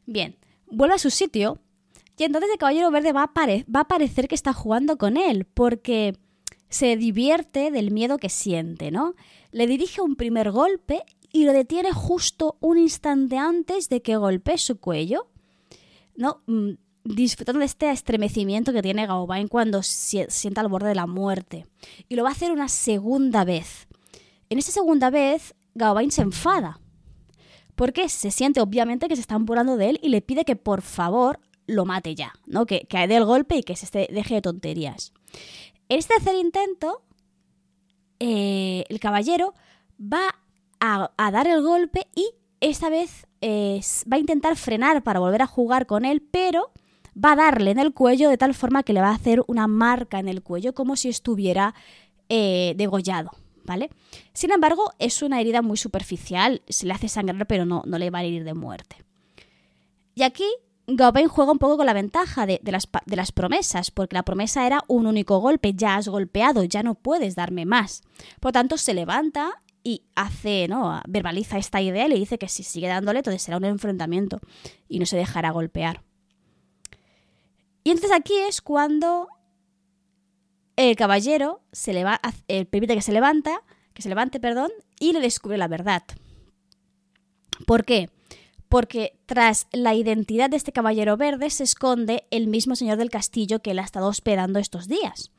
Bien, 0.06 0.36
vuelve 0.70 0.94
a 0.94 0.98
su 0.98 1.10
sitio 1.10 1.58
Y 2.16 2.24
entonces 2.24 2.50
el 2.50 2.58
caballero 2.58 2.90
verde 2.90 3.12
va 3.12 3.24
a, 3.24 3.46
va 3.74 3.80
a 3.80 3.88
parecer 3.88 4.28
que 4.28 4.34
está 4.34 4.52
jugando 4.52 4.98
con 4.98 5.16
él, 5.16 5.46
porque 5.46 6.14
se 6.68 6.96
divierte 6.96 7.70
del 7.70 7.90
miedo 7.90 8.18
que 8.18 8.28
siente, 8.28 8.90
¿no? 8.90 9.14
Le 9.52 9.66
dirige 9.66 10.00
un 10.00 10.16
primer 10.16 10.50
golpe 10.50 11.02
y 11.32 11.44
lo 11.44 11.52
detiene 11.52 11.92
justo 11.92 12.56
un 12.60 12.78
instante 12.78 13.38
antes 13.38 13.88
de 13.88 14.02
que 14.02 14.16
golpee 14.16 14.58
su 14.58 14.78
cuello, 14.78 15.28
¿no? 16.16 16.42
Disfrutando 17.04 17.60
de 17.60 17.66
este 17.66 17.90
estremecimiento 17.90 18.72
que 18.72 18.82
tiene 18.82 19.06
Gauvain 19.06 19.48
cuando 19.48 19.82
se 19.82 20.30
sienta 20.30 20.60
al 20.60 20.68
borde 20.68 20.88
de 20.88 20.94
la 20.94 21.06
muerte. 21.06 21.66
Y 22.08 22.16
lo 22.16 22.22
va 22.22 22.30
a 22.30 22.32
hacer 22.32 22.52
una 22.52 22.68
segunda 22.68 23.44
vez. 23.44 23.88
En 24.48 24.58
esa 24.58 24.72
segunda 24.72 25.10
vez, 25.10 25.54
Gauvain 25.74 26.10
se 26.10 26.22
enfada. 26.22 26.80
Porque 27.74 28.08
se 28.08 28.30
siente 28.30 28.60
obviamente 28.60 29.08
que 29.08 29.16
se 29.16 29.22
está 29.22 29.36
apurando 29.36 29.76
de 29.76 29.90
él 29.90 30.00
y 30.02 30.10
le 30.10 30.20
pide 30.20 30.44
que 30.44 30.56
por 30.56 30.82
favor 30.82 31.40
lo 31.66 31.84
mate 31.84 32.14
ya, 32.14 32.34
¿no? 32.46 32.66
Que, 32.66 32.80
que 32.80 33.06
dé 33.06 33.16
el 33.16 33.24
golpe 33.24 33.56
y 33.56 33.62
que 33.62 33.76
se 33.76 34.08
deje 34.10 34.34
de 34.34 34.42
tonterías. 34.42 35.12
En 35.88 35.98
este 35.98 36.14
tercer 36.14 36.34
intento, 36.36 37.02
eh, 38.20 38.84
el 38.88 39.00
caballero 39.00 39.54
va 40.00 40.36
a, 40.78 41.30
dar 41.30 41.46
el 41.46 41.62
golpe 41.62 42.06
y 42.14 42.30
esta 42.60 42.90
vez 42.90 43.26
eh, 43.40 43.80
va 44.10 44.16
a 44.16 44.20
intentar 44.20 44.56
frenar 44.56 45.02
para 45.02 45.20
volver 45.20 45.42
a 45.42 45.46
jugar 45.46 45.86
con 45.86 46.04
él, 46.04 46.22
pero 46.30 46.70
va 47.16 47.32
a 47.32 47.36
darle 47.36 47.70
en 47.70 47.78
el 47.78 47.92
cuello 47.92 48.28
de 48.30 48.38
tal 48.38 48.54
forma 48.54 48.82
que 48.82 48.92
le 48.92 49.00
va 49.00 49.08
a 49.08 49.14
hacer 49.14 49.42
una 49.46 49.66
marca 49.66 50.18
en 50.18 50.28
el 50.28 50.42
cuello 50.42 50.74
como 50.74 50.96
si 50.96 51.08
estuviera 51.08 51.74
eh, 52.28 52.74
degollado. 52.76 53.30
¿Vale? 53.62 53.90
Sin 54.32 54.50
embargo, 54.50 54.90
es 54.98 55.22
una 55.22 55.40
herida 55.40 55.62
muy 55.62 55.76
superficial, 55.76 56.62
se 56.68 56.86
le 56.86 56.94
hace 56.94 57.08
sangrar, 57.08 57.46
pero 57.46 57.66
no, 57.66 57.82
no 57.86 57.98
le 57.98 58.10
va 58.10 58.18
a 58.18 58.24
herir 58.24 58.42
de 58.42 58.54
muerte. 58.54 58.96
Y 60.14 60.22
aquí 60.22 60.46
Gauvain 60.96 61.28
juega 61.28 61.52
un 61.52 61.58
poco 61.58 61.76
con 61.76 61.86
la 61.86 61.92
ventaja 61.92 62.46
de, 62.46 62.60
las, 62.64 62.88
de, 63.06 63.16
las, 63.16 63.32
promesas, 63.32 63.90
porque 63.90 64.14
la 64.14 64.24
promesa 64.24 64.66
era 64.66 64.82
un 64.88 65.06
único 65.06 65.38
golpe, 65.38 65.74
ya 65.74 65.96
has 65.96 66.08
golpeado, 66.08 66.64
ya 66.64 66.82
no 66.82 66.94
puedes 66.94 67.36
darme 67.36 67.64
más. 67.64 68.02
Por 68.40 68.52
tanto, 68.52 68.76
se 68.76 68.94
levanta 68.94 69.62
y 69.82 70.02
hace, 70.14 70.68
¿no? 70.68 71.00
verbaliza 71.08 71.58
esta 71.58 71.80
idea 71.80 72.06
y 72.06 72.10
le 72.10 72.18
dice 72.18 72.38
que 72.38 72.48
si 72.48 72.62
sigue 72.62 72.88
dándole, 72.88 73.20
entonces 73.20 73.42
será 73.42 73.56
un 73.56 73.64
enfrentamiento 73.64 74.40
y 74.88 74.98
no 74.98 75.06
se 75.06 75.16
dejará 75.16 75.50
golpear. 75.50 76.02
Y 77.84 77.90
entonces 77.90 78.12
aquí 78.16 78.34
es 78.36 78.60
cuando 78.60 79.28
el 80.76 80.96
caballero 80.96 81.62
se 81.72 81.92
eh, 82.48 82.64
permite 82.66 82.94
que 82.94 83.02
se 83.02 83.12
levanta, 83.12 83.62
que 83.94 84.02
se 84.02 84.08
levante, 84.08 84.40
perdón, 84.40 84.70
y 84.98 85.12
le 85.12 85.20
descubre 85.20 85.58
la 85.58 85.68
verdad. 85.68 86.02
¿Por 87.66 87.84
qué? 87.84 88.10
Porque 88.68 89.18
tras 89.26 89.66
la 89.72 89.94
identidad 89.94 90.48
de 90.48 90.56
este 90.56 90.72
caballero 90.72 91.16
verde 91.16 91.50
se 91.50 91.64
esconde 91.64 92.24
el 92.30 92.46
mismo 92.46 92.76
señor 92.76 92.98
del 92.98 93.10
castillo 93.10 93.60
que 93.60 93.72
él 93.72 93.78
ha 93.78 93.84
estado 93.84 94.06
hospedando 94.06 94.58
estos 94.58 94.86
días 94.86 95.30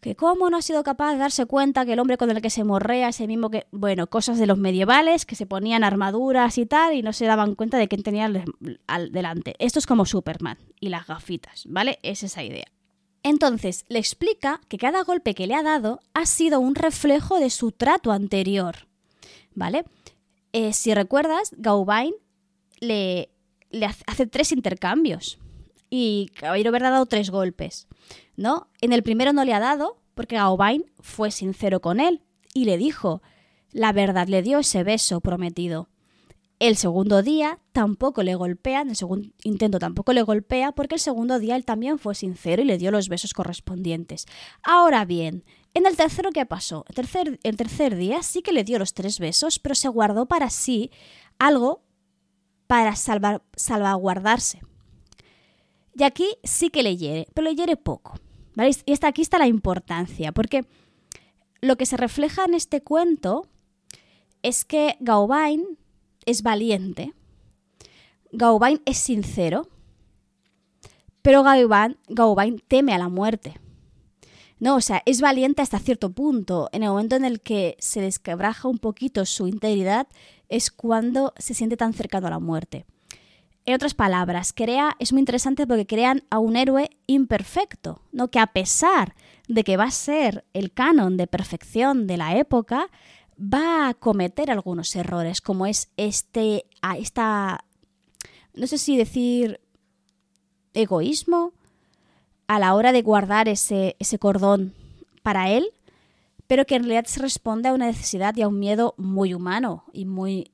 que 0.00 0.14
cómo 0.14 0.48
no 0.50 0.56
ha 0.56 0.62
sido 0.62 0.82
capaz 0.84 1.12
de 1.12 1.18
darse 1.18 1.46
cuenta 1.46 1.84
que 1.84 1.94
el 1.94 1.98
hombre 1.98 2.16
con 2.16 2.30
el 2.30 2.40
que 2.40 2.50
se 2.50 2.64
morrea 2.64 3.08
es 3.08 3.20
el 3.20 3.28
mismo 3.28 3.50
que, 3.50 3.66
bueno, 3.72 4.06
cosas 4.06 4.38
de 4.38 4.46
los 4.46 4.58
medievales, 4.58 5.26
que 5.26 5.34
se 5.34 5.46
ponían 5.46 5.84
armaduras 5.84 6.58
y 6.58 6.66
tal, 6.66 6.94
y 6.94 7.02
no 7.02 7.12
se 7.12 7.26
daban 7.26 7.54
cuenta 7.54 7.78
de 7.78 7.88
quién 7.88 8.02
tenía 8.02 8.30
al, 8.86 9.12
delante. 9.12 9.54
Esto 9.58 9.78
es 9.78 9.86
como 9.86 10.06
Superman 10.06 10.58
y 10.78 10.88
las 10.88 11.06
gafitas, 11.06 11.64
¿vale? 11.68 11.98
Es 12.02 12.22
esa 12.22 12.42
idea. 12.42 12.66
Entonces, 13.24 13.84
le 13.88 13.98
explica 13.98 14.60
que 14.68 14.78
cada 14.78 15.02
golpe 15.02 15.34
que 15.34 15.48
le 15.48 15.54
ha 15.54 15.62
dado 15.62 16.00
ha 16.14 16.26
sido 16.26 16.60
un 16.60 16.76
reflejo 16.76 17.40
de 17.40 17.50
su 17.50 17.72
trato 17.72 18.12
anterior, 18.12 18.86
¿vale? 19.54 19.84
Eh, 20.52 20.72
si 20.72 20.94
recuerdas, 20.94 21.50
Gauvain 21.56 22.14
le, 22.78 23.30
le 23.70 23.86
hace 23.86 24.26
tres 24.28 24.52
intercambios 24.52 25.38
y 25.90 26.30
Caballero 26.36 26.70
Verde 26.70 26.86
ha 26.86 26.90
dado 26.90 27.06
tres 27.06 27.30
golpes. 27.30 27.87
¿No? 28.38 28.68
En 28.80 28.92
el 28.92 29.02
primero 29.02 29.32
no 29.32 29.44
le 29.44 29.52
ha 29.52 29.60
dado, 29.60 30.00
porque 30.14 30.36
Gaobain 30.36 30.86
fue 31.00 31.30
sincero 31.30 31.80
con 31.80 32.00
él 32.00 32.22
y 32.54 32.64
le 32.64 32.78
dijo, 32.78 33.20
la 33.72 33.92
verdad 33.92 34.28
le 34.28 34.42
dio 34.42 34.60
ese 34.60 34.84
beso 34.84 35.20
prometido. 35.20 35.88
El 36.60 36.76
segundo 36.76 37.22
día 37.22 37.58
tampoco 37.72 38.22
le 38.22 38.36
golpea, 38.36 38.80
en 38.80 38.90
el 38.90 38.96
segundo 38.96 39.28
intento 39.42 39.78
tampoco 39.78 40.12
le 40.12 40.22
golpea, 40.22 40.72
porque 40.72 40.94
el 40.94 41.00
segundo 41.00 41.38
día 41.38 41.56
él 41.56 41.64
también 41.64 41.98
fue 41.98 42.14
sincero 42.14 42.62
y 42.62 42.64
le 42.64 42.78
dio 42.78 42.90
los 42.90 43.08
besos 43.08 43.34
correspondientes. 43.34 44.26
Ahora 44.62 45.04
bien, 45.04 45.44
en 45.74 45.86
el 45.86 45.96
tercero, 45.96 46.30
¿qué 46.30 46.46
pasó? 46.46 46.84
El 47.42 47.56
tercer, 47.56 47.96
día 47.96 48.22
sí 48.22 48.42
que 48.42 48.52
le 48.52 48.64
dio 48.64 48.78
los 48.78 48.94
tres 48.94 49.18
besos, 49.18 49.58
pero 49.58 49.74
se 49.74 49.88
guardó 49.88 50.26
para 50.26 50.48
sí 50.50 50.90
algo 51.38 51.82
para 52.68 52.94
salvaguardarse. 52.96 54.60
Y 55.94 56.04
aquí 56.04 56.36
sí 56.44 56.70
que 56.70 56.84
le 56.84 56.96
hiere, 56.96 57.26
pero 57.34 57.48
le 57.48 57.56
hiere 57.56 57.76
poco. 57.76 58.14
Y 58.86 58.92
aquí 59.04 59.22
está 59.22 59.38
la 59.38 59.46
importancia, 59.46 60.32
porque 60.32 60.64
lo 61.60 61.76
que 61.76 61.86
se 61.86 61.96
refleja 61.96 62.44
en 62.44 62.54
este 62.54 62.80
cuento 62.80 63.46
es 64.42 64.64
que 64.64 64.96
Gauvain 65.00 65.78
es 66.26 66.42
valiente, 66.42 67.14
Gauvain 68.32 68.82
es 68.84 68.98
sincero, 68.98 69.68
pero 71.22 71.42
Gauvain, 71.42 72.62
teme 72.68 72.94
a 72.94 72.98
la 72.98 73.08
muerte. 73.08 73.54
No, 74.60 74.76
o 74.76 74.80
sea, 74.80 75.02
es 75.06 75.20
valiente 75.20 75.62
hasta 75.62 75.78
cierto 75.78 76.10
punto. 76.10 76.68
En 76.72 76.82
el 76.82 76.88
momento 76.88 77.14
en 77.14 77.24
el 77.24 77.40
que 77.40 77.76
se 77.78 78.00
desquebraja 78.00 78.66
un 78.66 78.78
poquito 78.78 79.24
su 79.24 79.46
integridad 79.46 80.08
es 80.48 80.70
cuando 80.70 81.32
se 81.36 81.54
siente 81.54 81.76
tan 81.76 81.92
cercano 81.92 82.26
a 82.26 82.30
la 82.30 82.38
muerte. 82.40 82.86
En 83.68 83.74
otras 83.74 83.92
palabras, 83.92 84.54
crea, 84.54 84.96
es 84.98 85.12
muy 85.12 85.20
interesante 85.20 85.66
porque 85.66 85.86
crean 85.86 86.24
a 86.30 86.38
un 86.38 86.56
héroe 86.56 86.88
imperfecto, 87.06 88.00
¿no? 88.12 88.28
que 88.28 88.38
a 88.38 88.46
pesar 88.46 89.14
de 89.46 89.62
que 89.62 89.76
va 89.76 89.84
a 89.84 89.90
ser 89.90 90.46
el 90.54 90.72
canon 90.72 91.18
de 91.18 91.26
perfección 91.26 92.06
de 92.06 92.16
la 92.16 92.38
época, 92.38 92.88
va 93.38 93.90
a 93.90 93.92
cometer 93.92 94.50
algunos 94.50 94.96
errores, 94.96 95.42
como 95.42 95.66
es 95.66 95.90
este, 95.98 96.64
esta, 96.96 97.66
no 98.54 98.66
sé 98.66 98.78
si 98.78 98.96
decir 98.96 99.60
egoísmo 100.72 101.52
a 102.46 102.58
la 102.58 102.74
hora 102.74 102.92
de 102.92 103.02
guardar 103.02 103.50
ese, 103.50 103.96
ese 103.98 104.18
cordón 104.18 104.72
para 105.22 105.50
él, 105.50 105.68
pero 106.46 106.64
que 106.64 106.76
en 106.76 106.84
realidad 106.84 107.04
se 107.04 107.20
responde 107.20 107.68
a 107.68 107.74
una 107.74 107.88
necesidad 107.88 108.34
y 108.34 108.40
a 108.40 108.48
un 108.48 108.58
miedo 108.58 108.94
muy 108.96 109.34
humano 109.34 109.84
y 109.92 110.06
muy 110.06 110.52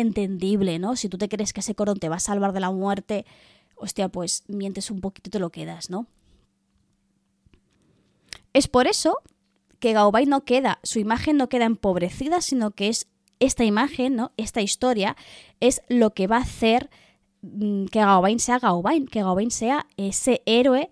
entendible, 0.00 0.78
¿no? 0.78 0.96
Si 0.96 1.08
tú 1.08 1.18
te 1.18 1.28
crees 1.28 1.52
que 1.52 1.60
ese 1.60 1.74
cordón 1.74 1.98
te 1.98 2.08
va 2.08 2.16
a 2.16 2.20
salvar 2.20 2.52
de 2.52 2.60
la 2.60 2.70
muerte, 2.70 3.26
hostia, 3.76 4.08
pues 4.08 4.44
mientes 4.48 4.90
un 4.90 5.00
poquito 5.00 5.28
y 5.28 5.32
te 5.32 5.38
lo 5.38 5.50
quedas, 5.50 5.90
¿no? 5.90 6.06
Es 8.52 8.68
por 8.68 8.86
eso 8.86 9.18
que 9.78 9.92
Gaobay 9.92 10.26
no 10.26 10.44
queda, 10.44 10.80
su 10.82 10.98
imagen 10.98 11.36
no 11.36 11.48
queda 11.48 11.64
empobrecida, 11.64 12.40
sino 12.40 12.72
que 12.72 12.88
es 12.88 13.08
esta 13.40 13.64
imagen, 13.64 14.16
¿no? 14.16 14.32
Esta 14.36 14.60
historia 14.60 15.16
es 15.60 15.82
lo 15.88 16.10
que 16.10 16.26
va 16.26 16.38
a 16.38 16.42
hacer 16.42 16.90
mm, 17.42 17.86
que 17.86 18.00
Gaobain 18.00 18.40
sea 18.40 18.58
Gaobain, 18.58 19.06
que 19.06 19.22
Gaobain 19.22 19.50
sea 19.50 19.86
ese 19.96 20.42
héroe, 20.46 20.90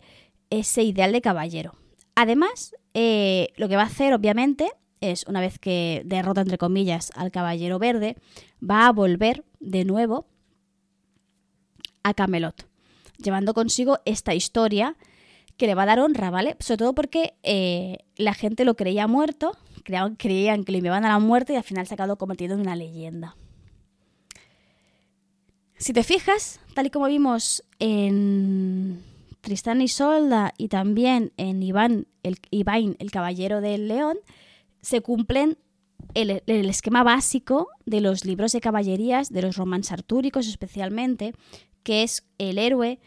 ese 0.51 0.83
ideal 0.83 1.13
de 1.13 1.21
caballero. 1.21 1.75
Además, 2.15 2.75
eh, 2.95 3.49
lo 3.57 3.69
que 3.69 3.77
va 3.77 3.83
a 3.83 3.87
hacer, 3.87 4.15
obviamente, 4.15 4.71
es, 5.11 5.25
una 5.27 5.41
vez 5.41 5.59
que 5.59 6.03
derrota, 6.05 6.41
entre 6.41 6.59
comillas, 6.59 7.11
al 7.15 7.31
Caballero 7.31 7.79
Verde, 7.79 8.17
va 8.63 8.87
a 8.87 8.93
volver 8.93 9.45
de 9.61 9.85
nuevo 9.85 10.27
a 12.03 12.15
Camelot, 12.15 12.69
llevando 13.19 13.55
consigo 13.55 13.99
esta 14.05 14.35
historia 14.35 14.97
que 15.57 15.67
le 15.67 15.75
va 15.75 15.85
a 15.85 15.87
dar 15.87 16.01
honra, 16.01 16.31
¿vale? 16.31 16.57
Sobre 16.61 16.79
todo 16.79 16.95
porque 16.95 17.35
eh, 17.43 17.99
la 18.17 18.35
gente 18.35 18.65
lo 18.65 18.77
creía 18.77 19.07
muerto, 19.07 19.57
creían, 19.85 20.17
creían 20.17 20.65
que 20.65 20.73
le 20.73 20.79
iban 20.79 21.05
a 21.05 21.09
la 21.09 21.19
muerte 21.19 21.55
y 21.55 21.57
al 21.57 21.65
final 21.65 21.87
se 21.87 21.95
ha 21.95 21.97
acabado 21.97 22.17
convirtiendo 22.17 22.55
en 22.55 22.61
una 22.61 22.77
leyenda. 22.77 23.37
Si 25.79 25.93
te 25.93 26.03
fijas, 26.03 26.61
tal 26.75 26.87
y 26.87 26.91
como 26.91 27.07
vimos 27.07 27.63
en 27.79 29.03
Tristán 29.43 29.83
y 29.83 29.89
Solda 29.89 30.55
y 30.57 30.69
también 30.69 31.33
en 31.37 31.63
Iván, 31.63 32.07
el, 32.23 32.39
Iván, 32.51 32.97
el 32.99 33.11
Caballero 33.11 33.61
del 33.61 33.89
León, 33.89 34.17
se 34.87 35.01
cumplen 35.01 35.59
el, 36.15 36.41
esquema 36.47 37.03
básico 37.03 37.71
de 37.87 38.01
los 38.01 38.25
libros 38.25 38.53
de 38.53 38.61
caballerías, 38.61 39.33
de 39.33 39.43
los 39.43 39.57
romances 39.57 39.91
artúricos 39.91 40.47
especialmente, 40.47 41.35
que 41.83 42.05
es 42.05 42.25
el 42.39 42.57
héroe 42.57 43.01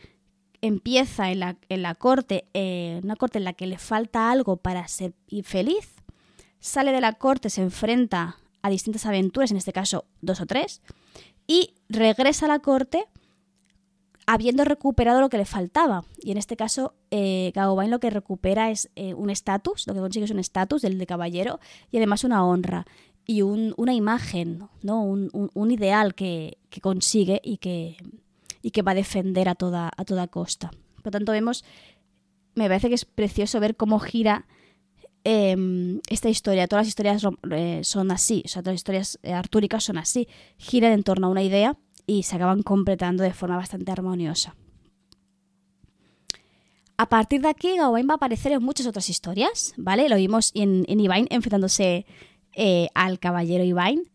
empieza 0.61 1.32
en 1.32 1.39
la, 1.39 1.57
en 1.69 1.82
la 1.82 1.95
corte, 1.95 2.49
eh, 2.53 2.99
una 3.01 3.15
corte 3.15 3.38
en 3.38 3.45
la 3.45 3.53
que 3.53 3.65
le 3.65 3.77
falta 3.77 4.30
algo 4.30 4.57
para 4.57 4.86
ser 4.89 5.13
feliz, 5.45 5.95
sale 6.59 6.91
de 6.91 6.99
la 6.99 7.13
corte, 7.13 7.49
se 7.49 7.61
enfrenta 7.61 8.36
a 8.61 8.69
distintas 8.69 9.05
aventuras, 9.05 9.51
en 9.51 9.57
este 9.57 9.71
caso 9.71 10.03
dos 10.19 10.41
o 10.41 10.45
tres, 10.45 10.82
y 11.47 11.75
regresa 11.88 12.47
a 12.47 12.49
la 12.49 12.59
corte 12.59 13.05
habiendo 14.32 14.63
recuperado 14.63 15.21
lo 15.21 15.30
que 15.30 15.39
le 15.39 15.45
faltaba. 15.45 16.05
Y 16.19 16.30
en 16.30 16.38
este 16.38 16.55
caso, 16.55 16.93
eh, 17.09 17.51
lo 17.55 17.99
que 17.99 18.11
recupera 18.11 18.69
es 18.69 18.91
eh, 18.95 19.15
un 19.15 19.32
estatus, 19.32 19.88
lo 19.88 19.95
que 19.95 20.01
consigue 20.01 20.25
es 20.25 20.32
un 20.32 20.38
estatus 20.38 20.84
del 20.84 20.99
de 20.99 21.07
caballero 21.07 21.59
y 21.89 21.97
además 21.97 22.23
una 22.23 22.45
honra 22.45 22.86
y 23.25 23.41
una 23.41 23.93
imagen, 23.93 24.67
¿no? 24.84 25.01
un, 25.03 25.71
ideal 25.71 26.13
que, 26.13 26.59
consigue 26.80 27.41
y 27.43 27.57
que, 27.57 27.97
va 28.84 28.91
a 28.91 28.95
defender 28.95 29.49
a 29.49 29.55
toda, 29.55 29.89
a 29.97 30.05
toda 30.05 30.27
costa. 30.27 30.69
Por 30.97 31.05
lo 31.05 31.11
tanto, 31.11 31.32
vemos, 31.32 31.65
me 32.53 32.67
parece 32.67 32.89
que 32.89 32.95
es 32.95 33.05
precioso 33.05 33.59
ver 33.59 33.75
cómo 33.75 33.99
gira 33.99 34.45
em, 35.23 36.01
esta 36.07 36.30
historia. 36.30 36.67
Todas 36.67 36.86
las 36.86 36.89
historias 36.89 37.23
eh, 37.51 37.82
son 37.84 38.11
así, 38.11 38.43
o 38.45 38.47
sea, 38.47 38.61
todas 38.61 38.73
las 38.73 38.80
historias 38.82 39.19
eh, 39.23 39.34
artúricas 39.34 39.84
son 39.84 39.97
así, 39.97 40.27
giran 40.57 40.91
en 40.91 41.03
torno 41.03 41.27
a 41.27 41.30
una 41.32 41.41
idea 41.41 41.77
y 42.05 42.23
se 42.23 42.35
acaban 42.35 42.63
completando 42.63 43.23
de 43.23 43.33
forma 43.33 43.57
bastante 43.57 43.91
armoniosa. 43.91 44.55
A 46.97 47.07
partir 47.07 47.41
de 47.41 47.47
aquí, 47.47 47.77
Gawain 47.77 48.07
va 48.09 48.13
a 48.13 48.17
aparecer 48.17 48.51
en 48.51 48.61
muchas 48.61 48.85
otras 48.85 49.09
historias, 49.09 49.73
¿vale? 49.77 50.09
Lo 50.09 50.17
vimos 50.17 50.51
en, 50.53 50.85
en 50.89 50.99
enfrentándose 51.29 52.05
eh, 52.53 52.89
al 52.93 53.19
caballero 53.19 53.63
Ivain, 53.63 54.11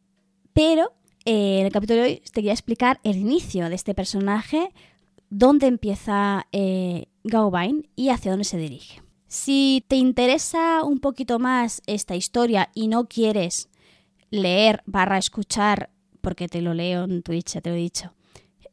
pero 0.53 0.93
eh, 1.25 1.61
en 1.61 1.67
el 1.67 1.73
capítulo 1.73 2.03
de 2.03 2.07
hoy 2.07 2.17
te 2.17 2.33
quería 2.33 2.53
explicar 2.53 3.01
el 3.03 3.17
inicio 3.17 3.71
de 3.71 3.75
este 3.75 3.95
personaje, 3.95 4.71
dónde 5.31 5.67
empieza 5.67 6.47
eh, 6.53 7.07
Gawain 7.23 7.89
y 7.97 8.11
hacia 8.11 8.33
dónde 8.33 8.45
se 8.45 8.59
dirige. 8.59 9.03
Si 9.29 9.83
te 9.89 9.97
interesa 9.97 10.85
un 10.85 11.01
poquito 11.01 11.39
más 11.39 11.81
esta 11.87 12.15
historia 12.15 12.71
y 12.75 12.89
no 12.89 13.09
quieres 13.09 13.71
leer 14.29 14.83
barra 14.85 15.17
escuchar, 15.17 15.91
porque 16.25 16.49
te 16.49 16.61
lo 16.61 16.75
leo 16.75 17.05
en 17.05 17.23
Twitch, 17.23 17.61
te 17.61 17.71
lo 17.71 17.77
he 17.77 17.79
dicho, 17.79 18.13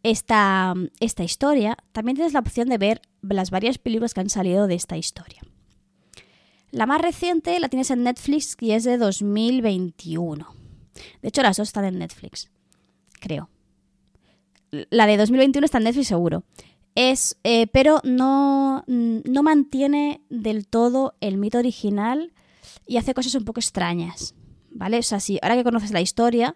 esta, 0.02 0.74
esta 1.00 1.24
historia, 1.24 1.78
también 1.92 2.16
tienes 2.16 2.34
la 2.34 2.40
opción 2.40 2.70
de 2.70 2.80
ver 2.80 3.02
las 3.22 3.52
varias 3.52 3.78
películas 3.78 4.16
que 4.16 4.22
han 4.22 4.30
salido 4.30 4.66
de 4.66 4.74
esta 4.74 4.98
historia. 4.98 5.42
La 6.72 6.86
más 6.86 7.02
reciente 7.02 7.60
la 7.60 7.70
tienes 7.70 7.92
en 7.92 8.04
Netflix 8.04 8.56
y 8.60 8.72
es 8.72 8.84
de 8.84 8.98
2021. 8.98 10.48
De 11.22 11.28
hecho, 11.28 11.44
las 11.44 11.58
dos 11.58 11.68
están 11.68 11.86
en 11.86 12.00
Netflix, 12.00 12.50
creo. 13.20 13.50
La 14.72 15.06
de 15.06 15.18
2021 15.18 15.66
está 15.66 15.78
en 15.80 15.84
Netflix 15.84 16.08
seguro. 16.08 16.44
Es, 16.96 17.38
eh, 17.44 17.68
pero 17.68 18.00
no, 18.04 18.84
no 18.88 19.44
mantiene 19.44 20.22
del 20.30 20.68
todo 20.68 21.16
el 21.20 21.38
mito 21.38 21.60
original 21.60 22.34
y 22.88 22.98
hace 22.98 23.14
cosas 23.14 23.36
un 23.36 23.46
poco 23.46 23.60
extrañas. 23.60 24.34
¿Vale? 24.74 24.98
O 25.00 25.04
sea, 25.04 25.20
si 25.20 25.38
ahora 25.42 25.56
que 25.56 25.66
conoces 25.66 25.92
la 25.92 26.00
historia, 26.00 26.56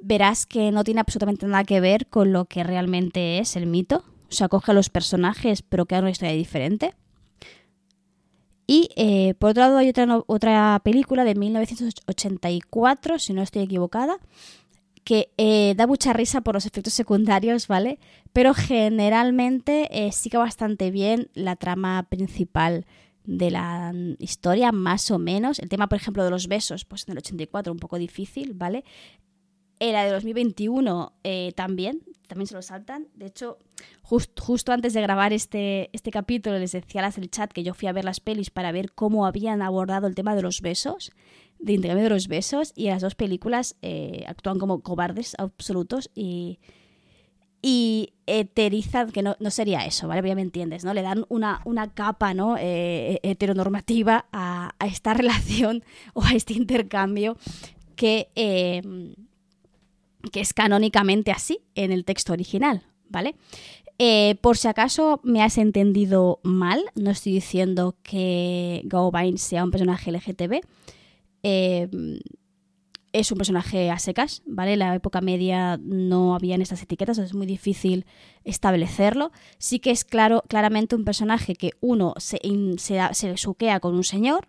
verás 0.00 0.46
que 0.46 0.70
no 0.70 0.84
tiene 0.84 1.00
absolutamente 1.00 1.46
nada 1.46 1.64
que 1.64 1.80
ver 1.80 2.06
con 2.06 2.32
lo 2.32 2.46
que 2.46 2.64
realmente 2.64 3.38
es 3.38 3.56
el 3.56 3.66
mito. 3.66 4.04
O 4.28 4.32
sea, 4.32 4.48
coge 4.48 4.72
a 4.72 4.74
los 4.74 4.90
personajes, 4.90 5.62
pero 5.62 5.86
queda 5.86 6.00
una 6.00 6.10
historia 6.10 6.34
diferente. 6.34 6.94
Y 8.66 8.90
eh, 8.94 9.34
por 9.34 9.50
otro 9.50 9.64
lado 9.64 9.78
hay 9.78 9.88
otra, 9.88 10.22
otra 10.26 10.80
película 10.84 11.24
de 11.24 11.34
1984, 11.34 13.18
si 13.18 13.32
no 13.32 13.42
estoy 13.42 13.62
equivocada, 13.62 14.18
que 15.02 15.32
eh, 15.38 15.74
da 15.76 15.88
mucha 15.88 16.12
risa 16.12 16.40
por 16.40 16.54
los 16.54 16.66
efectos 16.66 16.94
secundarios, 16.94 17.66
¿vale? 17.66 17.98
Pero 18.32 18.54
generalmente 18.54 19.88
eh, 19.90 20.12
sigue 20.12 20.38
bastante 20.38 20.92
bien 20.92 21.30
la 21.34 21.56
trama 21.56 22.04
principal 22.04 22.86
de 23.24 23.50
la 23.50 23.92
historia, 24.18 24.70
más 24.70 25.10
o 25.10 25.18
menos. 25.18 25.58
El 25.58 25.68
tema, 25.68 25.88
por 25.88 25.96
ejemplo, 25.96 26.22
de 26.22 26.30
los 26.30 26.46
besos, 26.46 26.84
pues 26.84 27.08
en 27.08 27.12
el 27.12 27.18
84 27.18 27.72
un 27.72 27.78
poco 27.80 27.98
difícil, 27.98 28.54
¿vale? 28.54 28.84
Era 29.82 30.04
de 30.04 30.10
2021 30.10 31.14
eh, 31.24 31.52
también, 31.56 32.02
también 32.28 32.46
se 32.46 32.54
lo 32.54 32.60
saltan. 32.60 33.08
De 33.14 33.24
hecho, 33.24 33.56
justo 34.02 34.72
antes 34.72 34.92
de 34.92 35.00
grabar 35.00 35.32
este, 35.32 35.88
este 35.94 36.10
capítulo 36.10 36.58
les 36.58 36.72
decía 36.72 37.00
en 37.16 37.22
el 37.22 37.30
chat 37.30 37.50
que 37.50 37.62
yo 37.62 37.72
fui 37.72 37.88
a 37.88 37.92
ver 37.92 38.04
las 38.04 38.20
pelis 38.20 38.50
para 38.50 38.72
ver 38.72 38.92
cómo 38.92 39.24
habían 39.24 39.62
abordado 39.62 40.06
el 40.06 40.14
tema 40.14 40.36
de 40.36 40.42
los 40.42 40.60
besos, 40.60 41.12
de 41.58 41.72
intercambio 41.72 42.04
de 42.04 42.10
los 42.10 42.28
besos, 42.28 42.74
y 42.76 42.88
las 42.88 43.00
dos 43.00 43.14
películas 43.14 43.76
eh, 43.80 44.24
actúan 44.28 44.58
como 44.58 44.80
cobardes 44.80 45.34
absolutos 45.38 46.10
y, 46.14 46.58
y 47.62 48.12
eterizan, 48.26 49.10
que 49.12 49.22
no, 49.22 49.34
sería 49.48 49.86
eso, 49.86 50.08
¿vale? 50.08 50.28
ya 50.28 50.34
me 50.34 50.42
entiendes, 50.42 50.84
¿no? 50.84 50.92
Le 50.92 51.00
dan 51.00 51.24
una, 51.30 51.62
una 51.64 51.94
capa, 51.94 52.34
¿no? 52.34 52.58
Eh, 52.58 53.18
heteronormativa 53.22 54.26
a, 54.30 54.74
a, 54.78 54.86
esta 54.86 55.14
relación 55.14 55.84
o 56.12 56.22
a 56.22 56.32
este 56.34 56.52
intercambio 56.52 57.38
que 57.96 58.28
que 60.32 60.40
es 60.40 60.52
canónicamente 60.52 61.30
así 61.30 61.60
en 61.74 61.92
el 61.92 62.04
texto 62.04 62.32
original, 62.32 62.82
¿vale? 63.08 63.34
Eh, 63.98 64.36
por 64.40 64.56
si 64.56 64.68
acaso 64.68 65.20
me 65.24 65.42
has 65.42 65.58
entendido 65.58 66.40
mal, 66.42 66.82
no 66.94 67.10
estoy 67.10 67.32
diciendo 67.32 67.96
que 68.02 68.80
Gawain 68.84 69.36
sea 69.36 69.62
un 69.62 69.70
personaje 69.70 70.10
LGTB. 70.10 70.60
Eh, 71.42 71.88
es 73.12 73.32
un 73.32 73.38
personaje 73.38 73.90
a 73.90 73.98
secas, 73.98 74.42
¿vale? 74.46 74.74
En 74.74 74.78
la 74.78 74.94
época 74.94 75.20
media 75.20 75.78
no 75.82 76.34
habían 76.34 76.62
estas 76.62 76.82
etiquetas, 76.82 77.18
es 77.18 77.34
muy 77.34 77.46
difícil 77.46 78.06
establecerlo. 78.44 79.32
Sí 79.58 79.80
que 79.80 79.90
es 79.90 80.04
claro, 80.04 80.44
claramente 80.48 80.94
un 80.94 81.04
personaje 81.04 81.54
que 81.54 81.72
uno 81.80 82.14
se, 82.18 82.40
se, 82.78 83.00
se 83.12 83.36
suquea 83.36 83.80
con 83.80 83.94
un 83.94 84.04
señor, 84.04 84.46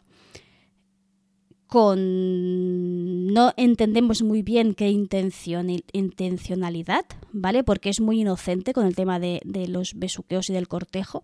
con 1.71 3.27
no 3.27 3.53
entendemos 3.55 4.23
muy 4.23 4.41
bien 4.41 4.73
qué 4.73 4.89
intención, 4.89 5.69
intencionalidad, 5.93 7.05
¿vale? 7.31 7.63
Porque 7.63 7.89
es 7.89 8.01
muy 8.01 8.19
inocente 8.19 8.73
con 8.73 8.85
el 8.85 8.93
tema 8.93 9.21
de, 9.21 9.39
los 9.69 9.93
besuqueos 9.93 10.49
y 10.49 10.53
del 10.53 10.67
cortejo. 10.67 11.23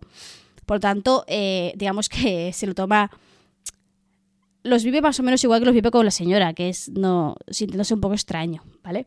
Por 0.64 0.80
tanto, 0.80 1.26
eh, 1.26 1.74
digamos 1.76 2.08
que 2.08 2.50
se 2.54 2.66
lo 2.66 2.74
toma. 2.74 3.10
Los 4.62 4.84
vive 4.84 5.02
más 5.02 5.20
o 5.20 5.22
menos 5.22 5.44
igual 5.44 5.60
que 5.60 5.66
los 5.66 5.74
vive 5.74 5.90
con 5.90 6.06
la 6.06 6.10
señora, 6.10 6.54
que 6.54 6.70
es 6.70 6.88
no 6.88 7.36
sintiéndose 7.50 7.92
un 7.92 8.00
poco 8.00 8.14
extraño, 8.14 8.62
¿vale? 8.82 9.06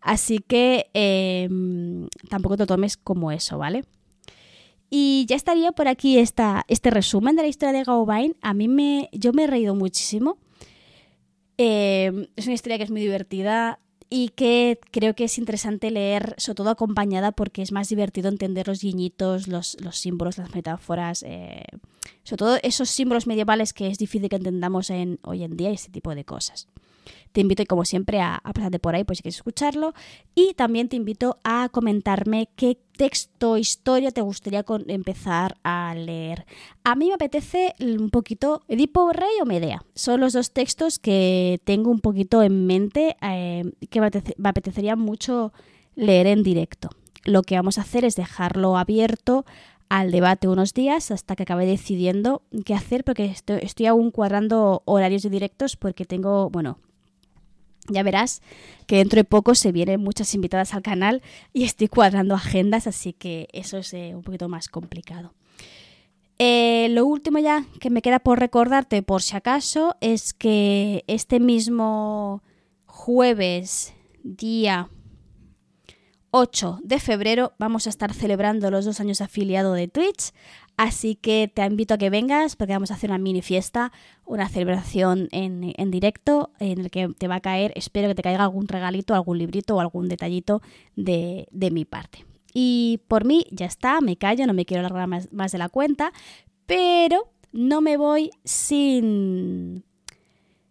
Así 0.00 0.38
que 0.38 0.90
em, 0.94 2.06
tampoco 2.28 2.56
te 2.56 2.66
tomes 2.66 2.96
como 2.96 3.32
eso, 3.32 3.58
¿vale? 3.58 3.84
Y 4.90 5.26
ya 5.28 5.34
estaría 5.34 5.72
por 5.72 5.88
aquí 5.88 6.20
esta, 6.20 6.64
este 6.68 6.90
resumen 6.90 7.34
de 7.34 7.42
la 7.42 7.48
historia 7.48 7.76
de 7.76 7.82
Gawain. 7.82 8.36
A 8.42 8.54
mí 8.54 8.68
me, 8.68 9.08
yo 9.10 9.32
me 9.32 9.42
he 9.42 9.46
reído 9.48 9.74
muchísimo. 9.74 10.38
Em, 11.58 12.28
es 12.36 12.46
una 12.46 12.54
historia 12.54 12.78
que 12.78 12.84
es 12.84 12.90
muy 12.90 13.00
divertida 13.00 13.80
y 14.08 14.30
que 14.30 14.78
creo 14.92 15.14
que 15.14 15.24
es 15.24 15.38
interesante 15.38 15.90
leer, 15.90 16.34
sobre 16.38 16.54
todo 16.54 16.70
acompañada, 16.70 17.32
porque 17.32 17.62
es 17.62 17.72
más 17.72 17.88
divertido 17.88 18.28
entender 18.28 18.68
los 18.68 18.80
guiñitos, 18.80 19.48
los, 19.48 19.76
símbolos, 19.90 20.38
las 20.38 20.54
metáforas, 20.54 21.24
eh, 21.24 21.64
sobre 22.22 22.38
todo 22.38 22.58
esos 22.62 22.88
símbolos 22.88 23.26
medievales 23.26 23.72
que 23.72 23.88
es 23.88 23.98
difícil 23.98 24.28
que 24.28 24.36
entendamos 24.36 24.88
en, 24.90 25.18
hoy 25.22 25.42
en 25.42 25.56
día 25.56 25.70
y 25.70 25.74
ese 25.74 25.90
tipo 25.90 26.14
de 26.14 26.24
cosas. 26.24 26.68
Te 27.32 27.40
invito, 27.40 27.64
como 27.66 27.84
siempre, 27.84 28.20
a, 28.20 28.40
pasarte 28.54 28.78
por 28.78 28.94
ahí, 28.94 29.04
pues 29.04 29.18
si 29.18 29.22
quieres 29.22 29.36
escucharlo. 29.36 29.94
Y 30.34 30.54
también 30.54 30.88
te 30.88 30.96
invito 30.96 31.38
a 31.44 31.68
comentarme 31.70 32.48
qué 32.56 32.78
texto 32.96 33.56
historia 33.56 34.10
te 34.10 34.20
gustaría 34.20 34.64
empezar 34.88 35.56
a 35.62 35.94
leer. 35.94 36.46
A 36.84 36.96
mí 36.96 37.08
me 37.08 37.14
apetece 37.14 37.74
un 37.80 38.10
poquito 38.10 38.62
Edipo 38.68 39.12
Rey 39.12 39.40
o 39.40 39.46
Medea. 39.46 39.82
Son 39.94 40.20
los 40.20 40.32
dos 40.32 40.50
textos 40.50 40.98
que 40.98 41.60
tengo 41.64 41.90
un 41.90 42.00
poquito 42.00 42.42
en 42.42 42.66
mente 42.66 43.16
eh, 43.22 43.70
que 43.88 44.00
me, 44.00 44.10
apetecería 44.48 44.96
mucho 44.96 45.52
leer 45.94 46.26
en 46.26 46.42
directo. 46.42 46.90
Lo 47.24 47.42
que 47.42 47.56
vamos 47.56 47.78
a 47.78 47.82
hacer 47.82 48.04
es 48.04 48.16
dejarlo 48.16 48.76
abierto 48.76 49.44
al 49.88 50.10
debate 50.10 50.48
unos 50.48 50.74
días 50.74 51.10
hasta 51.10 51.36
que 51.36 51.44
acabe 51.44 51.66
decidiendo 51.66 52.42
qué 52.64 52.74
hacer 52.74 53.04
porque 53.04 53.26
estoy, 53.26 53.60
estoy, 53.62 53.86
aún 53.86 54.10
cuadrando 54.10 54.82
horarios 54.84 55.22
de 55.22 55.30
directos 55.30 55.76
porque 55.76 56.04
tengo, 56.04 56.50
bueno, 56.50 56.78
ya 57.88 58.02
verás 58.02 58.42
que 58.86 58.96
dentro 58.96 59.18
de 59.18 59.24
poco 59.24 59.54
se 59.54 59.72
vienen 59.72 60.00
muchas 60.00 60.34
invitadas 60.34 60.74
al 60.74 60.82
canal 60.82 61.22
y 61.52 61.64
estoy 61.64 61.88
cuadrando 61.88 62.34
agendas, 62.34 62.86
así 62.86 63.12
que 63.12 63.48
eso 63.52 63.78
es 63.78 63.92
eh, 63.94 64.12
un 64.14 64.22
poquito 64.22 64.48
más 64.48 64.68
complicado. 64.68 65.34
Eh, 66.38 66.88
lo 66.90 67.04
último 67.04 67.38
ya 67.40 67.64
que 67.80 67.90
me 67.90 68.02
queda 68.02 68.20
por 68.20 68.38
recordarte, 68.38 69.02
por 69.02 69.22
si 69.22 69.36
acaso, 69.36 69.96
es 70.00 70.32
que 70.32 71.04
este 71.08 71.40
mismo 71.40 72.42
jueves, 72.86 73.92
día 74.22 74.88
8 76.30 76.80
de 76.82 77.00
febrero, 77.00 77.54
vamos 77.58 77.86
a 77.86 77.90
estar 77.90 78.12
celebrando 78.14 78.70
los 78.70 78.84
dos 78.84 79.00
años 79.00 79.20
afiliado 79.20 79.72
de 79.72 79.88
Twitch. 79.88 80.32
Así 80.78 81.16
que 81.16 81.50
te 81.52 81.66
invito 81.66 81.94
a 81.94 81.98
que 81.98 82.08
vengas 82.08 82.54
porque 82.54 82.72
vamos 82.72 82.92
a 82.92 82.94
hacer 82.94 83.10
una 83.10 83.18
mini 83.18 83.42
fiesta, 83.42 83.90
una 84.24 84.48
celebración 84.48 85.26
en, 85.32 85.90
directo 85.90 86.52
en 86.60 86.78
el 86.78 86.90
que 86.92 87.08
te 87.08 87.26
va 87.26 87.34
a 87.34 87.40
caer, 87.40 87.72
espero 87.74 88.06
que 88.06 88.14
te 88.14 88.22
caiga 88.22 88.44
algún 88.44 88.68
regalito, 88.68 89.12
algún 89.12 89.38
librito 89.38 89.74
o 89.74 89.80
algún 89.80 90.08
detallito 90.08 90.62
de, 90.94 91.48
mi 91.72 91.84
parte. 91.84 92.24
Y 92.54 93.00
por 93.08 93.24
mí 93.24 93.44
ya 93.50 93.66
está, 93.66 94.00
me 94.00 94.16
callo, 94.16 94.46
no 94.46 94.54
me 94.54 94.64
quiero 94.64 94.86
alargar 94.86 95.08
más, 95.08 95.32
más 95.32 95.50
de 95.50 95.58
la 95.58 95.68
cuenta, 95.68 96.12
pero 96.66 97.28
no 97.50 97.80
me 97.80 97.96
voy 97.96 98.30
sin, 98.44 99.82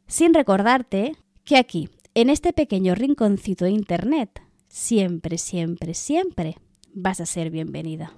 sin 0.07 0.33
recordarte 0.33 1.17
que 1.43 1.57
aquí, 1.57 1.89
en 2.13 2.29
este 2.29 2.53
pequeño 2.53 2.95
rinconcito 2.95 3.65
de 3.65 3.71
internet, 3.71 4.41
siempre, 4.69 5.37
siempre, 5.37 5.93
siempre 5.93 6.55
vas 6.93 7.19
a 7.19 7.25
ser 7.25 7.49
bienvenida. 7.49 8.13